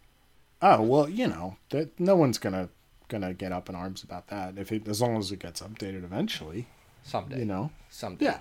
Oh 0.62 0.82
well, 0.82 1.10
you 1.10 1.28
know 1.28 1.58
that 1.70 2.00
no 2.00 2.16
one's 2.16 2.38
gonna 2.38 2.70
gonna 3.08 3.34
get 3.34 3.52
up 3.52 3.70
in 3.70 3.76
arms 3.76 4.04
about 4.04 4.28
that 4.28 4.58
if 4.58 4.72
it 4.72 4.88
as 4.88 5.02
long 5.02 5.18
as 5.18 5.32
it 5.32 5.40
gets 5.40 5.62
updated 5.62 6.04
eventually. 6.04 6.68
Someday, 7.04 7.40
You 7.40 7.46
know. 7.46 7.72
someday. 7.90 8.26
Yeah. 8.26 8.40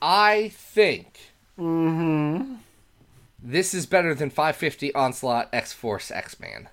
I 0.00 0.48
think 0.54 1.18
this 3.40 3.74
is 3.74 3.86
better 3.86 4.14
than 4.14 4.30
550 4.30 4.94
Onslaught 4.94 5.48
X 5.52 5.72
Force 5.72 6.10
X 6.10 6.38
Man. 6.40 6.68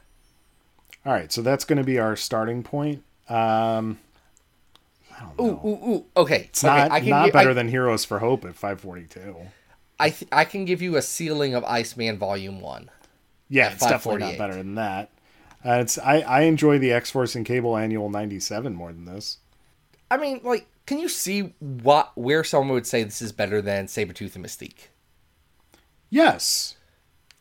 All 1.05 1.13
right, 1.13 1.32
so 1.32 1.41
that's 1.41 1.66
going 1.66 1.78
to 1.78 1.84
be 1.84 1.99
our 1.99 2.16
starting 2.16 2.63
point. 2.63 3.03
Um, 3.30 3.99
I 5.16 5.22
don't 5.22 5.38
know. 5.38 5.45
Ooh, 5.45 5.68
ooh, 5.68 5.91
ooh. 5.91 6.05
Okay, 6.18 6.47
it's 6.49 6.63
okay. 6.63 6.76
not 6.76 6.91
I 6.91 6.99
can 6.99 7.09
not 7.09 7.26
gi- 7.28 7.32
better 7.32 7.51
I, 7.51 7.53
than 7.53 7.68
Heroes 7.68 8.05
for 8.05 8.20
Hope 8.20 8.43
at 8.45 8.55
542. 8.55 9.36
I 9.99 10.09
th- 10.09 10.30
I 10.32 10.45
can 10.45 10.66
give 10.66 10.82
you 10.82 10.95
a 10.95 11.01
ceiling 11.01 11.53
of 11.53 11.63
Iceman 11.63 12.18
Volume 12.18 12.59
One. 12.59 12.89
Yeah, 13.47 13.72
it's 13.72 13.86
definitely 13.86 14.22
not 14.22 14.38
better 14.38 14.55
than 14.55 14.76
that. 14.76 15.11
Uh, 15.63 15.80
it's 15.80 15.97
I, 15.97 16.22
I 16.22 16.41
enjoy 16.41 16.80
the 16.80 16.91
X 16.91 17.11
Force 17.11 17.36
and 17.36 17.45
Cable 17.45 17.78
Annual 17.78 18.09
'97 18.09 18.74
more 18.74 18.91
than 18.91 19.05
this. 19.05 19.38
I 20.09 20.18
mean, 20.18 20.41
like, 20.43 20.68
can 20.86 20.99
you 20.99 21.07
see 21.07 21.53
what 21.59 22.11
where 22.16 22.43
someone 22.43 22.74
would 22.74 22.88
say 22.88 23.03
this 23.03 23.22
is 23.22 23.32
better 23.32 23.61
than 23.61 23.86
Sabretooth 23.86 24.36
and 24.36 24.45
Mystique? 24.45 24.88
Yes, 26.10 26.76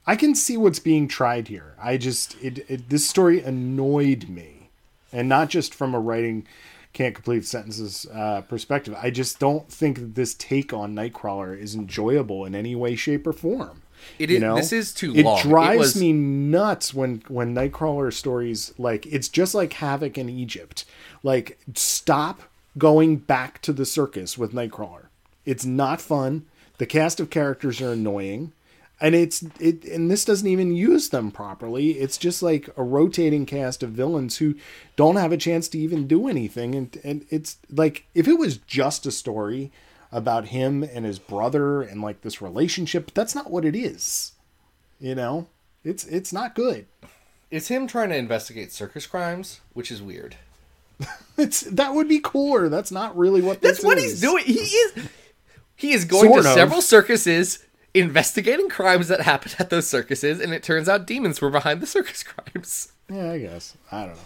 I 0.06 0.16
can 0.16 0.34
see 0.34 0.56
what's 0.56 0.78
being 0.78 1.08
tried 1.08 1.48
here. 1.48 1.74
I 1.80 1.96
just 1.96 2.36
it, 2.42 2.64
it 2.68 2.88
this 2.88 3.08
story 3.08 3.40
annoyed 3.40 4.28
me, 4.28 4.70
and 5.12 5.28
not 5.28 5.48
just 5.48 5.74
from 5.74 5.94
a 5.94 6.00
writing 6.00 6.46
can't 6.92 7.14
complete 7.14 7.44
sentences 7.44 8.06
uh, 8.12 8.42
perspective. 8.42 8.94
I 9.00 9.10
just 9.10 9.40
don't 9.40 9.68
think 9.68 9.98
that 9.98 10.14
this 10.14 10.32
take 10.34 10.72
on 10.72 10.94
Nightcrawler 10.94 11.58
is 11.58 11.74
enjoyable 11.74 12.44
in 12.44 12.54
any 12.54 12.76
way, 12.76 12.94
shape, 12.94 13.26
or 13.26 13.32
form. 13.32 13.82
It 14.18 14.30
You 14.30 14.36
is. 14.36 14.42
know? 14.42 14.56
This 14.56 14.72
is 14.72 14.92
too 14.94 15.08
long. 15.08 15.16
it 15.16 15.24
long. 15.24 15.42
drives 15.42 15.78
was, 15.78 15.96
me 15.96 16.12
nuts 16.12 16.94
when 16.94 17.22
when 17.28 17.54
Nightcrawler 17.54 18.12
stories 18.12 18.72
like 18.78 19.06
it's 19.06 19.28
just 19.28 19.54
like 19.54 19.72
Havoc 19.74 20.18
in 20.18 20.28
Egypt. 20.28 20.84
Like 21.22 21.58
stop 21.74 22.42
going 22.76 23.16
back 23.16 23.60
to 23.62 23.72
the 23.72 23.86
circus 23.86 24.36
with 24.36 24.52
Nightcrawler. 24.52 25.06
It's 25.44 25.64
not 25.64 26.00
fun. 26.00 26.46
The 26.78 26.86
cast 26.86 27.20
of 27.20 27.30
characters 27.30 27.80
are 27.80 27.92
annoying. 27.92 28.52
And 29.00 29.14
it's 29.14 29.42
it 29.58 29.84
and 29.84 30.10
this 30.10 30.24
doesn't 30.24 30.46
even 30.46 30.74
use 30.74 31.08
them 31.08 31.30
properly. 31.32 31.92
It's 31.92 32.16
just 32.16 32.42
like 32.42 32.68
a 32.76 32.82
rotating 32.82 33.44
cast 33.44 33.82
of 33.82 33.90
villains 33.90 34.38
who 34.38 34.54
don't 34.96 35.16
have 35.16 35.32
a 35.32 35.36
chance 35.36 35.68
to 35.68 35.78
even 35.78 36.06
do 36.06 36.28
anything 36.28 36.74
and 36.74 36.96
and 37.02 37.26
it's 37.28 37.56
like 37.68 38.06
if 38.14 38.28
it 38.28 38.38
was 38.38 38.56
just 38.58 39.04
a 39.04 39.10
story 39.10 39.72
about 40.12 40.46
him 40.46 40.84
and 40.84 41.04
his 41.04 41.18
brother 41.18 41.82
and 41.82 42.00
like 42.00 42.20
this 42.20 42.40
relationship, 42.40 43.12
that's 43.14 43.34
not 43.34 43.50
what 43.50 43.64
it 43.64 43.74
is. 43.74 44.32
You 45.00 45.16
know? 45.16 45.48
It's 45.82 46.04
it's 46.04 46.32
not 46.32 46.54
good. 46.54 46.86
It's 47.50 47.68
him 47.68 47.86
trying 47.88 48.08
to 48.10 48.16
investigate 48.16 48.72
circus 48.72 49.06
crimes, 49.06 49.60
which 49.74 49.90
is 49.90 50.00
weird. 50.00 50.36
It's 51.36 51.62
that 51.62 51.94
would 51.94 52.08
be 52.08 52.20
cooler. 52.22 52.68
That's 52.68 52.92
not 52.92 53.18
really 53.18 53.42
what 53.42 53.60
this 53.60 53.78
That's 53.78 53.84
what 53.84 53.98
is. 53.98 54.04
he's 54.04 54.20
doing. 54.20 54.44
He 54.44 54.60
is. 54.60 55.08
He 55.76 55.92
is 55.92 56.04
going 56.04 56.30
Sort 56.30 56.42
to 56.44 56.48
of. 56.48 56.54
several 56.54 56.80
circuses, 56.82 57.64
investigating 57.94 58.68
crimes 58.68 59.08
that 59.08 59.20
happened 59.22 59.56
at 59.58 59.70
those 59.70 59.86
circuses, 59.86 60.40
and 60.40 60.52
it 60.54 60.62
turns 60.62 60.88
out 60.88 61.06
demons 61.06 61.40
were 61.40 61.50
behind 61.50 61.80
the 61.80 61.86
circus 61.86 62.22
crimes. 62.24 62.92
Yeah, 63.10 63.32
I 63.32 63.38
guess. 63.38 63.76
I 63.92 64.06
don't 64.06 64.14
know. 64.14 64.20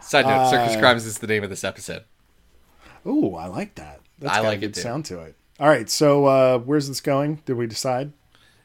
Side 0.00 0.26
note: 0.26 0.50
Circus 0.50 0.76
Uh, 0.76 0.80
Crimes 0.80 1.04
is 1.06 1.18
the 1.18 1.26
name 1.26 1.44
of 1.44 1.50
this 1.50 1.64
episode. 1.64 2.04
Ooh, 3.06 3.34
I 3.34 3.46
like 3.46 3.74
that. 3.76 4.00
That's 4.18 4.32
I 4.34 4.36
got 4.38 4.44
a 4.44 4.48
like 4.48 4.60
good 4.60 4.70
it 4.70 4.74
too. 4.74 4.80
sound 4.80 5.04
to 5.06 5.20
it. 5.20 5.34
All 5.58 5.68
right, 5.68 5.88
so 5.88 6.26
uh, 6.26 6.58
where's 6.58 6.88
this 6.88 7.00
going? 7.00 7.40
Did 7.46 7.54
we 7.54 7.66
decide? 7.66 8.12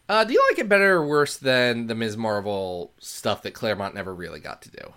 Uh, 0.10 0.24
do 0.24 0.34
you 0.34 0.44
like 0.50 0.60
it 0.60 0.70
better 0.70 0.94
or 0.98 1.06
worse 1.08 1.36
than 1.38 1.88
the 1.88 1.96
Ms. 1.96 2.16
Marvel 2.18 2.92
stuff 3.00 3.42
that 3.44 3.52
Claremont 3.54 3.94
never 3.94 4.14
really 4.16 4.40
got 4.40 4.62
to 4.64 4.72
do? 4.72 4.94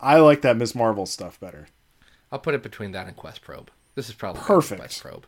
I 0.00 0.18
like 0.18 0.42
that 0.42 0.56
Ms. 0.56 0.74
Marvel 0.74 1.06
stuff 1.06 1.38
better. 1.40 1.68
I'll 2.32 2.38
put 2.40 2.54
it 2.54 2.62
between 2.62 2.92
that 2.92 3.06
and 3.06 3.16
Quest 3.16 3.42
Probe. 3.42 3.70
This 3.94 4.08
is 4.08 4.14
probably 4.14 4.42
Perfect. 4.42 4.80
Quest 4.80 5.02
Probe. 5.02 5.24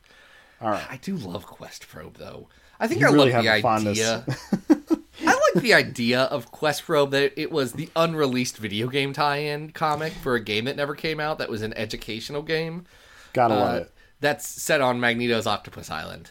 All 0.63 0.71
right. 0.71 0.85
I 0.91 0.97
do 0.99 1.17
love 1.17 1.47
Quest 1.47 1.89
Probe 1.89 2.17
though. 2.17 2.49
I 2.81 2.89
think 2.89 3.01
You 3.01 3.09
I 3.09 3.11
really 3.11 3.33
love 3.33 3.43
the 3.43 3.49
have 3.51 3.59
a 3.59 3.63
fondness. 3.63 3.99
idea. 4.01 4.25
I 5.25 5.35
like 5.55 5.63
the 5.63 5.75
idea 5.75 6.23
of 6.23 6.51
Quest 6.51 6.85
Probe 6.85 7.11
that 7.13 7.33
it 7.41 7.53
was 7.53 7.73
the 7.73 7.89
unreleased 7.95 8.57
video 8.59 8.89
game 8.89 9.13
tie-in 9.13 9.71
comic 9.73 10.13
for 10.15 10.35
a 10.35 10.41
game 10.41 10.65
that 10.65 10.77
never 10.77 10.95
came 10.95 11.21
out. 11.21 11.39
That 11.39 11.51
was 11.51 11.63
an 11.63 11.73
educational 11.75 12.43
game 12.43 12.87
Gotta 13.33 13.55
love 13.55 13.75
uh, 13.75 13.81
it. 13.83 13.93
that's 14.21 14.49
set 14.49 14.81
on 14.81 14.99
Magneto's 15.01 15.47
Octopus 15.47 15.91
Island 15.91 16.31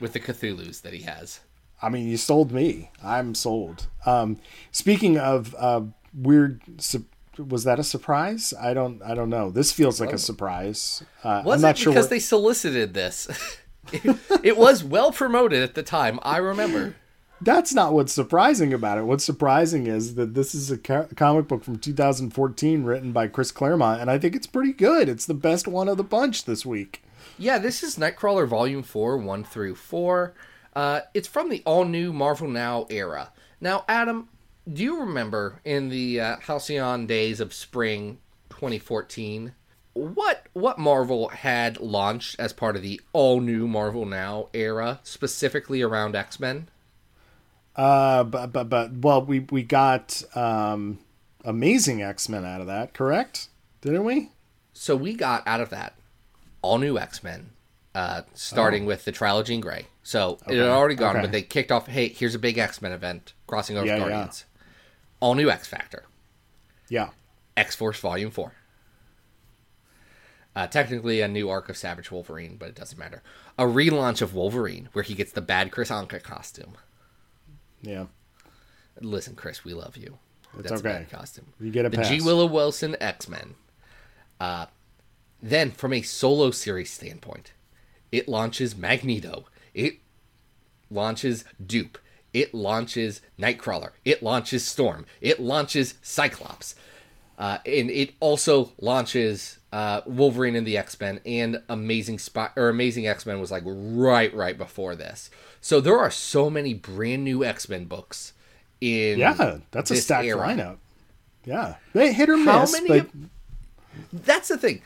with 0.00 0.12
the 0.12 0.20
Cthulhu's 0.20 0.80
that 0.82 0.92
he 0.92 1.02
has. 1.02 1.40
I 1.80 1.88
mean, 1.88 2.06
you 2.08 2.16
sold 2.16 2.52
me. 2.52 2.90
I'm 3.02 3.34
sold. 3.34 3.88
Um, 4.06 4.38
speaking 4.70 5.18
of 5.18 5.54
uh, 5.58 5.82
weird, 6.14 6.60
su- 6.78 7.06
was 7.38 7.64
that 7.64 7.78
a 7.78 7.84
surprise? 7.84 8.52
I 8.60 8.74
don't. 8.74 9.02
I 9.02 9.14
don't 9.14 9.30
know. 9.30 9.50
This 9.50 9.72
feels 9.72 10.00
like 10.00 10.12
a 10.12 10.18
surprise. 10.18 11.02
Uh, 11.24 11.42
Was 11.44 11.56
I'm 11.62 11.68
not 11.68 11.76
it 11.76 11.78
sure. 11.78 11.92
because 11.92 12.08
they 12.08 12.18
solicited 12.18 12.94
this? 12.94 13.28
it, 13.92 14.16
it 14.42 14.56
was 14.56 14.84
well 14.84 15.12
promoted 15.12 15.62
at 15.62 15.74
the 15.74 15.82
time. 15.82 16.18
I 16.22 16.38
remember. 16.38 16.96
That's 17.40 17.74
not 17.74 17.92
what's 17.92 18.12
surprising 18.12 18.72
about 18.72 18.98
it. 18.98 19.04
What's 19.04 19.24
surprising 19.24 19.88
is 19.88 20.14
that 20.14 20.34
this 20.34 20.54
is 20.54 20.70
a 20.70 20.78
co- 20.78 21.08
comic 21.16 21.48
book 21.48 21.64
from 21.64 21.76
2014 21.76 22.84
written 22.84 23.10
by 23.10 23.26
Chris 23.26 23.50
Claremont, 23.50 24.00
and 24.00 24.08
I 24.08 24.16
think 24.18 24.36
it's 24.36 24.46
pretty 24.46 24.72
good. 24.72 25.08
It's 25.08 25.26
the 25.26 25.34
best 25.34 25.66
one 25.66 25.88
of 25.88 25.96
the 25.96 26.04
bunch 26.04 26.44
this 26.44 26.64
week. 26.64 27.02
Yeah, 27.38 27.58
this 27.58 27.82
is 27.82 27.96
Nightcrawler 27.96 28.46
Volume 28.46 28.84
4, 28.84 29.18
1 29.18 29.42
through 29.44 29.74
4. 29.74 30.34
Uh, 30.76 31.00
it's 31.14 31.26
from 31.26 31.48
the 31.48 31.62
all 31.66 31.84
new 31.84 32.12
Marvel 32.12 32.46
Now 32.46 32.86
era. 32.90 33.32
Now, 33.60 33.84
Adam, 33.88 34.28
do 34.70 34.82
you 34.82 35.00
remember 35.00 35.60
in 35.64 35.88
the 35.88 36.20
uh, 36.20 36.36
Halcyon 36.40 37.06
days 37.06 37.40
of 37.40 37.52
spring 37.52 38.18
2014 38.50 39.54
what 39.94 40.46
what 40.52 40.78
Marvel 40.78 41.28
had 41.28 41.78
launched 41.78 42.38
as 42.38 42.52
part 42.52 42.76
of 42.76 42.82
the 42.82 43.00
all 43.12 43.40
new 43.40 43.66
Marvel 43.68 44.06
Now 44.06 44.48
era, 44.54 45.00
specifically 45.02 45.82
around 45.82 46.16
X 46.16 46.40
Men? 46.40 46.68
Uh, 47.76 48.24
but 48.24 48.52
but 48.52 48.68
but 48.68 48.92
well, 48.96 49.22
we 49.22 49.40
we 49.40 49.62
got 49.62 50.22
um, 50.34 50.98
Amazing 51.44 52.02
X 52.02 52.28
Men 52.28 52.44
out 52.44 52.60
of 52.60 52.66
that, 52.68 52.94
correct? 52.94 53.48
Didn't 53.80 54.04
we? 54.04 54.30
So 54.72 54.96
we 54.96 55.14
got 55.14 55.46
out 55.46 55.60
of 55.60 55.70
that 55.70 55.94
all 56.62 56.78
new 56.78 56.98
X 56.98 57.22
Men, 57.22 57.50
uh, 57.94 58.22
starting 58.34 58.86
with 58.86 59.04
the 59.04 59.12
trial 59.12 59.38
of 59.38 59.46
Jean 59.46 59.60
Grey. 59.60 59.86
So 60.02 60.38
it 60.48 60.56
had 60.56 60.68
already 60.68 60.94
gone, 60.94 61.16
okay. 61.16 61.22
but 61.22 61.32
they 61.32 61.42
kicked 61.42 61.70
off. 61.70 61.86
Hey, 61.86 62.08
here's 62.08 62.34
a 62.34 62.38
big 62.38 62.56
X 62.58 62.80
Men 62.80 62.92
event 62.92 63.34
crossing 63.46 63.76
over 63.76 63.86
Yeah, 63.86 64.06
yeah. 64.08 64.30
All 65.22 65.36
new 65.36 65.48
X 65.50 65.68
Factor, 65.68 66.04
Yeah. 66.88 67.10
X 67.56 67.76
Force 67.76 68.00
Volume 68.00 68.32
Four. 68.32 68.54
Uh, 70.56 70.66
technically 70.66 71.20
a 71.20 71.28
new 71.28 71.48
arc 71.48 71.68
of 71.68 71.76
Savage 71.76 72.10
Wolverine, 72.10 72.56
but 72.56 72.68
it 72.68 72.74
doesn't 72.74 72.98
matter. 72.98 73.22
A 73.56 73.64
relaunch 73.64 74.20
of 74.20 74.34
Wolverine, 74.34 74.88
where 74.92 75.04
he 75.04 75.14
gets 75.14 75.30
the 75.30 75.40
bad 75.40 75.70
Kris 75.70 75.90
Anka 75.90 76.20
costume. 76.22 76.74
Yeah. 77.80 78.06
Listen, 79.00 79.36
Chris, 79.36 79.64
we 79.64 79.74
love 79.74 79.96
you. 79.96 80.18
It's 80.58 80.68
That's 80.68 80.80
okay. 80.82 80.90
a 80.90 80.92
bad 80.98 81.10
costume. 81.10 81.46
You 81.60 81.70
get 81.70 81.86
a 81.86 81.88
the 81.88 81.98
pass. 81.98 82.08
G. 82.08 82.20
Willow 82.20 82.46
Wilson 82.46 82.96
X 83.00 83.28
Men. 83.28 83.54
Uh, 84.40 84.66
then, 85.40 85.70
from 85.70 85.92
a 85.92 86.02
solo 86.02 86.50
series 86.50 86.90
standpoint, 86.90 87.52
it 88.10 88.28
launches 88.28 88.76
Magneto. 88.76 89.46
It 89.72 90.00
launches 90.90 91.44
Dupe. 91.64 91.96
It 92.32 92.54
launches 92.54 93.20
Nightcrawler. 93.38 93.90
It 94.04 94.22
launches 94.22 94.64
Storm. 94.66 95.04
It 95.20 95.40
launches 95.40 95.94
Cyclops. 96.02 96.74
Uh, 97.38 97.58
and 97.66 97.90
it 97.90 98.14
also 98.20 98.72
launches 98.80 99.58
uh, 99.72 100.02
Wolverine 100.06 100.54
and 100.54 100.66
the 100.66 100.76
X 100.78 100.98
Men 101.00 101.20
and 101.26 101.60
Amazing 101.68 102.18
Spy 102.20 102.50
or 102.56 102.68
Amazing 102.68 103.06
X 103.06 103.26
Men 103.26 103.40
was 103.40 103.50
like 103.50 103.62
right 103.66 104.32
right 104.34 104.56
before 104.56 104.94
this. 104.94 105.30
So 105.60 105.80
there 105.80 105.98
are 105.98 106.10
so 106.10 106.48
many 106.50 106.74
brand 106.74 107.24
new 107.24 107.44
X 107.44 107.68
Men 107.68 107.86
books 107.86 108.32
in 108.80 109.18
Yeah, 109.18 109.58
that's 109.70 109.90
a 109.90 109.96
stacked 109.96 110.26
era. 110.26 110.46
lineup. 110.46 110.76
Yeah. 111.44 111.76
They 111.94 112.12
hit 112.12 112.28
or 112.28 112.36
How 112.38 112.60
miss, 112.60 112.72
many 112.72 112.88
but 112.88 112.98
of- 113.00 113.12
That's 114.24 114.48
the 114.48 114.58
thing. 114.58 114.82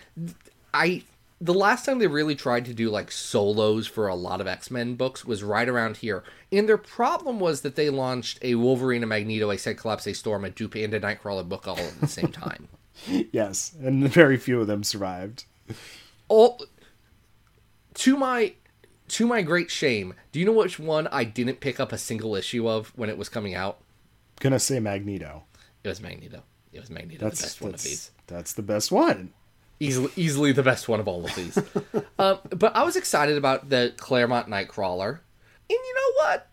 I 0.73 1.03
the 1.41 1.55
last 1.55 1.85
time 1.85 1.99
they 1.99 2.07
really 2.07 2.35
tried 2.35 2.65
to 2.65 2.75
do 2.75 2.89
like 2.89 3.11
solos 3.13 3.87
for 3.87 4.09
a 4.09 4.15
lot 4.15 4.41
of 4.41 4.47
X 4.47 4.71
Men 4.71 4.95
books 4.95 5.25
was 5.25 5.43
right 5.43 5.69
around 5.69 5.99
here, 5.99 6.25
and 6.51 6.69
their 6.69 6.79
problem 6.79 7.39
was 7.39 7.61
that 7.61 7.77
they 7.77 7.91
launched 7.91 8.39
a 8.43 8.55
Wolverine, 8.55 9.03
a 9.03 9.07
Magneto, 9.07 9.51
a 9.51 9.59
Cyclops, 9.59 10.07
a 10.07 10.15
Storm, 10.15 10.45
a 10.45 10.51
Dupe, 10.51 10.77
and 10.77 10.95
a 10.95 11.01
Nightcrawler 11.01 11.49
book 11.49 11.69
all 11.69 11.79
at 11.79 12.01
the 12.01 12.09
same 12.09 12.33
time. 12.33 12.69
yes, 13.33 13.75
and 13.83 14.09
very 14.09 14.37
few 14.39 14.61
of 14.61 14.67
them 14.67 14.83
survived. 14.83 15.45
all 16.29 16.61
to 17.95 18.17
my 18.17 18.55
to 19.09 19.27
my 19.27 19.43
great 19.43 19.71
shame. 19.71 20.15
Do 20.33 20.41
you 20.41 20.47
know 20.47 20.53
which 20.53 20.79
one 20.79 21.07
I 21.09 21.25
didn't 21.25 21.61
pick 21.61 21.79
up 21.79 21.93
a 21.93 21.99
single 21.99 22.35
issue 22.35 22.69
of 22.69 22.93
when 22.97 23.09
it 23.11 23.19
was 23.19 23.29
coming 23.29 23.55
out? 23.55 23.79
Gonna 24.41 24.59
say 24.59 24.81
Magneto. 24.81 25.45
It 25.85 25.89
was 25.89 26.01
Magneto. 26.01 26.43
It 26.73 26.81
was 26.81 26.91
Magneto, 26.91 27.25
That's 27.25 27.41
the 27.41 27.47
best 27.47 27.61
one 27.63 27.75
of 27.75 27.83
these. 27.83 28.11
that's 28.27 28.53
the 28.53 28.63
best 28.63 28.91
one. 28.93 29.33
Easily 29.81 30.11
easily 30.17 30.53
the 30.53 30.63
best 30.63 30.89
one 30.89 31.01
of 31.01 31.09
all 31.09 31.25
of 31.25 31.35
these. 31.35 31.59
um, 32.19 32.39
but 32.51 32.75
I 32.77 32.83
was 32.83 32.97
excited 32.97 33.37
about 33.37 33.69
the 33.69 33.93
Claremont 33.97 34.49
Nightcrawler, 34.49 35.11
and 35.11 35.21
you 35.71 35.95
know 35.95 36.25
what? 36.25 36.49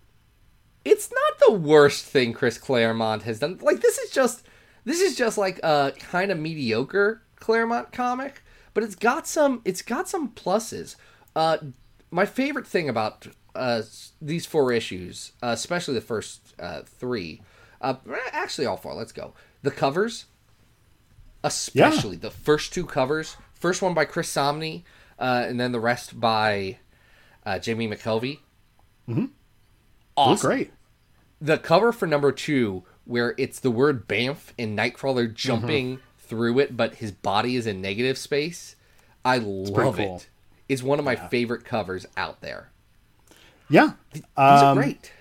It's 0.86 1.12
not 1.12 1.40
the 1.48 1.54
worst 1.54 2.06
thing 2.06 2.34
Chris 2.34 2.58
Claremont 2.58 3.24
has 3.24 3.40
done. 3.40 3.60
Like 3.62 3.82
this 3.82 3.98
is 3.98 4.12
just 4.12 4.46
this 4.86 5.02
is 5.02 5.16
just 5.16 5.38
like 5.38 5.60
a 5.64 5.94
kind 6.00 6.32
of 6.32 6.40
mediocre 6.40 7.22
Claremont 7.38 7.92
comic, 7.92 8.44
but 8.74 8.84
it's 8.84 8.96
got 8.96 9.28
some 9.28 9.62
it's 9.66 9.82
got 9.82 10.10
some 10.10 10.30
pluses. 10.30 10.96
Uh, 11.36 11.58
my 12.12 12.26
favorite 12.26 12.68
thing 12.68 12.90
about 12.90 13.28
uh, 13.56 13.82
these 14.22 14.46
four 14.46 14.72
issues, 14.72 15.32
uh, 15.42 15.48
especially 15.48 15.94
the 15.94 16.02
first 16.02 16.54
uh, 16.60 16.82
three, 16.82 17.42
uh, 17.82 17.96
actually 18.32 18.66
all 18.66 18.78
four. 18.78 18.94
Let's 18.94 19.12
go. 19.12 19.34
The 19.62 19.72
covers 19.72 20.26
especially 21.44 22.16
the 22.16 22.32
first 22.32 22.74
two 22.74 22.86
covers. 22.86 23.38
First 23.54 23.82
one 23.82 23.94
by 23.94 24.06
Chris 24.06 24.30
Samnee, 24.34 24.84
uh, 25.20 25.46
and 25.48 25.60
then 25.60 25.72
the 25.72 25.80
rest 25.80 26.20
by 26.20 26.80
uh, 27.46 27.60
Jamie 27.60 27.88
McKelvie. 27.88 28.39
Mm-hmm. 29.08 29.26
Awesome. 30.16 30.48
great. 30.50 30.72
The 31.41 31.58
cover 31.58 31.91
for 31.91 32.08
number 32.08 32.32
two 32.32 32.84
where 33.06 33.36
it's 33.38 33.60
the 33.60 33.72
word 33.72 34.08
Bamf 34.08 34.54
and 34.58 34.78
Nightcrawler 34.78 35.34
jumping 35.34 36.00
through 36.20 36.60
it, 36.60 36.78
but 36.78 36.96
his 36.96 37.12
body 37.12 37.56
is 37.58 37.68
in 37.68 37.82
negative 37.82 38.18
space. 38.18 38.76
I 39.26 39.39
love 39.39 39.98
cool. 39.98 40.18
it. 40.18 40.30
It's 40.70 40.82
one 40.82 41.00
of 41.00 41.06
my 41.06 41.16
favorite 41.18 41.66
covers 41.66 42.06
out 42.16 42.39
there. 42.41 42.70
Yeah. 43.70 43.94
These 44.14 44.24
are 44.38 44.72
Um, 44.72 44.78
great. 44.78 45.12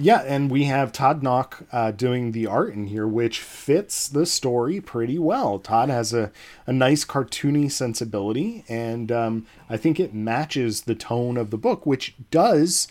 Yeah, 0.00 0.22
and 0.24 0.48
we 0.48 0.64
have 0.64 0.92
Todd 0.92 1.22
Nauck 1.22 1.66
uh, 1.72 1.90
doing 1.90 2.30
the 2.30 2.46
art 2.46 2.72
in 2.72 2.86
here, 2.86 3.06
which 3.08 3.40
fits 3.40 4.06
the 4.06 4.26
story 4.26 4.80
pretty 4.80 5.18
well. 5.18 5.58
Todd 5.58 5.88
has 5.88 6.14
a, 6.14 6.30
a 6.68 6.72
nice 6.72 7.04
cartoony 7.04 7.68
sensibility, 7.68 8.64
and 8.68 9.10
um, 9.10 9.46
I 9.68 9.76
think 9.76 9.98
it 9.98 10.14
matches 10.14 10.82
the 10.82 10.94
tone 10.94 11.36
of 11.36 11.50
the 11.50 11.58
book, 11.58 11.84
which 11.84 12.14
does, 12.30 12.86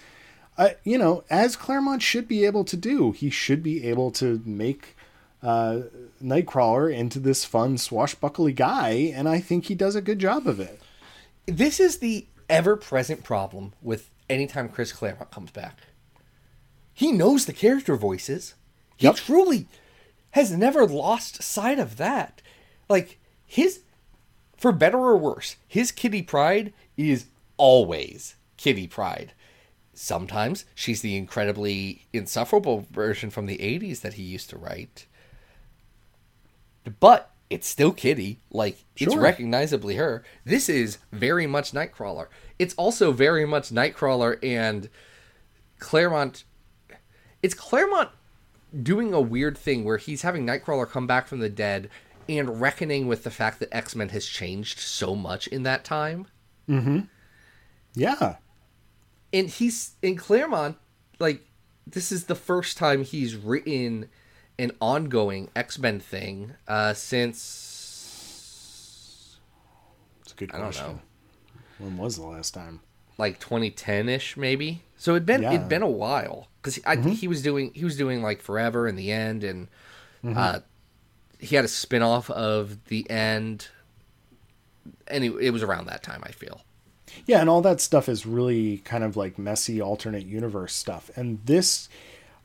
uh, 0.58 0.72
you 0.84 0.98
know, 0.98 1.24
as 1.30 1.56
Claremont 1.56 2.02
should 2.02 2.28
be 2.28 2.44
able 2.44 2.66
to 2.66 2.76
do. 2.76 3.14
He 3.14 3.30
should 3.30 3.64
be 3.64 3.86
able 3.86 4.12
to 4.12 4.42
make 4.44 4.98
uh, 5.42 5.84
Nightcrawler 6.22 6.94
into 6.94 7.20
this 7.20 7.46
fun, 7.46 7.78
swashbuckly 7.78 8.52
guy, 8.52 9.14
and 9.16 9.30
I 9.30 9.40
think 9.40 9.68
he 9.68 9.76
does 9.76 9.96
a 9.96 10.02
good 10.02 10.20
job 10.20 10.46
of 10.46 10.60
it. 10.60 10.82
This 11.46 11.80
is 11.80 12.00
the 12.00 12.28
ever 12.50 12.76
present 12.76 13.24
problem 13.24 13.72
with 13.82 14.10
anytime 14.30 14.68
Chris 14.68 14.92
Claremont 14.92 15.32
comes 15.32 15.52
back. 15.52 15.80
He 16.98 17.12
knows 17.12 17.46
the 17.46 17.54
character 17.54 17.96
voices. 17.96 18.56
He 18.96 19.06
Yep. 19.06 19.18
truly 19.18 19.68
has 20.32 20.50
never 20.52 20.84
lost 20.88 21.44
sight 21.44 21.78
of 21.78 21.98
that. 21.98 22.42
Like 22.90 23.20
his 23.46 23.82
for 24.58 24.72
better 24.72 24.98
or 24.98 25.16
worse, 25.16 25.58
his 25.68 25.92
Kitty 25.92 26.24
Pryde 26.24 26.74
is 26.98 27.26
always 27.58 28.34
Kitty 28.58 28.88
Pryde. 28.88 29.34
Sometimes 29.94 30.66
she's 30.74 31.02
the 31.02 31.16
incredibly 31.16 32.08
insufferable 32.14 32.88
version 32.90 33.30
from 33.30 33.46
the 33.46 33.60
80s 33.60 34.02
that 34.02 34.14
he 34.14 34.24
used 34.24 34.50
to 34.50 34.58
write. 34.58 35.06
But 37.00 37.30
it's 37.52 37.68
still 37.68 37.92
Kitty. 37.92 38.40
Like 38.50 38.80
it's 38.96 39.16
recognizably 39.16 39.98
her. 39.98 40.24
This 40.46 40.68
is 40.68 40.98
very 41.12 41.46
much 41.46 41.74
Nightcrawler. 41.74 42.26
It's 42.58 42.74
also 42.74 43.12
very 43.12 43.46
much 43.46 43.70
Nightcrawler 43.70 44.44
and 44.44 44.90
Claremont. 45.78 46.44
It's 47.44 47.54
Claremont 47.54 48.10
doing 48.84 49.14
a 49.14 49.22
weird 49.22 49.58
thing 49.58 49.86
where 49.86 49.98
he's 49.98 50.24
having 50.24 50.46
Nightcrawler 50.46 50.90
come 50.90 51.08
back 51.08 51.28
from 51.28 51.40
the 51.40 51.50
dead 51.50 51.90
and 52.28 52.60
reckoning 52.60 53.08
with 53.08 53.24
the 53.24 53.32
fact 53.32 53.60
that 53.60 53.74
X 53.74 53.96
Men 53.96 54.10
has 54.10 54.26
changed 54.26 54.80
so 54.80 55.16
much 55.16 55.48
in 55.48 55.64
that 55.64 55.86
time. 55.86 56.28
Mm-hmm. 56.68 57.00
Yeah. 57.94 58.36
and 59.34 59.50
he's 59.50 59.92
in 60.02 60.16
Claremont, 60.18 60.78
like 61.20 61.46
this 61.86 62.12
is 62.12 62.26
the 62.26 62.36
first 62.36 62.78
time 62.78 63.04
he's 63.04 63.36
written 63.36 64.10
an 64.60 64.72
ongoing 64.82 65.50
X 65.56 65.80
Men 65.80 66.00
thing 66.02 66.54
uh, 66.68 66.94
since 66.94 67.38
It's 70.24 70.34
a 70.34 70.36
good 70.36 70.52
I 70.52 70.58
don't 70.58 70.66
question. 70.66 70.88
know, 70.88 71.00
When 71.80 71.98
was 71.98 72.18
the 72.18 72.26
last 72.26 72.54
time? 72.54 72.82
Like 73.18 73.40
2010 73.40 74.10
ish, 74.10 74.38
maybe. 74.38 74.84
So 74.98 75.12
it'd 75.12 75.26
been 75.26 75.42
Yeah. 75.42 75.50
Mm-hmm. 75.50 75.56
it'd 75.58 75.70
been 75.70 75.82
a 75.84 75.90
while 75.90 76.48
because 76.62 76.80
I 76.86 76.96
think 76.96 77.18
he 77.20 77.28
was 77.28 77.42
doing 77.42 77.72
he 77.74 77.84
was 77.86 77.98
doing 77.98 78.22
like 78.22 78.42
Forever 78.42 78.88
in 78.88 78.96
the 78.96 79.12
end, 79.12 79.44
and 79.44 79.68
Mm-hmm. 80.24 80.38
uh, 80.38 80.60
he 81.40 81.56
had 81.56 81.64
a 81.64 81.68
spin 81.68 82.02
off 82.02 82.30
of 82.32 82.84
the 82.86 83.08
end. 83.10 83.68
And 85.08 85.24
it, 85.24 85.32
it 85.40 85.50
was 85.52 85.64
around 85.64 85.86
that 85.88 86.02
time, 86.04 86.22
I 86.26 86.32
feel. 86.32 86.62
Yeah, 87.26 87.40
and 87.40 87.50
all 87.50 87.62
that 87.62 87.80
stuff 87.82 88.10
is 88.10 88.26
really 88.26 88.78
kind 88.80 89.04
of 89.04 89.16
like 89.16 89.38
messy 89.38 89.82
alternate 89.82 90.26
universe 90.26 90.74
stuff. 90.74 91.10
And 91.16 91.40
this 91.46 91.88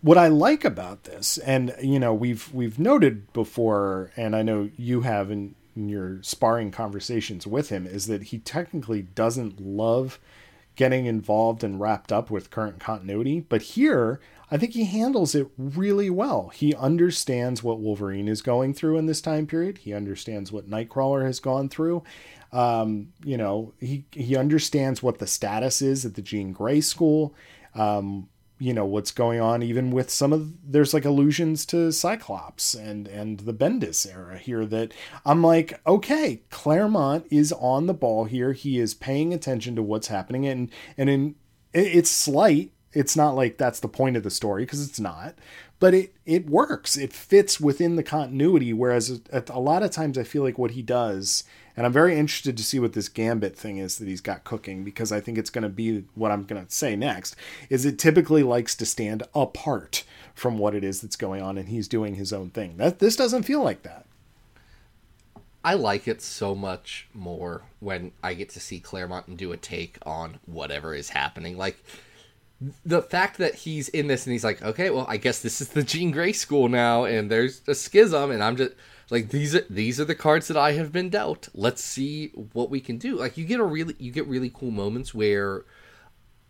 what 0.01 0.19
I 0.19 0.29
like 0.29 0.65
about 0.65 1.05
this, 1.05 1.39
and 1.39 1.75
you 1.83 1.99
know, 1.99 2.13
we've 2.13 2.53
we've 2.53 2.79
noted 2.79 3.33
before, 3.33 4.11
and 4.17 4.35
I 4.37 4.43
know 4.43 4.71
you 4.77 5.01
have 5.03 5.31
in, 5.31 5.55
in 5.77 5.89
your 5.89 6.23
sparring 6.23 6.71
conversations 6.71 7.47
with 7.47 7.69
him, 7.71 7.87
is 7.87 8.07
that 8.07 8.25
he 8.25 8.39
technically 8.39 9.03
doesn't 9.03 9.61
love 9.61 10.19
getting 10.77 11.07
involved 11.07 11.63
and 11.63 11.81
wrapped 11.81 12.13
up 12.13 12.31
with 12.31 12.51
current 12.51 12.81
continuity. 12.81 13.41
But 13.41 13.63
here, 13.63 14.21
I 14.51 14.59
think 14.59 14.73
he 14.73 14.85
handles 14.85 15.35
it 15.35 15.49
really 15.57 16.11
well. 16.11 16.49
He 16.49 16.75
understands 16.75 17.63
what 17.63 17.81
Wolverine 17.81 18.29
is 18.29 18.43
going 18.43 18.75
through 18.75 18.99
in 18.99 19.07
this 19.07 19.21
time 19.21 19.47
period. 19.47 19.79
He 19.79 19.95
understands 19.95 20.53
what 20.53 20.69
Nightcrawler 20.69 21.25
has 21.25 21.41
gone 21.41 21.69
through. 21.69 22.03
Um, 22.53 23.13
you 23.25 23.39
know, 23.39 23.73
he 23.81 24.05
he 24.11 24.37
understands 24.37 25.03
what 25.03 25.19
the 25.19 25.27
status 25.27 25.81
is 25.81 26.05
at 26.05 26.15
the 26.15 26.23
Jean 26.23 26.53
Grey 26.53 26.83
school. 26.83 27.35
Um, 27.75 28.29
you 28.63 28.73
know 28.73 28.85
what's 28.85 29.11
going 29.11 29.41
on 29.41 29.63
even 29.63 29.91
with 29.91 30.09
some 30.09 30.33
of 30.33 30.53
there's 30.71 30.95
like 30.95 31.05
allusions 31.05 31.67
to 31.67 31.91
Cyclops 31.91 32.75
and 32.75 33.09
and 33.09 33.41
the 33.41 33.53
Bendis 33.53 34.07
era 34.11 34.39
here 34.39 34.65
that 34.67 34.93
I'm 35.25 35.43
like 35.43 35.81
okay 35.87 36.43
Claremont 36.51 37.27
is 37.31 37.53
on 37.53 37.87
the 37.87 37.95
ball 37.95 38.25
here. 38.25 38.53
He 38.53 38.79
is 38.79 38.95
paying 38.95 39.35
attention 39.35 39.75
to 39.77 39.83
what's 39.83 40.09
happening. 40.09 40.47
And 40.47 40.71
and 40.97 41.11
in 41.11 41.35
it's 41.73 42.11
slight. 42.11 42.73
It's 42.93 43.17
not 43.17 43.35
like 43.35 43.57
that's 43.57 43.81
the 43.81 43.89
point 43.89 44.17
of 44.17 44.23
the 44.23 44.31
story 44.31 44.65
because 44.65 44.87
it's 44.87 45.01
not. 45.01 45.35
But 45.81 45.95
it 45.95 46.15
it 46.25 46.49
works. 46.49 46.97
It 46.97 47.13
fits 47.13 47.59
within 47.59 47.97
the 47.97 48.03
continuity. 48.03 48.73
Whereas 48.73 49.21
at 49.33 49.49
a 49.49 49.59
lot 49.59 49.83
of 49.83 49.91
times 49.91 50.17
I 50.17 50.25
feel 50.25 50.43
like 50.43 50.59
what 50.59 50.73
he 50.73 50.83
does 50.83 51.45
and 51.77 51.87
I'm 51.87 51.93
very 51.93 52.19
interested 52.19 52.57
to 52.57 52.63
see 52.63 52.79
what 52.79 52.93
this 52.93 53.09
gambit 53.09 53.57
thing 53.57 53.79
is 53.79 53.99
that 53.99 54.09
he's 54.09 54.21
got 54.21 54.45
cooking 54.45 54.85
because 54.85 55.13
I 55.13 55.21
think 55.21 55.39
it's 55.39 55.51
going 55.51 55.63
to 55.63 55.69
be 55.69 56.05
what 56.15 56.31
I'm 56.31 56.45
going 56.45 56.65
to 56.65 56.71
say 56.71 56.97
next 56.97 57.37
is 57.71 57.85
it 57.85 57.99
typically 57.99 58.43
likes 58.43 58.75
to 58.77 58.87
stand 58.87 59.23
apart 59.35 60.05
from 60.35 60.59
what 60.59 60.75
it 60.75 60.85
is 60.85 61.01
that's 61.01 61.17
going 61.17 61.43
on 61.43 61.59
and 61.59 61.69
he's 61.69 61.89
doing 61.89 62.15
his 62.15 62.33
own 62.33 62.51
thing. 62.51 62.77
That 62.77 62.99
this 62.99 63.17
doesn't 63.17 63.45
feel 63.45 63.63
like 63.63 63.83
that. 63.83 64.07
I 65.65 65.75
like 65.75 66.09
it 66.09 66.21
so 66.21 66.55
much 66.55 67.07
more 67.15 67.63
when 67.79 68.13
I 68.23 68.35
get 68.35 68.51
to 68.51 68.61
see 68.61 68.81
Claremont 68.81 69.29
and 69.29 69.39
do 69.39 69.53
a 69.53 69.57
take 69.57 69.99
on 70.05 70.41
whatever 70.45 70.95
is 70.95 71.11
happening. 71.11 71.57
Like 71.57 71.83
the 72.85 73.03
fact 73.03 73.39
that 73.39 73.55
he's 73.55 73.89
in 73.89 74.07
this 74.07 74.27
and 74.27 74.33
he's 74.33 74.45
like, 74.45 74.63
okay, 74.63 74.91
well, 74.91 75.07
I 75.09 75.17
guess 75.17 75.41
this 75.41 75.61
is 75.61 75.69
the 75.69 75.83
Jean 75.83 76.11
Grey 76.11 76.33
school 76.33 76.69
now, 76.69 77.05
and 77.05 77.31
there's 77.31 77.63
a 77.67 77.75
schism, 77.75 78.31
and 78.31 78.43
I'm 78.43 78.57
just 78.57 78.73
like, 79.13 79.29
these 79.29 79.55
are 79.55 79.65
these 79.69 80.01
are 80.01 80.07
the 80.07 80.15
cards 80.15 80.49
that 80.49 80.57
I 80.57 80.73
have 80.73 80.91
been 80.91 81.11
dealt. 81.11 81.49
Let's 81.55 81.85
see 81.85 82.29
what 82.55 82.71
we 82.71 82.81
can 82.81 82.97
do. 82.97 83.17
Like 83.17 83.37
you 83.37 83.45
get 83.45 83.61
a 83.61 83.65
really 83.65 83.95
you 83.99 84.11
get 84.11 84.27
really 84.27 84.51
cool 84.53 84.71
moments 84.71 85.13
where 85.15 85.65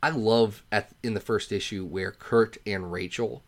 I 0.01 0.11
love 0.11 0.63
at 0.71 0.91
in 1.03 1.15
the 1.15 1.21
first 1.21 1.51
issue 1.51 1.85
where 1.85 2.13
Kurt 2.13 2.57
and 2.65 2.93
Rachel 2.93 3.43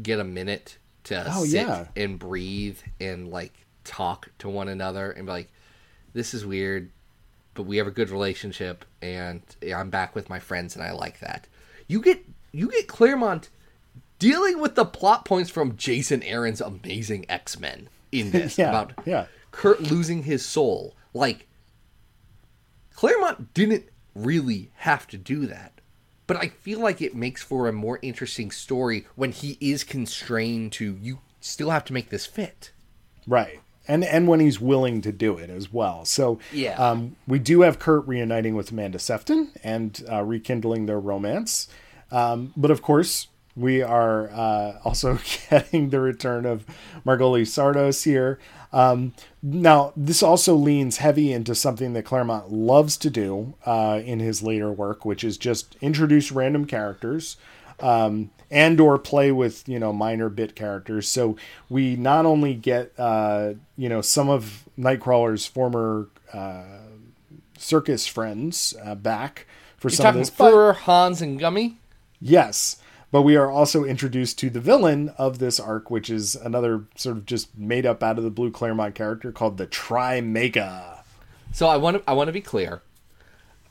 get 0.00 0.20
a 0.20 0.24
minute 0.24 0.78
to 1.04 1.24
Oh, 1.28 1.44
sit 1.44 1.66
yeah. 1.66 1.86
and 1.96 2.18
breathe 2.20 2.78
and 3.00 3.30
like 3.32 3.66
talk 3.82 4.30
to 4.38 4.48
one 4.48 4.68
another 4.68 5.10
and 5.10 5.26
be 5.26 5.32
like, 5.32 5.52
this 6.12 6.32
is 6.32 6.46
weird, 6.46 6.90
but 7.54 7.64
we 7.64 7.78
have 7.78 7.88
a 7.88 7.90
good 7.92 8.10
relationship 8.10 8.84
and 9.02 9.42
I'm 9.74 9.90
back 9.90 10.14
with 10.14 10.30
my 10.30 10.38
friends 10.38 10.76
and 10.76 10.84
I 10.84 10.92
like 10.92 11.18
that. 11.18 11.48
You 11.88 12.00
get 12.00 12.24
you 12.52 12.70
get 12.70 12.86
Claremont 12.86 13.48
dealing 14.20 14.60
with 14.60 14.76
the 14.76 14.84
plot 14.84 15.24
points 15.24 15.50
from 15.50 15.76
Jason 15.76 16.22
Aaron's 16.22 16.60
amazing 16.60 17.26
X 17.28 17.58
Men 17.58 17.88
in 18.12 18.30
this 18.32 18.56
Yeah, 18.58 18.68
about 18.68 18.92
yeah. 19.04 19.26
Kurt 19.50 19.80
losing 19.80 20.22
his 20.22 20.44
soul. 20.44 20.94
Like 21.14 21.48
Claremont 22.94 23.54
didn't 23.54 23.84
really 24.14 24.70
have 24.76 25.06
to 25.08 25.18
do 25.18 25.46
that. 25.46 25.80
But 26.26 26.36
I 26.36 26.48
feel 26.48 26.80
like 26.80 27.02
it 27.02 27.14
makes 27.14 27.42
for 27.42 27.68
a 27.68 27.72
more 27.72 27.98
interesting 28.00 28.50
story 28.50 29.06
when 29.16 29.32
he 29.32 29.58
is 29.60 29.82
constrained 29.84 30.72
to 30.74 30.96
you 31.00 31.18
still 31.40 31.70
have 31.70 31.84
to 31.86 31.92
make 31.92 32.10
this 32.10 32.26
fit. 32.26 32.70
Right. 33.26 33.60
And 33.88 34.04
and 34.04 34.28
when 34.28 34.38
he's 34.38 34.60
willing 34.60 35.00
to 35.02 35.10
do 35.12 35.36
it 35.38 35.50
as 35.50 35.72
well. 35.72 36.04
So 36.04 36.38
Yeah. 36.52 36.76
um, 36.76 37.16
we 37.26 37.38
do 37.40 37.62
have 37.62 37.78
Kurt 37.80 38.06
reuniting 38.06 38.54
with 38.54 38.70
Amanda 38.70 38.98
Sefton 39.00 39.50
and 39.64 40.02
uh, 40.10 40.22
rekindling 40.22 40.86
their 40.86 41.00
romance. 41.00 41.68
Um, 42.12 42.52
but 42.56 42.70
of 42.70 42.80
course, 42.82 43.26
we 43.56 43.82
are 43.82 44.30
uh, 44.30 44.78
also 44.84 45.18
getting 45.50 45.90
the 45.90 46.00
return 46.00 46.46
of 46.46 46.66
Margali 47.04 47.42
Szardos 47.42 48.04
here. 48.04 48.38
Um, 48.72 49.12
now, 49.42 49.92
this 49.96 50.22
also 50.22 50.54
leans 50.54 50.96
heavy 50.98 51.32
into 51.32 51.54
something 51.54 51.92
that 51.92 52.04
Claremont 52.04 52.50
loves 52.50 52.96
to 52.98 53.10
do 53.10 53.54
uh, 53.66 54.00
in 54.02 54.18
his 54.20 54.42
later 54.42 54.72
work, 54.72 55.04
which 55.04 55.22
is 55.24 55.36
just 55.36 55.76
introduce 55.82 56.32
random 56.32 56.64
characters 56.64 57.36
um, 57.80 58.30
and 58.50 58.80
or 58.80 58.98
play 58.98 59.32
with 59.32 59.68
you 59.68 59.78
know 59.78 59.92
minor 59.92 60.28
bit 60.28 60.54
characters. 60.54 61.08
So 61.08 61.36
we 61.68 61.96
not 61.96 62.24
only 62.24 62.54
get 62.54 62.92
uh, 62.98 63.54
you 63.76 63.88
know 63.88 64.00
some 64.00 64.30
of 64.30 64.64
Nightcrawler's 64.78 65.46
former 65.46 66.08
uh, 66.32 66.64
circus 67.58 68.06
friends 68.06 68.74
uh, 68.82 68.94
back 68.94 69.46
for 69.76 69.88
You're 69.88 69.96
some 69.96 70.06
of 70.08 70.14
this, 70.14 70.30
but 70.30 70.50
Fur, 70.50 70.72
Hans, 70.72 71.20
and 71.20 71.38
Gummy? 71.38 71.78
yes, 72.20 72.76
but 73.12 73.22
we 73.22 73.36
are 73.36 73.50
also 73.50 73.84
introduced 73.84 74.38
to 74.38 74.50
the 74.50 74.58
villain 74.58 75.10
of 75.10 75.38
this 75.38 75.60
arc, 75.60 75.90
which 75.90 76.08
is 76.10 76.34
another 76.34 76.86
sort 76.96 77.18
of 77.18 77.26
just 77.26 77.56
made 77.56 77.86
up 77.86 78.02
out 78.02 78.16
of 78.16 78.24
the 78.24 78.30
blue 78.30 78.50
Claremont 78.50 78.94
character 78.94 79.30
called 79.30 79.58
the 79.58 79.66
Trimega. 79.66 81.02
So 81.52 81.68
I 81.68 81.76
want 81.76 81.98
to 81.98 82.10
I 82.10 82.14
want 82.14 82.28
to 82.28 82.32
be 82.32 82.40
clear. 82.40 82.82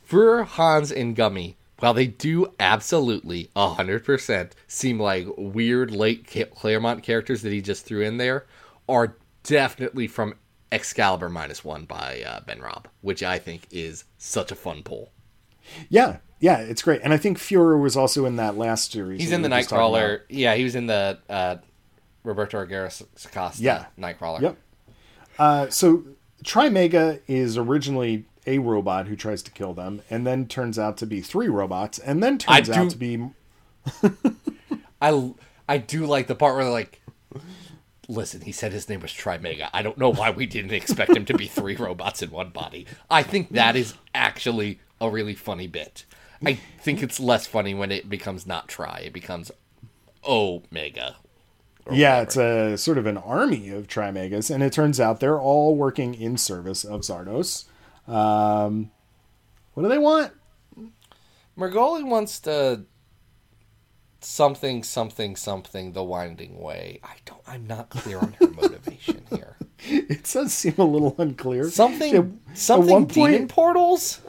For 0.04 0.44
Hans, 0.44 0.92
and 0.92 1.16
Gummy 1.16 1.56
While 1.80 1.94
they 1.94 2.06
do 2.06 2.52
absolutely 2.60 3.50
100% 3.56 4.52
seem 4.68 5.00
like 5.00 5.26
weird 5.36 5.90
late 5.90 6.26
Claremont 6.54 7.02
characters 7.02 7.42
that 7.42 7.52
he 7.52 7.60
just 7.60 7.84
threw 7.84 8.02
in 8.02 8.18
there, 8.18 8.46
are 8.88 9.16
definitely 9.42 10.06
from 10.06 10.34
Excalibur 10.70 11.28
minus 11.28 11.64
one 11.64 11.84
by 11.84 12.22
uh, 12.24 12.40
Ben 12.46 12.60
Raab, 12.60 12.88
which 13.00 13.22
I 13.24 13.38
think 13.38 13.66
is 13.72 14.04
such 14.18 14.52
a 14.52 14.54
fun 14.54 14.82
pull. 14.84 15.10
Yeah, 15.88 16.18
yeah, 16.40 16.58
it's 16.58 16.82
great. 16.82 17.00
And 17.04 17.12
I 17.12 17.16
think 17.16 17.38
Fuhrer 17.38 17.80
was 17.80 17.96
also 17.96 18.24
in 18.26 18.36
that 18.36 18.56
last 18.56 18.92
series. 18.92 19.20
He's 19.20 19.32
in 19.32 19.42
the 19.42 19.48
Nightcrawler. 19.48 20.22
Yeah, 20.28 20.54
he 20.54 20.64
was 20.64 20.74
in 20.74 20.86
the 20.86 21.18
uh, 21.28 21.56
Roberto 22.24 22.60
Aguirre 22.60 22.90
Costa 23.32 23.62
Yeah. 23.62 23.86
Nightcrawler. 23.98 24.40
Yep. 24.42 24.56
Uh, 25.38 25.68
so 25.70 26.04
Trimega 26.44 27.20
is 27.26 27.56
originally 27.56 28.24
a 28.46 28.58
robot 28.58 29.06
who 29.06 29.14
tries 29.16 29.42
to 29.44 29.50
kill 29.52 29.72
them, 29.72 30.02
and 30.10 30.26
then 30.26 30.46
turns 30.46 30.78
out 30.78 30.96
to 30.98 31.06
be 31.06 31.20
three 31.20 31.48
robots, 31.48 31.98
and 32.00 32.22
then 32.22 32.38
turns 32.38 32.68
I 32.68 32.74
out 32.76 32.90
to 32.90 32.96
be 32.96 33.28
I 35.00 35.32
I 35.68 35.78
do 35.78 36.06
like 36.06 36.26
the 36.26 36.34
part 36.34 36.54
where 36.54 36.64
they're 36.64 36.72
like, 36.72 37.00
listen, 38.08 38.40
he 38.42 38.52
said 38.52 38.72
his 38.72 38.88
name 38.88 39.00
was 39.00 39.10
Trimega. 39.12 39.68
I 39.72 39.82
don't 39.82 39.98
know 39.98 40.12
why 40.12 40.30
we 40.30 40.46
didn't 40.46 40.72
expect 40.72 41.16
him 41.16 41.24
to 41.26 41.34
be 41.34 41.46
three 41.46 41.76
robots 41.78 42.22
in 42.22 42.30
one 42.30 42.50
body. 42.50 42.86
I 43.10 43.22
think 43.22 43.50
that 43.50 43.76
is 43.76 43.94
actually 44.14 44.80
a 45.02 45.10
really 45.10 45.34
funny 45.34 45.66
bit. 45.66 46.04
I 46.44 46.54
think 46.80 47.02
it's 47.02 47.20
less 47.20 47.46
funny 47.46 47.72
when 47.74 47.92
it 47.92 48.08
becomes 48.08 48.46
not 48.46 48.66
try. 48.68 49.02
It 49.04 49.12
becomes 49.12 49.50
Omega. 50.26 51.16
yeah, 51.90 52.20
it's 52.22 52.36
a 52.36 52.76
sort 52.76 52.98
of 52.98 53.06
an 53.06 53.16
army 53.16 53.68
of 53.70 53.86
Trimegas, 53.86 54.52
and 54.52 54.62
it 54.62 54.72
turns 54.72 54.98
out 54.98 55.20
they're 55.20 55.40
all 55.40 55.76
working 55.76 56.14
in 56.14 56.36
service 56.36 56.84
of 56.84 57.02
Szardos. 57.02 57.64
Um, 58.08 58.90
what 59.74 59.84
do 59.84 59.88
they 59.88 59.98
want? 59.98 60.32
Margali 61.56 62.04
wants 62.04 62.40
to 62.40 62.84
something 64.20 64.82
something 64.82 65.36
something 65.36 65.92
the 65.92 66.02
winding 66.04 66.58
way. 66.60 67.00
I 67.02 67.16
don't. 67.24 67.42
I'm 67.46 67.66
not 67.66 67.90
clear 67.90 68.18
on 68.18 68.34
her 68.40 68.48
motivation 68.60 69.22
here. 69.30 69.56
It 69.84 70.24
does 70.32 70.52
seem 70.52 70.74
a 70.78 70.84
little 70.84 71.14
unclear. 71.18 71.68
Something 71.70 72.14
At- 72.16 72.58
something 72.58 72.90
at 72.90 72.92
one 72.92 73.04
demon 73.06 73.32
point, 73.38 73.48
portals. 73.50 74.20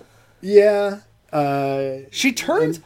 Yeah. 0.43 0.99
Uh, 1.31 2.05
She 2.11 2.31
turns. 2.33 2.79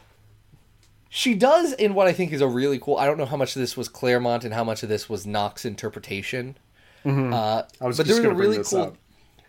She 1.10 1.34
does 1.34 1.72
in 1.72 1.94
what 1.94 2.06
I 2.06 2.12
think 2.12 2.32
is 2.32 2.40
a 2.40 2.46
really 2.48 2.78
cool. 2.78 2.96
I 2.96 3.06
don't 3.06 3.16
know 3.18 3.24
how 3.26 3.36
much 3.36 3.56
of 3.56 3.60
this 3.60 3.76
was 3.76 3.88
Claremont 3.88 4.44
and 4.44 4.52
how 4.54 4.62
much 4.64 4.82
of 4.82 4.88
this 4.88 5.08
was 5.08 5.26
Nauck's 5.26 5.64
interpretation. 5.64 6.56
Uh, 7.04 7.08
Mm-hmm. 7.08 7.32
I 7.34 7.86
was 7.86 7.96
but 7.96 8.06
just 8.06 8.22
there's 8.22 8.32
a 8.32 8.34
really 8.34 8.62
cool. 8.62 8.80
up. 8.82 8.96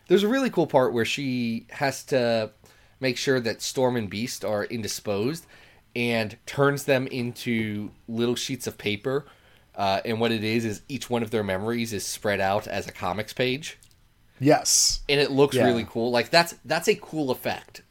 There's 0.07 0.23
a 0.23 0.27
really 0.27 0.49
cool 0.49 0.67
part 0.67 0.93
where 0.93 1.05
she 1.05 1.65
has 1.71 2.03
to 2.05 2.51
make 2.99 3.17
sure 3.17 3.39
that 3.39 3.61
Storm 3.61 3.95
and 3.95 4.09
Beast 4.09 4.45
are 4.45 4.63
indisposed, 4.65 5.45
and 5.95 6.37
turns 6.45 6.83
them 6.85 7.07
into 7.07 7.91
little 8.07 8.35
sheets 8.35 8.67
of 8.67 8.77
paper. 8.77 9.25
Uh, 9.75 10.01
and 10.05 10.19
what 10.19 10.31
it 10.31 10.43
is 10.43 10.63
is 10.65 10.81
each 10.89 11.09
one 11.09 11.23
of 11.23 11.31
their 11.31 11.43
memories 11.43 11.91
is 11.93 12.05
spread 12.05 12.39
out 12.39 12.67
as 12.67 12.87
a 12.87 12.91
comics 12.91 13.33
page, 13.33 13.77
yes. 14.39 15.01
and 15.09 15.19
it 15.19 15.31
looks 15.31 15.55
Yeah. 15.55 15.65
really 15.65 15.85
cool. 15.89 16.11
Like 16.11 16.29
that's 16.29 16.55
that's 16.65 16.87
a 16.87 16.95
cool 16.95 17.31
effect. 17.31 17.81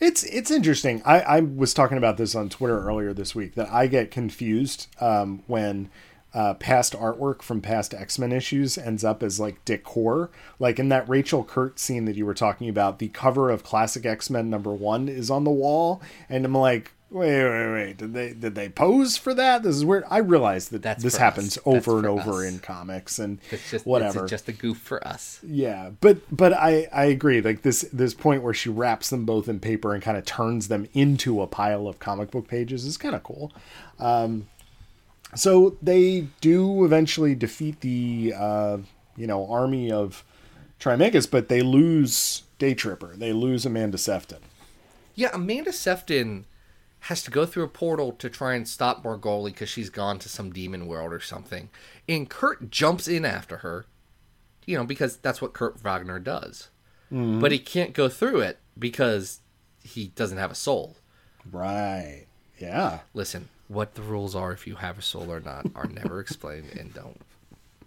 It's 0.00 0.22
it's 0.24 0.50
interesting. 0.50 1.02
I, 1.04 1.20
I 1.20 1.40
was 1.40 1.74
talking 1.74 1.98
about 1.98 2.16
this 2.16 2.34
on 2.34 2.48
Twitter 2.48 2.80
earlier 2.80 3.12
this 3.12 3.34
week 3.34 3.54
that 3.54 3.70
I 3.70 3.86
get 3.86 4.10
confused 4.10 4.86
um, 4.98 5.42
when 5.46 5.90
uh, 6.32 6.54
past 6.54 6.94
artwork 6.94 7.42
from 7.42 7.60
past 7.60 7.92
X 7.92 8.18
Men 8.18 8.32
issues 8.32 8.78
ends 8.78 9.04
up 9.04 9.22
as 9.22 9.38
like 9.38 9.62
decor. 9.66 10.30
Like 10.58 10.78
in 10.78 10.88
that 10.88 11.06
Rachel 11.06 11.44
Kurt 11.44 11.78
scene 11.78 12.06
that 12.06 12.16
you 12.16 12.24
were 12.24 12.34
talking 12.34 12.68
about, 12.70 12.98
the 12.98 13.08
cover 13.08 13.50
of 13.50 13.62
Classic 13.62 14.06
X 14.06 14.30
Men 14.30 14.48
number 14.48 14.72
one 14.72 15.06
is 15.06 15.30
on 15.30 15.44
the 15.44 15.50
wall, 15.50 16.00
and 16.30 16.46
I'm 16.46 16.54
like, 16.54 16.92
wait, 17.10 17.44
wait, 17.44 17.72
wait, 17.72 17.96
did 17.96 18.14
they 18.14 18.32
did 18.32 18.54
they 18.54 18.68
pose 18.68 19.16
for 19.16 19.34
that? 19.34 19.62
This 19.62 19.76
is 19.76 19.84
weird. 19.84 20.04
I 20.08 20.18
realize 20.18 20.68
that 20.68 20.82
That's 20.82 21.02
this 21.02 21.16
happens 21.16 21.58
us. 21.58 21.62
over 21.66 21.98
and 21.98 22.06
over 22.06 22.44
us. 22.44 22.52
in 22.52 22.58
comics 22.60 23.18
and 23.18 23.38
It's 23.50 23.70
just 23.70 23.86
whatever. 23.86 24.22
It's 24.22 24.30
just 24.30 24.48
a 24.48 24.52
goof 24.52 24.78
for 24.78 25.06
us. 25.06 25.40
Yeah, 25.42 25.90
but 26.00 26.18
but 26.34 26.52
I 26.52 26.88
I 26.92 27.04
agree. 27.06 27.40
Like 27.40 27.62
this 27.62 27.82
this 27.92 28.14
point 28.14 28.42
where 28.42 28.54
she 28.54 28.68
wraps 28.68 29.10
them 29.10 29.24
both 29.24 29.48
in 29.48 29.60
paper 29.60 29.92
and 29.94 30.02
kind 30.02 30.16
of 30.16 30.24
turns 30.24 30.68
them 30.68 30.88
into 30.92 31.42
a 31.42 31.46
pile 31.46 31.88
of 31.88 31.98
comic 31.98 32.30
book 32.30 32.48
pages 32.48 32.84
is 32.84 32.96
kind 32.96 33.14
of 33.14 33.22
cool. 33.22 33.52
Um, 33.98 34.48
so 35.34 35.76
they 35.82 36.26
do 36.40 36.84
eventually 36.84 37.34
defeat 37.34 37.80
the 37.80 38.34
uh, 38.36 38.78
you 39.16 39.26
know 39.26 39.50
army 39.50 39.90
of 39.92 40.24
Trimegas, 40.80 41.30
but 41.30 41.48
they 41.48 41.60
lose 41.62 42.42
Day 42.58 42.74
Tripper. 42.74 43.14
They 43.16 43.32
lose 43.32 43.66
Amanda 43.66 43.98
Sefton. 43.98 44.38
Yeah, 45.14 45.30
Amanda 45.34 45.72
Sefton 45.72 46.46
has 47.00 47.22
to 47.22 47.30
go 47.30 47.46
through 47.46 47.64
a 47.64 47.68
portal 47.68 48.12
to 48.12 48.28
try 48.28 48.54
and 48.54 48.68
stop 48.68 49.02
Margoli 49.02 49.46
because 49.46 49.68
she's 49.68 49.90
gone 49.90 50.18
to 50.18 50.28
some 50.28 50.52
demon 50.52 50.86
world 50.86 51.12
or 51.12 51.20
something. 51.20 51.70
And 52.08 52.28
Kurt 52.28 52.70
jumps 52.70 53.08
in 53.08 53.24
after 53.24 53.58
her, 53.58 53.86
you 54.66 54.76
know, 54.76 54.84
because 54.84 55.16
that's 55.16 55.40
what 55.40 55.52
Kurt 55.52 55.80
Wagner 55.80 56.18
does. 56.18 56.68
But 57.12 57.50
he 57.50 57.58
can't 57.58 57.92
go 57.92 58.08
through 58.08 58.40
it 58.40 58.58
because 58.78 59.40
he 59.82 60.08
doesn't 60.14 60.38
have 60.38 60.52
a 60.52 60.54
soul. 60.54 60.96
Right. 61.50 62.26
Yeah. 62.58 63.00
Listen, 63.14 63.48
what 63.66 63.94
the 63.94 64.02
rules 64.02 64.36
are 64.36 64.52
if 64.52 64.66
you 64.66 64.76
have 64.76 64.98
a 64.98 65.02
soul 65.02 65.32
or 65.32 65.40
not 65.40 65.66
are 65.74 65.86
never 65.86 66.20
explained 66.24 66.70
and 66.78 66.94
don't. 66.94 67.20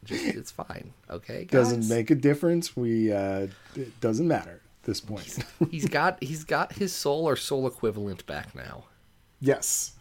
Just 0.03 0.26
it's 0.26 0.51
fine, 0.51 0.93
okay? 1.09 1.45
Guys? 1.45 1.70
Doesn't 1.70 1.88
make 1.88 2.11
a 2.11 2.16
difference. 2.16 2.76
We 2.76 3.14
uh, 3.14 3.47
it 3.76 4.01
doesn't 4.01 4.28
matter 4.28 4.59
at 4.82 4.84
this 4.84 4.99
point. 4.99 5.38
he's 5.72 5.88
got 5.88 6.22
he's 6.22 6.43
got 6.43 6.74
his 6.74 6.93
soul 6.93 7.26
or 7.26 7.38
soul 7.38 7.66
equivalent 7.68 8.26
back 8.26 8.53
now. 8.53 8.84
Yes. 9.44 9.91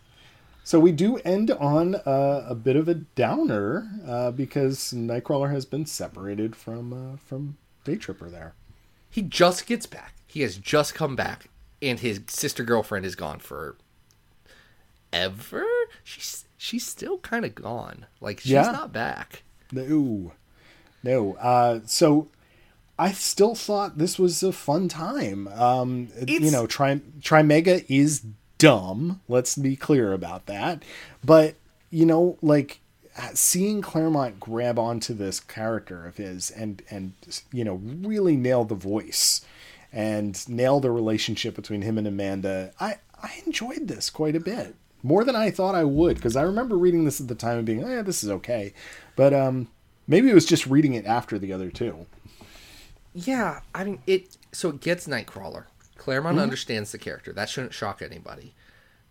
So 0.62 0.78
we 0.78 0.93
do 0.93 1.16
end 1.18 1.51
on 1.51 1.97
uh, 1.97 2.47
a 2.49 2.55
bit 2.55 2.76
of 2.76 2.86
a 2.88 2.95
downer 2.95 3.88
uh, 4.07 4.30
because 4.30 4.78
Nightcrawler 4.95 5.51
has 5.51 5.64
been 5.66 5.84
separated 5.84 6.55
from 6.55 6.93
uh, 6.93 7.16
from 7.16 7.57
Day 7.84 7.97
Tripper 7.97 8.30
there. 8.30 8.55
He 9.11 9.22
just 9.22 9.66
gets 9.66 9.86
back. 9.86 10.14
He 10.28 10.43
has 10.43 10.57
just 10.57 10.95
come 10.95 11.16
back, 11.16 11.51
and 11.82 11.99
his 11.99 12.20
sister 12.28 12.62
girlfriend 12.62 13.05
is 13.05 13.16
gone 13.16 13.40
for 13.40 13.76
ever. 15.12 15.64
She's 16.05 16.45
she's 16.57 16.86
still 16.86 17.18
kind 17.18 17.45
of 17.45 17.55
gone. 17.57 18.07
Like 18.20 18.40
she's 18.40 18.53
Yeah. 18.53 18.70
not 18.70 18.93
back. 18.93 19.43
No, 19.72 20.32
no. 21.03 21.34
Uh, 21.34 21.80
so 21.86 22.28
I 22.99 23.11
still 23.12 23.57
thought 23.57 23.99
this 23.99 24.18
was 24.18 24.43
a 24.45 24.53
fun 24.53 24.88
time. 24.88 25.49
Um, 25.49 26.09
you 26.28 26.51
know, 26.53 26.66
Tri 26.68 27.01
Trimega 27.20 27.84
is 27.88 28.22
dumb. 28.62 29.20
Let's 29.28 29.56
be 29.56 29.76
clear 29.76 30.12
about 30.12 30.46
that. 30.46 30.84
But 31.24 31.56
you 31.90 32.06
know, 32.06 32.38
like 32.40 32.80
seeing 33.34 33.82
Claremont 33.82 34.40
grab 34.40 34.78
onto 34.78 35.14
this 35.14 35.40
character 35.40 36.06
of 36.06 36.16
his 36.16 36.50
and 36.50 36.82
and 36.90 37.12
you 37.52 37.64
know 37.64 37.74
really 37.74 38.36
nail 38.36 38.64
the 38.64 38.74
voice 38.74 39.42
and 39.92 40.48
nail 40.48 40.80
the 40.80 40.90
relationship 40.90 41.54
between 41.54 41.82
him 41.82 41.98
and 41.98 42.06
Amanda. 42.06 42.72
I 42.78 42.96
I 43.22 43.42
enjoyed 43.46 43.88
this 43.88 44.10
quite 44.10 44.36
a 44.36 44.40
bit 44.40 44.76
more 45.02 45.24
than 45.24 45.36
I 45.36 45.50
thought 45.50 45.74
I 45.74 45.84
would 45.84 46.16
because 46.16 46.36
I 46.36 46.42
remember 46.42 46.76
reading 46.76 47.04
this 47.04 47.20
at 47.20 47.28
the 47.28 47.34
time 47.34 47.58
and 47.58 47.66
being, 47.66 47.82
eh, 47.82 48.02
this 48.02 48.22
is 48.22 48.30
okay, 48.30 48.72
but 49.16 49.34
um, 49.34 49.68
maybe 50.06 50.30
it 50.30 50.34
was 50.34 50.46
just 50.46 50.66
reading 50.66 50.94
it 50.94 51.06
after 51.06 51.38
the 51.38 51.52
other 51.52 51.70
two. 51.70 52.06
Yeah, 53.12 53.60
I 53.74 53.84
mean 53.84 54.00
it. 54.06 54.36
So 54.52 54.70
it 54.70 54.80
gets 54.80 55.06
Nightcrawler. 55.06 55.64
Claremont 56.03 56.40
understands 56.40 56.90
the 56.90 56.98
character. 56.98 57.32
That 57.32 57.48
shouldn't 57.48 57.74
shock 57.74 58.03
anybody. 58.03 58.55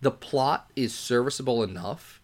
The 0.02 0.12
plot 0.12 0.70
is 0.76 0.94
serviceable 0.94 1.64
enough. 1.64 2.22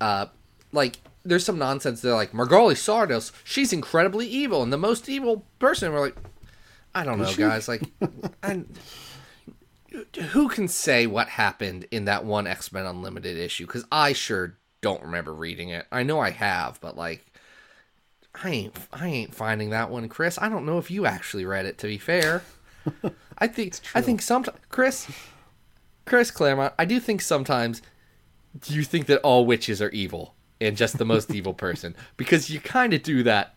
Uh, 0.00 0.26
like 0.72 1.00
there's 1.22 1.44
some 1.44 1.58
nonsense. 1.58 2.00
They're 2.00 2.14
like 2.14 2.32
Margali 2.32 2.76
Szardos. 2.76 3.30
She's 3.44 3.74
incredibly 3.74 4.26
evil 4.26 4.62
and 4.62 4.72
the 4.72 4.78
most 4.78 5.06
evil 5.06 5.44
person. 5.58 5.92
We're 5.92 6.00
like, 6.00 6.16
I 6.94 7.04
don't 7.04 7.20
know, 7.20 7.34
guys. 7.36 7.68
Like, 7.68 7.82
I, 8.42 8.64
who 10.30 10.48
can 10.48 10.66
say 10.66 11.06
what 11.06 11.28
happened 11.28 11.86
in 11.90 12.06
that 12.06 12.24
one 12.24 12.46
X 12.46 12.72
Men 12.72 12.86
Unlimited 12.86 13.36
issue? 13.36 13.66
Because 13.66 13.84
I 13.92 14.14
sure 14.14 14.56
don't 14.80 15.02
remember 15.02 15.34
reading 15.34 15.68
it. 15.68 15.86
I 15.92 16.04
know 16.04 16.20
I 16.20 16.30
have, 16.30 16.80
but 16.80 16.96
like. 16.96 17.26
I 18.42 18.50
ain't 18.50 18.76
I 18.92 19.06
ain't 19.06 19.32
finding 19.32 19.70
that 19.70 19.90
one, 19.90 20.08
Chris. 20.08 20.38
I 20.40 20.48
don't 20.48 20.66
know 20.66 20.78
if 20.78 20.90
you 20.90 21.06
actually 21.06 21.44
read 21.44 21.66
it. 21.66 21.78
To 21.78 21.86
be 21.86 21.98
fair, 21.98 22.42
I 23.38 23.46
think 23.46 23.74
I 23.94 24.00
think 24.00 24.22
sometimes 24.22 24.58
Chris, 24.68 25.10
Chris 26.04 26.30
Claremont. 26.30 26.74
I 26.78 26.84
do 26.84 27.00
think 27.00 27.20
sometimes 27.20 27.82
you 28.66 28.84
think 28.84 29.06
that 29.06 29.20
all 29.20 29.46
witches 29.46 29.82
are 29.82 29.90
evil 29.90 30.34
and 30.60 30.76
just 30.76 30.98
the 30.98 31.04
most 31.04 31.30
evil 31.34 31.54
person 31.54 31.96
because 32.16 32.50
you 32.50 32.60
kind 32.60 32.92
of 32.92 33.02
do 33.02 33.22
that 33.24 33.54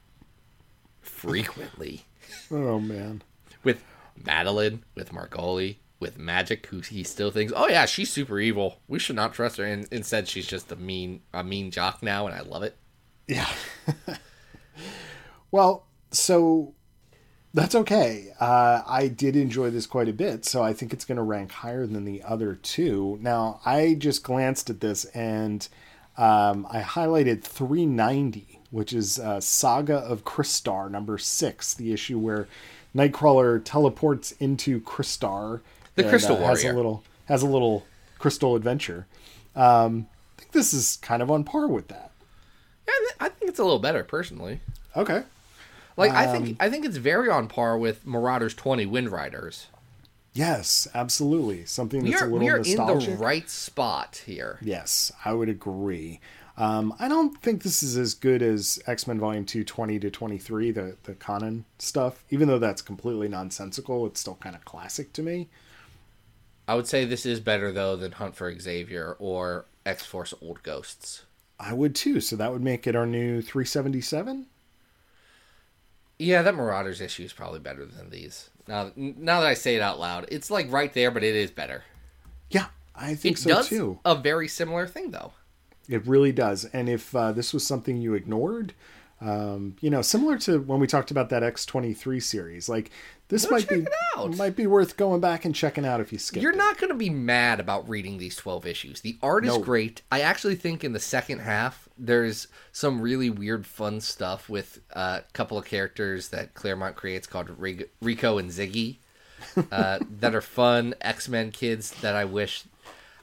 frequently 1.01 2.07
Oh 2.51 2.79
man, 2.79 3.21
with 3.63 3.83
Madelyne, 4.21 4.79
with 4.95 5.11
Margali, 5.11 5.77
with 5.99 6.17
Magik, 6.17 6.65
who 6.67 6.79
he 6.79 7.03
still 7.03 7.31
thinks, 7.31 7.51
oh 7.55 7.67
yeah, 7.67 7.85
she's 7.85 8.11
super 8.11 8.39
evil. 8.39 8.79
We 8.87 8.99
should 8.99 9.15
not 9.15 9.33
trust 9.33 9.57
her. 9.57 9.65
And 9.65 9.87
instead, 9.91 10.27
she's 10.27 10.47
just 10.47 10.71
a 10.71 10.75
mean 10.75 11.21
a 11.33 11.43
mean 11.43 11.71
jock 11.71 12.01
now, 12.01 12.27
and 12.27 12.35
I 12.35 12.41
love 12.41 12.63
it. 12.63 12.77
yeah. 13.27 13.49
well, 15.51 15.87
so 16.11 16.73
That's 17.53 17.75
okay. 17.75 18.33
Uh, 18.39 18.81
I 18.85 19.07
did 19.07 19.35
enjoy 19.35 19.69
this 19.69 19.85
quite 19.85 20.09
a 20.09 20.13
bit, 20.13 20.45
so 20.45 20.61
I 20.63 20.73
think 20.73 20.93
it's 20.93 21.05
going 21.05 21.15
to 21.15 21.23
rank 21.23 21.51
higher 21.51 21.87
than 21.87 22.05
the 22.05 22.21
other 22.23 22.55
two. 22.55 23.17
Now, 23.21 23.61
I 23.65 23.95
just 23.97 24.23
glanced 24.23 24.69
at 24.69 24.79
this 24.79 25.05
and 25.05 25.67
um, 26.17 26.67
I 26.69 26.81
highlighted 26.81 27.43
390, 27.43 28.59
which 28.71 28.93
is 28.93 29.19
uh, 29.19 29.39
Saga 29.39 29.97
of 29.97 30.23
Crystar 30.23 30.89
number 30.89 31.17
six, 31.17 31.73
the 31.73 31.93
issue 31.93 32.19
where 32.19 32.47
Nightcrawler 32.95 33.61
teleports 33.63 34.33
into 34.33 34.81
Crystar. 34.81 35.61
The 35.95 36.03
and, 36.03 36.09
Crystal 36.09 36.37
uh, 36.37 36.47
has 36.47 36.63
a 36.63 36.73
little 36.73 37.03
has 37.25 37.43
a 37.43 37.47
little 37.47 37.85
crystal 38.19 38.55
adventure. 38.55 39.05
Um, 39.55 40.07
I 40.37 40.41
think 40.41 40.51
this 40.53 40.73
is 40.73 40.97
kind 41.01 41.21
of 41.21 41.29
on 41.29 41.43
par 41.43 41.67
with 41.67 41.87
that. 41.89 42.11
Yeah, 42.87 42.93
I 43.19 43.29
think 43.29 43.49
it's 43.49 43.59
a 43.59 43.63
little 43.63 43.79
better 43.79 44.03
personally. 44.03 44.61
Okay. 44.95 45.23
Like 45.97 46.11
I 46.11 46.27
Um, 46.27 46.43
think 46.43 46.57
I 46.59 46.69
think 46.69 46.85
it's 46.85 46.97
very 46.97 47.29
on 47.29 47.47
par 47.47 47.77
with 47.77 48.05
Marauders 48.05 48.53
20 48.53 48.85
Wind 48.85 49.09
Riders. 49.11 49.67
Yes, 50.33 50.87
absolutely. 50.93 51.65
Something 51.65 52.03
that's 52.03 52.21
are 52.21 52.25
a 52.25 52.29
little 52.29 52.39
we 52.39 52.49
are 52.49 52.57
in 52.57 52.63
the 52.63 52.75
nostalgic. 52.75 53.19
right 53.19 53.49
spot 53.49 54.21
here. 54.25 54.59
Yes, 54.61 55.11
I 55.25 55.33
would 55.33 55.49
agree. 55.49 56.19
Um, 56.55 56.93
I 56.99 57.07
don't 57.07 57.39
think 57.41 57.63
this 57.63 57.81
is 57.83 57.97
as 57.97 58.13
good 58.13 58.41
as 58.43 58.79
X 58.87 59.07
Men 59.07 59.19
Volume 59.19 59.45
2, 59.45 59.63
20 59.63 59.99
to 59.99 60.09
23, 60.11 60.71
the, 60.71 60.97
the 61.03 61.13
Conan 61.15 61.65
stuff. 61.79 62.23
Even 62.29 62.47
though 62.47 62.59
that's 62.59 62.81
completely 62.81 63.27
nonsensical, 63.27 64.05
it's 64.05 64.19
still 64.19 64.35
kind 64.41 64.55
of 64.55 64.63
classic 64.65 65.11
to 65.13 65.23
me. 65.23 65.49
I 66.67 66.75
would 66.75 66.87
say 66.87 67.05
this 67.05 67.25
is 67.25 67.39
better 67.39 67.71
though 67.71 67.95
than 67.95 68.13
Hunt 68.13 68.35
for 68.35 68.53
Xavier 68.59 69.15
or 69.19 69.65
X 69.85 70.05
Force 70.05 70.33
Old 70.41 70.61
Ghosts. 70.63 71.23
I 71.59 71.73
would 71.73 71.95
too, 71.95 72.21
so 72.21 72.35
that 72.35 72.51
would 72.51 72.63
make 72.63 72.85
it 72.85 72.95
our 72.95 73.05
new 73.07 73.41
377. 73.41 74.45
Yeah, 76.19 76.41
that 76.41 76.55
Marauders 76.55 76.99
issue 77.01 77.23
is 77.23 77.33
probably 77.33 77.59
better 77.59 77.85
than 77.85 78.09
these. 78.09 78.49
Now, 78.67 78.91
now 78.95 79.41
that 79.41 79.47
I 79.47 79.53
say 79.53 79.75
it 79.75 79.81
out 79.81 79.99
loud, 79.99 80.25
it's 80.29 80.49
like 80.49 80.71
right 80.71 80.91
there, 80.93 81.11
but 81.11 81.23
it 81.23 81.35
is 81.35 81.51
better. 81.51 81.83
Yeah, 82.49 82.67
I 82.95 83.13
think 83.15 83.37
It 83.37 83.41
so 83.41 83.49
does 83.49 83.69
too. 83.69 83.99
a 84.03 84.15
very 84.15 84.47
similar 84.47 84.87
thing 84.87 85.11
though. 85.11 85.33
It 85.87 86.05
really 86.07 86.31
does. 86.31 86.65
And 86.65 86.89
if 86.89 87.15
uh, 87.15 87.31
this 87.31 87.53
was 87.53 87.65
something 87.65 88.01
you 88.01 88.13
ignored, 88.13 88.73
um, 89.21 89.75
you 89.79 89.89
know, 89.89 90.01
similar 90.01 90.37
to 90.39 90.59
when 90.59 90.79
we 90.79 90.87
talked 90.87 91.11
about 91.11 91.29
that 91.29 91.43
X23 91.43 92.21
series, 92.21 92.67
like 92.67 92.91
this 93.29 93.45
Go 93.45 93.51
might 93.51 93.67
be 93.69 93.85
out. 94.17 94.35
might 94.37 94.55
be 94.55 94.67
worth 94.67 94.97
going 94.97 95.21
back 95.21 95.45
and 95.45 95.55
checking 95.55 95.85
out 95.85 96.01
if 96.01 96.11
you 96.11 96.19
skip. 96.19 96.41
You're 96.43 96.51
it. 96.51 96.57
not 96.57 96.77
going 96.77 96.89
to 96.91 96.97
be 96.97 97.09
mad 97.09 97.59
about 97.59 97.87
reading 97.87 98.17
these 98.17 98.35
12 98.35 98.65
issues. 98.65 99.01
The 99.01 99.17
art 99.23 99.45
is 99.45 99.53
No. 99.55 99.59
great. 99.63 100.01
I 100.11 100.21
actually 100.21 100.55
think 100.55 100.83
in 100.83 100.93
the 100.93 100.99
second 100.99 101.39
half, 101.39 101.86
there's 101.99 102.47
some 102.71 103.01
really 103.01 103.29
weird, 103.29 103.65
fun 103.65 103.99
stuff 104.01 104.49
with 104.49 104.79
uh, 104.93 105.19
a 105.27 105.31
couple 105.33 105.57
of 105.57 105.65
characters 105.65 106.29
that 106.29 106.53
Claremont 106.53 106.95
creates 106.95 107.27
called 107.27 107.49
Rig- 107.57 107.89
Rico 108.01 108.37
and 108.37 108.49
Ziggy 108.49 108.97
uh, 109.71 109.99
that 110.19 110.35
are 110.35 110.41
fun 110.41 110.93
X 111.01 111.27
Men 111.29 111.51
kids 111.51 111.91
that 112.01 112.15
I 112.15 112.25
wish. 112.25 112.63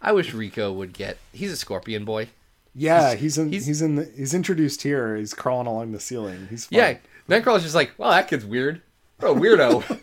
I 0.03 0.12
wish 0.12 0.35
Rico 0.35 0.72
would 0.72 0.93
get. 0.93 1.16
He's 1.33 1.53
a 1.53 1.57
scorpion 1.57 2.05
boy. 2.05 2.29
Yeah, 2.75 3.14
he's 3.14 3.39
in. 3.39 3.51
he's- 3.51 3.66
He's, 3.66 3.81
in. 3.83 3.95
The, 3.97 4.05
he's 4.16 4.35
introduced 4.35 4.83
here. 4.83 5.16
He's 5.16 5.33
crawling 5.35 5.66
along 5.66 5.93
the 5.93 6.01
ceiling. 6.01 6.49
He's 6.51 6.66
fun. 6.66 6.79
Yeah, 6.79 6.97
Nightcrawler's 7.29 7.62
just 7.62 7.75
like, 7.75 7.93
well, 7.97 8.11
that 8.11 8.29
kid's 8.29 8.45
weird. 8.45 8.83
What 9.20 9.31
a 9.31 9.35
weirdo. 9.41 10.01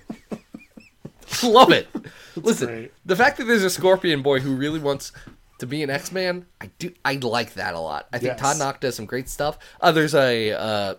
Love 1.44 1.72
it. 1.72 1.88
Listen, 2.36 2.68
great. 2.68 2.94
the 3.06 3.16
fact 3.16 3.38
that 3.38 3.46
there's 3.46 3.64
a 3.64 3.70
Scorpion 3.70 4.22
boy 4.22 4.40
who 4.40 4.56
really 4.56 4.80
wants 4.80 5.12
to 5.62 5.68
be 5.68 5.82
an 5.84 5.90
X 5.90 6.12
Man, 6.12 6.46
I 6.60 6.70
do, 6.78 6.92
I 7.06 7.16
like 7.16 7.54
that 7.54 7.74
a 7.74 7.80
lot. 7.80 8.08
I 8.12 8.20
think 8.20 8.38
Yes. 8.38 8.40
Todd 8.40 8.58
Nauck 8.58 8.80
does 8.80 8.96
some 8.96 9.06
great 9.06 9.30
stuff. 9.30 9.58
Uh, 9.80 9.92
there's 9.92 10.14
a 10.14 10.52
uh, 10.52 10.96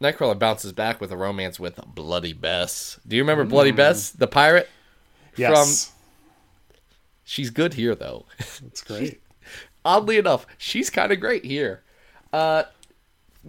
Nightcrawler 0.00 0.38
bounces 0.38 0.72
back 0.72 1.00
with 1.00 1.12
a 1.12 1.16
romance 1.16 1.60
with 1.60 1.78
Bloody 1.94 2.32
Bess. 2.32 2.98
Do 3.06 3.16
you 3.16 3.22
remember 3.22 3.44
Bloody 3.44 3.72
Bess, 3.72 4.10
the 4.10 4.26
pirate? 4.26 4.68
Yes, 5.36 5.92
She's 7.24 7.50
good 7.50 7.74
here 7.74 7.94
though. 7.94 8.24
that's 8.38 8.82
great. 8.82 9.20
Oddly 9.84 10.16
enough, 10.16 10.46
she's 10.56 10.90
kind 10.90 11.12
of 11.12 11.20
great 11.20 11.44
here. 11.44 11.82
Uh, 12.32 12.64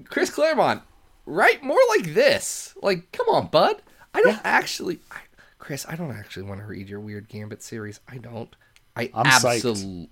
Chris 0.06 0.30
Claremont, 0.30 0.82
write 1.26 1.64
more 1.64 1.80
like 1.90 2.14
this. 2.14 2.76
Like, 2.82 3.12
come 3.12 3.28
on, 3.30 3.48
bud. 3.48 3.82
I 4.14 4.22
don't 4.22 4.40
actually, 4.44 5.00
I, 5.12 5.18
Chris. 5.60 5.86
I 5.88 5.96
don't 5.96 6.12
actually 6.12 6.44
want 6.44 6.60
to 6.62 6.68
read 6.68 6.90
your 6.90 7.00
weird 7.00 7.30
Gambit 7.30 7.64
series. 7.64 8.00
I 8.08 8.18
don't. 8.18 8.54
I 8.96 9.12
absolutely. 9.14 10.10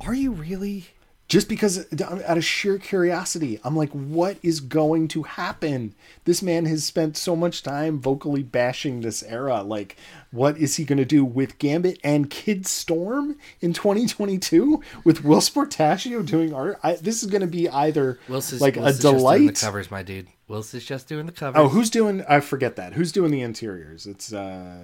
Are 0.00 0.14
you 0.14 0.32
really? 0.32 0.86
Just 1.26 1.48
because, 1.48 1.86
out 2.02 2.36
of 2.36 2.44
sheer 2.44 2.78
curiosity, 2.78 3.58
I'm 3.64 3.74
like, 3.74 3.90
what 3.90 4.36
is 4.42 4.60
going 4.60 5.08
to 5.08 5.22
happen? 5.22 5.94
This 6.26 6.42
man 6.42 6.66
has 6.66 6.84
spent 6.84 7.16
so 7.16 7.34
much 7.34 7.62
time 7.62 7.98
vocally 7.98 8.42
bashing 8.42 9.00
this 9.00 9.22
era. 9.22 9.62
Like, 9.62 9.96
what 10.34 10.58
is 10.58 10.76
he 10.76 10.84
going 10.84 10.98
to 10.98 11.04
do 11.04 11.24
with 11.24 11.58
Gambit 11.58 11.98
and 12.02 12.28
Kid 12.28 12.66
Storm 12.66 13.36
in 13.60 13.72
2022 13.72 14.82
with 15.04 15.22
Whilce 15.24 15.48
Portacio 15.50 16.24
doing 16.26 16.52
art? 16.52 16.78
I, 16.82 16.94
this 16.96 17.22
is 17.22 17.30
going 17.30 17.40
to 17.42 17.46
be 17.46 17.68
either 17.68 18.18
Whilce's 18.28 18.60
like 18.60 18.76
Whilce's 18.76 18.98
a 18.98 19.02
Just 19.02 19.02
doing 19.02 19.14
the 19.14 19.18
delight. 19.20 19.60
covers, 19.60 19.90
my 19.90 20.02
dude. 20.02 20.26
Whilce's 20.46 20.84
just 20.84 21.08
doing 21.08 21.26
the 21.26 21.32
covers. 21.32 21.58
Oh, 21.58 21.68
who's 21.68 21.88
doing? 21.88 22.22
I 22.28 22.40
forget 22.40 22.76
that. 22.76 22.92
Who's 22.92 23.12
doing 23.12 23.30
the 23.30 23.40
interiors? 23.40 24.06
It's 24.06 24.32
uh, 24.32 24.76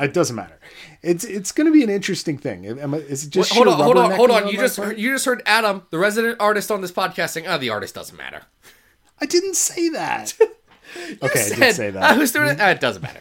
it 0.00 0.12
doesn't 0.14 0.36
matter. 0.36 0.60
It's 1.02 1.24
it's 1.24 1.50
going 1.50 1.66
to 1.66 1.72
be 1.72 1.82
an 1.82 1.90
interesting 1.90 2.38
thing. 2.38 2.64
Am 2.66 2.94
I- 2.94 2.98
Is 2.98 3.24
it 3.24 3.30
just 3.30 3.50
Wait, 3.50 3.56
hold 3.56 3.68
on, 3.68 3.80
hold 3.82 3.96
on, 3.98 4.10
hold 4.12 4.30
on. 4.30 4.46
You 4.48 4.56
just 4.56 4.76
heard, 4.76 4.96
you 4.98 5.10
just 5.12 5.24
heard 5.24 5.42
Adam, 5.46 5.82
the 5.90 5.98
resident 5.98 6.36
artist 6.40 6.70
on 6.70 6.80
this 6.80 6.92
podcast, 6.92 7.30
saying, 7.30 7.46
"Oh, 7.48 7.58
the 7.58 7.70
artist 7.70 7.94
doesn't 7.96 8.16
matter." 8.16 8.42
I 9.20 9.26
didn't 9.26 9.56
say 9.56 9.88
that. 9.90 10.34
Okay, 11.22 11.50
I 11.52 11.54
did 11.56 11.74
say 11.74 11.90
that. 11.90 12.02
"Ah, 12.04 12.14
who's 12.14 12.30
doing 12.30 12.50
it? 12.50 12.60
Ah, 12.60 12.70
it 12.70 12.78
doesn't 12.80 13.02
matter. 13.02 13.20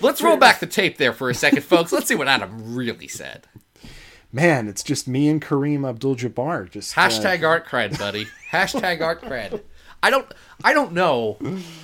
Let's 0.00 0.22
roll 0.22 0.36
back 0.36 0.60
the 0.60 0.66
tape 0.66 0.96
there 0.96 1.12
for 1.12 1.28
a 1.28 1.34
second, 1.34 1.62
folks. 1.62 1.92
Let's 1.92 2.06
see 2.06 2.14
what 2.14 2.28
Adam 2.28 2.74
really 2.74 3.08
said. 3.08 3.46
Man, 4.30 4.68
it's 4.68 4.82
just 4.82 5.08
me 5.08 5.28
and 5.28 5.40
Kareem 5.42 5.88
Abdul-Jabbar. 5.88 6.70
Just 6.70 6.96
uh, 6.96 7.00
Hashtag 7.02 7.46
art 7.46 7.66
cred, 7.66 7.98
buddy. 7.98 8.26
Hashtag 8.50 9.00
art 9.00 9.22
cred. 9.22 9.62
I 10.02 10.10
don't 10.10 10.32
I 10.62 10.72
don't 10.72 10.92
know 10.92 11.34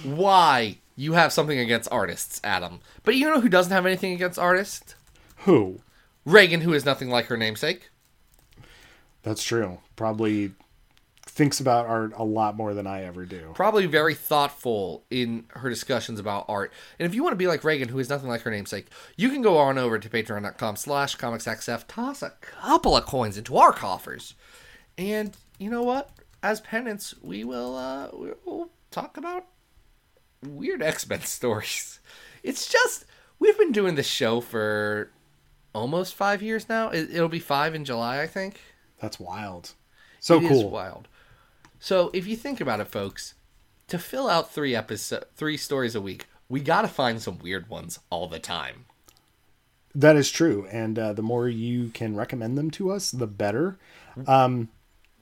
why 0.05 0.79
you 0.97 1.15
have 1.15 1.33
something 1.33 1.59
against 1.59 1.91
artists, 1.91 2.41
Adam. 2.45 2.81
But 3.03 3.17
you 3.17 3.29
know 3.29 3.41
who 3.41 3.49
doesn't 3.49 3.73
have 3.73 3.87
anything 3.87 4.13
against 4.13 4.39
artists? 4.39 4.95
who? 5.39 5.81
Reagan, 6.25 6.63
who 6.63 6.73
is 6.73 6.85
nothing 6.87 7.11
like 7.11 7.27
her 7.27 7.37
namesake. 7.37 7.91
That's 9.23 9.43
true. 9.43 9.79
Probably 9.97 10.53
thinks 11.35 11.59
about 11.59 11.87
art 11.87 12.13
a 12.17 12.23
lot 12.23 12.57
more 12.57 12.75
than 12.75 12.87
I 12.87 13.03
ever 13.03 13.27
do. 13.27 13.51
Probably 13.55 13.87
very 13.87 14.15
thoughtful 14.15 15.03
in 15.11 15.47
her 15.51 15.69
discussions 15.69 16.21
about 16.21 16.45
art. 16.49 16.73
And 16.99 17.07
if 17.07 17.15
you 17.15 17.25
want 17.25 17.33
to 17.33 17.37
be 17.39 17.49
like 17.49 17.65
Reagan, 17.65 17.89
who 17.89 17.99
is 17.99 18.09
nothing 18.09 18.29
like 18.29 18.43
her 18.43 18.53
namesake, 18.53 18.87
you 19.17 19.29
can 19.29 19.43
go 19.43 19.59
on 19.59 19.77
over 19.77 19.99
to 19.99 20.09
patreon.com 20.09 20.77
slash 20.77 21.17
comicsxf, 21.17 21.85
toss 21.89 22.23
a 22.23 22.31
couple 22.41 22.97
of 22.97 23.05
coins 23.05 23.37
into 23.37 23.57
our 23.57 23.73
coffers. 23.73 24.35
And 24.97 25.37
you 25.59 25.71
know 25.71 25.83
what? 25.83 26.11
As 26.41 26.61
penance, 26.61 27.15
we 27.21 27.43
will 27.43 27.75
uh 27.77 28.11
we 28.13 28.31
will 28.45 28.71
talk 28.93 29.17
about 29.17 29.47
weird 30.43 30.83
X-Men 30.83 31.21
stories. 31.23 31.99
It's 32.45 32.71
just 32.71 33.07
we've 33.41 33.59
been 33.59 33.73
doing 33.73 33.97
this 33.97 34.07
show 34.07 34.41
for 34.41 35.11
almost 35.75 36.15
5 36.15 36.43
years 36.43 36.69
now. 36.69 36.91
It, 36.91 37.11
it'll 37.13 37.29
be 37.29 37.41
5 37.41 37.75
in 37.75 37.85
July, 37.85 38.21
I 38.23 38.29
think. 38.29 38.61
That's 39.01 39.19
wild. 39.19 39.73
So 40.21 40.39
It 40.41 40.47
cool. 40.49 40.71
wild. 40.71 41.09
So 41.85 42.11
if 42.15 42.27
you 42.27 42.35
think 42.35 42.63
about 42.63 42.81
it, 42.81 42.87
folks, 42.87 43.35
to 43.89 43.99
fill 43.99 44.31
out 44.31 44.51
three 44.51 44.75
episode, 44.75 45.27
three 45.37 45.59
stories 45.59 45.95
a 45.95 46.01
week, 46.01 46.29
we 46.49 46.61
got 46.61 46.81
to 46.81 46.89
find 46.89 47.21
some 47.21 47.39
weird 47.41 47.69
ones 47.69 47.99
all 48.09 48.27
the 48.27 48.39
time. 48.39 48.87
That 49.95 50.17
is 50.17 50.31
true, 50.31 50.67
and 50.73 50.99
uh, 50.99 51.13
the 51.13 51.21
more 51.21 51.47
you 51.47 51.91
can 51.91 52.17
recommend 52.17 52.57
them 52.57 52.71
to 52.71 52.91
us, 52.91 53.11
the 53.11 53.27
better. 53.27 53.77
Um, 54.27 54.71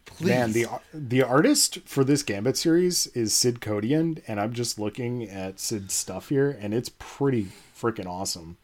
Please. 0.04 0.28
Man, 0.28 0.52
the 0.52 0.66
the 0.94 1.24
artist 1.24 1.80
for 1.80 2.04
this 2.04 2.22
Gambit 2.22 2.56
series 2.56 3.08
is 3.08 3.34
Sid 3.34 3.60
Kotian, 3.60 4.22
and 4.28 4.38
I'm 4.38 4.52
just 4.52 4.78
looking 4.78 5.28
at 5.28 5.58
Sid's 5.58 5.94
stuff 5.94 6.28
here, 6.28 6.56
and 6.60 6.72
it's 6.72 6.92
pretty 7.00 7.48
freaking 7.76 8.06
awesome. 8.06 8.56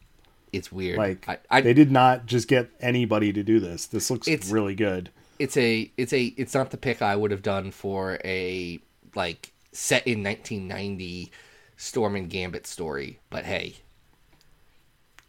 it's 0.53 0.71
weird. 0.71 0.97
Like 0.97 1.27
I, 1.27 1.39
I, 1.49 1.59
they 1.59 1.73
did 1.73 1.91
not 1.91 2.27
just 2.27 2.47
get 2.47 2.69
anybody 2.79 3.33
to 3.33 3.43
do 3.43 3.59
this. 3.59 3.87
This 3.87 4.09
looks 4.09 4.29
really 4.49 4.75
good. 4.75 5.11
It's 5.39 5.57
a, 5.57 5.91
it's 5.97 6.13
a, 6.13 6.25
it's 6.37 6.53
not 6.53 6.71
the 6.71 6.77
pick 6.77 7.01
I 7.01 7.15
would 7.15 7.31
have 7.31 7.41
done 7.41 7.71
for 7.71 8.19
a 8.25 8.79
like 9.15 9.51
set 9.71 10.05
in 10.07 10.23
1990 10.23 11.31
Storm 11.77 12.15
and 12.15 12.29
Gambit 12.29 12.67
story. 12.67 13.19
But 13.29 13.45
hey, 13.45 13.75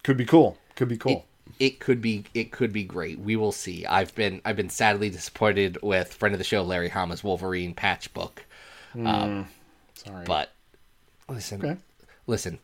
Could 0.02 0.16
be 0.16 0.24
cool. 0.26 0.58
Could 0.76 0.88
be 0.88 0.96
cool. 0.96 1.26
it 1.58 1.78
could 1.80 2.00
be, 2.00 2.24
it 2.34 2.50
could 2.52 2.72
be 2.72 2.84
great. 2.84 3.18
We 3.18 3.36
will 3.36 3.52
see. 3.52 3.84
I've 3.86 4.14
been, 4.14 4.40
I've 4.44 4.56
been 4.56 4.70
sadly 4.70 5.11
disappointed 5.11 5.78
with 5.82 6.12
friend 6.14 6.34
of 6.34 6.38
the 6.38 6.44
show 6.44 6.62
Larry 6.62 6.88
Hama's 6.88 7.22
Wolverine 7.24 7.74
patch 7.74 8.12
book. 8.14 8.44
um 8.94 9.46
Sorry, 9.94 10.24
But 10.24 10.52
listen, 11.28 11.61
Okay. 11.62 11.76
listen. 12.26 12.58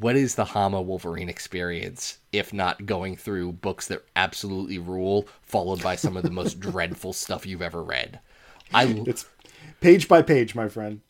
What 0.00 0.16
is 0.16 0.36
the 0.36 0.46
Hama 0.46 0.80
Wolverine 0.80 1.28
experience 1.28 2.18
if 2.32 2.52
not 2.52 2.86
going 2.86 3.16
through 3.16 3.52
books 3.52 3.88
that 3.88 4.04
absolutely 4.16 4.78
rule, 4.78 5.28
followed 5.42 5.82
by 5.82 5.96
some 5.96 6.16
of 6.16 6.22
the 6.22 6.30
most 6.30 6.58
dreadful 6.60 7.12
stuff 7.12 7.44
you've 7.44 7.60
ever 7.60 7.82
read? 7.82 8.18
I, 8.72 8.84
it's 9.06 9.26
page 9.80 10.08
by 10.08 10.22
page, 10.22 10.54
my 10.54 10.68
friend. 10.68 11.02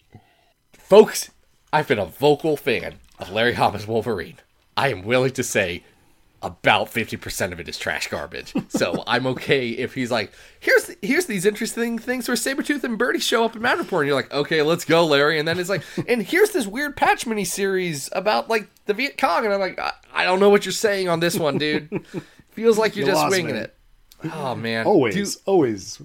folks, 0.72 1.30
I've 1.72 1.86
been 1.86 2.00
a 2.00 2.06
vocal 2.06 2.56
fan. 2.56 2.96
of 3.20 3.30
Larry 3.30 3.54
Hama's 3.54 3.86
Wolverine, 3.86 4.38
I 4.76 4.88
am 4.88 5.02
willing 5.04 5.30
to 5.32 5.44
say 5.44 5.84
about 6.42 6.88
50% 6.92 7.52
of 7.52 7.60
it 7.60 7.68
is 7.68 7.78
trash 7.78 8.08
garbage. 8.08 8.52
So 8.68 9.04
I'm 9.06 9.26
okay 9.28 9.68
if 9.70 9.94
he's 9.94 10.10
like, 10.10 10.32
here's 10.60 10.90
here's 11.00 11.26
these 11.26 11.46
interesting 11.46 11.98
things 11.98 12.26
where 12.28 12.36
Sabretooth 12.36 12.82
and 12.84 12.98
Birdie 12.98 13.20
show 13.20 13.44
up 13.44 13.54
in 13.56 13.62
Madripoor. 13.62 13.98
And 14.00 14.06
you're 14.08 14.16
like, 14.16 14.32
okay, 14.32 14.62
let's 14.62 14.84
go, 14.84 15.06
Larry. 15.06 15.38
And 15.38 15.46
then 15.46 15.58
it's 15.58 15.68
like, 15.70 15.82
and 16.08 16.22
here's 16.22 16.50
this 16.50 16.66
weird 16.66 16.96
patch 16.96 17.26
mini 17.26 17.44
series 17.44 18.08
about 18.12 18.48
like 18.50 18.68
the 18.86 18.94
Viet 18.94 19.16
Cong. 19.18 19.44
And 19.44 19.54
I'm 19.54 19.60
like, 19.60 19.78
I, 19.78 19.92
I 20.12 20.24
don't 20.24 20.40
know 20.40 20.50
what 20.50 20.64
you're 20.66 20.72
saying 20.72 21.08
on 21.08 21.20
this 21.20 21.38
one, 21.38 21.58
dude. 21.58 22.04
Feels 22.50 22.76
like 22.76 22.96
you're 22.96 23.06
You 23.06 23.12
just 23.12 23.22
lost 23.22 23.30
winging 23.30 23.54
me. 23.54 23.60
it. 23.62 23.76
Oh, 24.32 24.54
man. 24.54 24.86
Always, 24.86 25.14
Dude, 25.14 25.28
always. 25.46 26.00